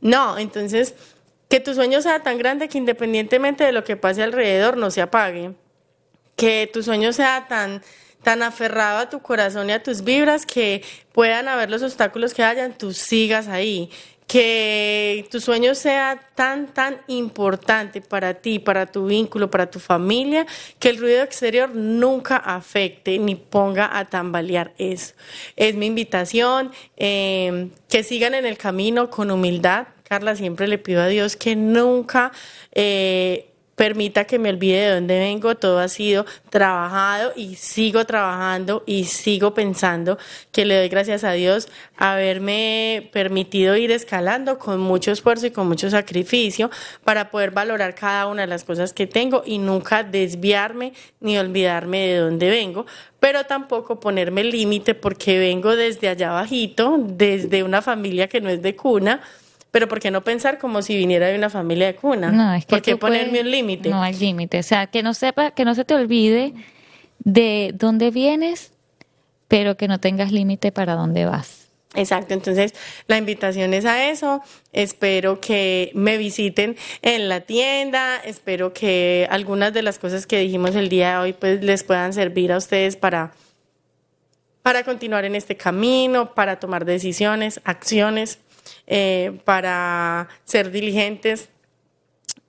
[0.00, 0.94] No, entonces
[1.48, 5.00] que tu sueño sea tan grande que independientemente de lo que pase alrededor no se
[5.00, 5.54] apague.
[6.36, 7.82] Que tu sueño sea tan
[8.22, 12.42] tan aferrado a tu corazón y a tus vibras que puedan haber los obstáculos que
[12.42, 13.90] hayan, tú sigas ahí
[14.28, 20.46] que tu sueño sea tan, tan importante para ti, para tu vínculo, para tu familia,
[20.78, 25.14] que el ruido exterior nunca afecte ni ponga a tambalear eso.
[25.56, 29.88] Es mi invitación, eh, que sigan en el camino con humildad.
[30.02, 32.30] Carla, siempre le pido a Dios que nunca
[32.72, 33.48] eh,
[33.78, 39.04] permita que me olvide de dónde vengo, todo ha sido trabajado y sigo trabajando y
[39.04, 40.18] sigo pensando
[40.50, 45.68] que le doy gracias a Dios haberme permitido ir escalando con mucho esfuerzo y con
[45.68, 46.70] mucho sacrificio
[47.04, 52.00] para poder valorar cada una de las cosas que tengo y nunca desviarme ni olvidarme
[52.08, 52.84] de dónde vengo,
[53.20, 58.60] pero tampoco ponerme límite porque vengo desde allá bajito, desde una familia que no es
[58.60, 59.20] de cuna
[59.70, 62.30] pero ¿por qué no pensar como si viniera de una familia de cuna?
[62.30, 63.90] No, es que ¿Por qué ponerme un límite?
[63.90, 66.54] No hay límite, o sea, que no sepa, que no se te olvide
[67.18, 68.72] de dónde vienes,
[69.46, 71.68] pero que no tengas límite para dónde vas.
[71.94, 72.74] Exacto, entonces
[73.06, 74.42] la invitación es a eso.
[74.72, 78.16] Espero que me visiten en la tienda.
[78.18, 82.12] Espero que algunas de las cosas que dijimos el día de hoy pues les puedan
[82.12, 83.32] servir a ustedes para
[84.62, 88.38] para continuar en este camino, para tomar decisiones, acciones
[88.88, 91.50] eh, para ser diligentes.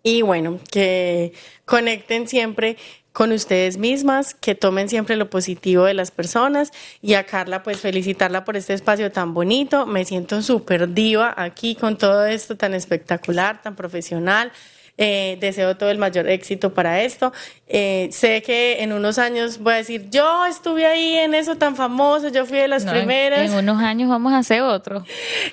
[0.01, 1.33] Y bueno, que
[1.65, 2.77] conecten siempre
[3.11, 6.71] con ustedes mismas, que tomen siempre lo positivo de las personas.
[7.01, 11.75] Y a Carla pues felicitarla por este espacio tan bonito, me siento súper diva aquí
[11.75, 14.53] con todo esto tan espectacular, tan profesional.
[15.01, 17.31] Eh, deseo todo el mayor éxito para esto.
[17.69, 21.77] Eh, sé que en unos años voy a decir, yo estuve ahí en eso tan
[21.77, 23.49] famoso, yo fui de las primeras.
[23.49, 25.05] En, unos años vamos a hacer otro.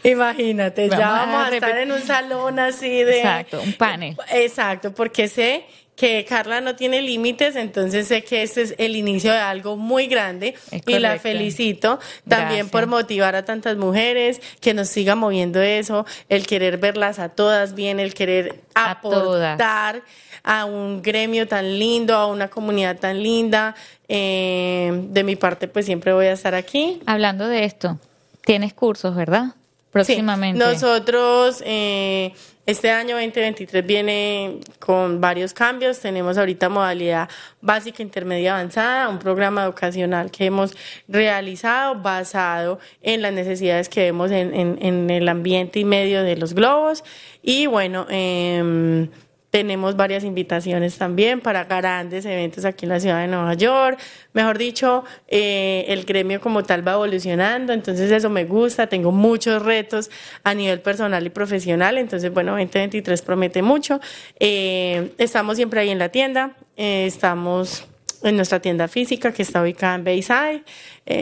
[0.02, 3.18] Imagínate, ya vamos a estar en un salón así de...
[3.18, 4.16] Exacto, un panel.
[4.32, 5.64] Exacto, porque sé
[5.96, 10.06] que Carla no tiene límites, entonces sé que este es el inicio de algo muy
[10.06, 10.54] grande
[10.86, 11.98] y la felicito
[12.28, 17.30] también por motivar a tantas mujeres, que nos siga moviendo eso, el querer verlas a
[17.30, 20.02] todas bien, el querer aportar
[20.44, 23.74] a, un gremio tan lindo, a una comunidad tan linda.
[24.08, 27.00] Eh, de mi parte, pues siempre voy a estar aquí.
[27.06, 27.98] Hablando de esto,
[28.44, 29.54] tienes cursos, ¿verdad?
[29.90, 30.58] Próximamente.
[30.58, 31.62] nosotros...
[31.64, 32.34] Eh,
[32.66, 36.00] este año 2023 viene con varios cambios.
[36.00, 37.28] Tenemos ahorita modalidad
[37.60, 40.76] básica, intermedia, avanzada, un programa educacional que hemos
[41.06, 47.04] realizado basado en las necesidades que vemos en, el ambiente y medio de los globos.
[47.40, 49.08] Y bueno, eh,
[49.56, 53.98] tenemos varias invitaciones también para grandes eventos aquí en la ciudad de Nueva York.
[54.34, 58.86] Mejor dicho, eh, el gremio como tal va evolucionando, entonces eso me gusta.
[58.86, 60.10] Tengo muchos retos
[60.44, 63.98] a nivel personal y profesional, entonces bueno, 2023 promete mucho.
[64.38, 67.82] Eh, estamos siempre ahí en la tienda, eh, estamos
[68.24, 70.64] en nuestra tienda física que está ubicada en Bayside,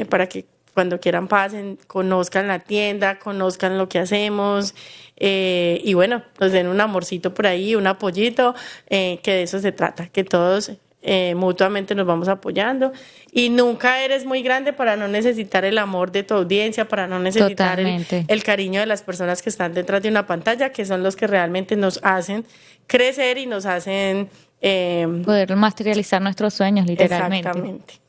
[0.08, 4.74] para que cuando quieran pasen, conozcan la tienda, conozcan lo que hacemos
[5.16, 8.54] eh, y bueno, nos den un amorcito por ahí, un apoyito,
[8.90, 10.72] eh, que de eso se trata, que todos
[11.02, 12.92] eh, mutuamente nos vamos apoyando
[13.30, 17.20] y nunca eres muy grande para no necesitar el amor de tu audiencia, para no
[17.20, 21.02] necesitar el, el, cariño de las personas que están detrás de una pantalla, que son
[21.02, 22.44] los que realmente nos hacen
[22.86, 24.28] crecer y nos hacen...
[24.60, 27.48] Poder materializar nuestros sueños, literalmente.
[27.48, 28.03] Exactamente.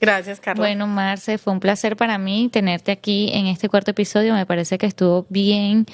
[0.00, 0.62] Gracias, Carla.
[0.62, 4.34] Bueno, Marce, fue un placer para mí tenerte aquí en este cuarto episodio.
[4.34, 5.84] Me parece que estuvo bien,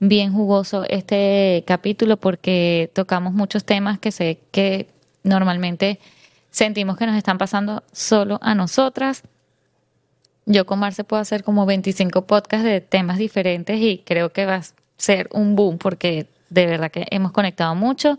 [0.00, 4.88] bien jugoso este capítulo porque tocamos muchos temas que sé que
[5.22, 6.00] normalmente
[6.50, 9.22] sentimos que nos están pasando solo a nosotras.
[10.44, 14.56] Yo con Marce puedo hacer como 25 podcasts de temas diferentes y creo que va
[14.56, 14.62] a
[14.96, 18.18] ser un boom porque de verdad que hemos conectado mucho.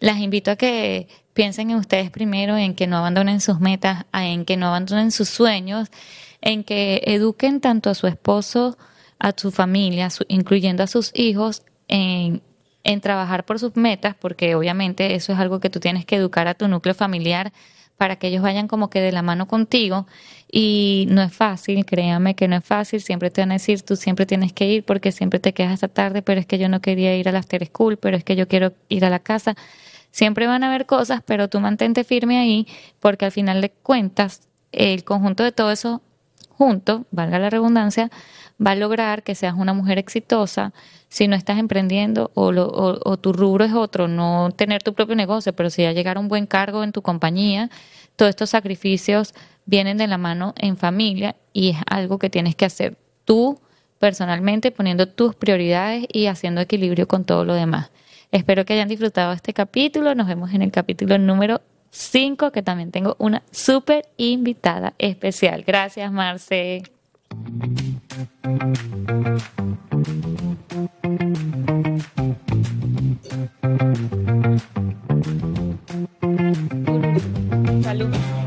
[0.00, 4.44] Las invito a que piensen en ustedes primero, en que no abandonen sus metas, en
[4.44, 5.88] que no abandonen sus sueños,
[6.40, 8.78] en que eduquen tanto a su esposo,
[9.18, 12.42] a su familia, incluyendo a sus hijos, en,
[12.84, 16.48] en trabajar por sus metas, porque obviamente eso es algo que tú tienes que educar
[16.48, 17.52] a tu núcleo familiar
[18.00, 20.06] para que ellos vayan como que de la mano contigo.
[20.50, 23.02] Y no es fácil, créame que no es fácil.
[23.02, 25.88] Siempre te van a decir, tú siempre tienes que ir porque siempre te quedas hasta
[25.88, 28.36] tarde, pero es que yo no quería ir a la after school, pero es que
[28.36, 29.54] yo quiero ir a la casa.
[30.10, 32.66] Siempre van a haber cosas, pero tú mantente firme ahí
[32.98, 36.02] porque al final de cuentas el conjunto de todo eso
[36.48, 38.10] junto, valga la redundancia,
[38.64, 40.74] va a lograr que seas una mujer exitosa
[41.08, 45.54] si no estás emprendiendo o, o, tu rubro es otro, no tener tu propio negocio,
[45.54, 47.70] pero si ya llegar un buen cargo en tu compañía,
[48.14, 49.34] todos estos sacrificios
[49.64, 53.58] vienen de la mano en familia y es algo que tienes que hacer tú
[53.98, 57.90] personalmente poniendo tus prioridades y haciendo equilibrio con todo lo demás.
[58.32, 60.14] Espero que hayan disfrutado este capítulo.
[60.14, 65.64] Nos vemos en el capítulo número 5, que también tengo una súper invitada especial.
[65.66, 66.82] Gracias, Marce.
[77.82, 78.39] Salud.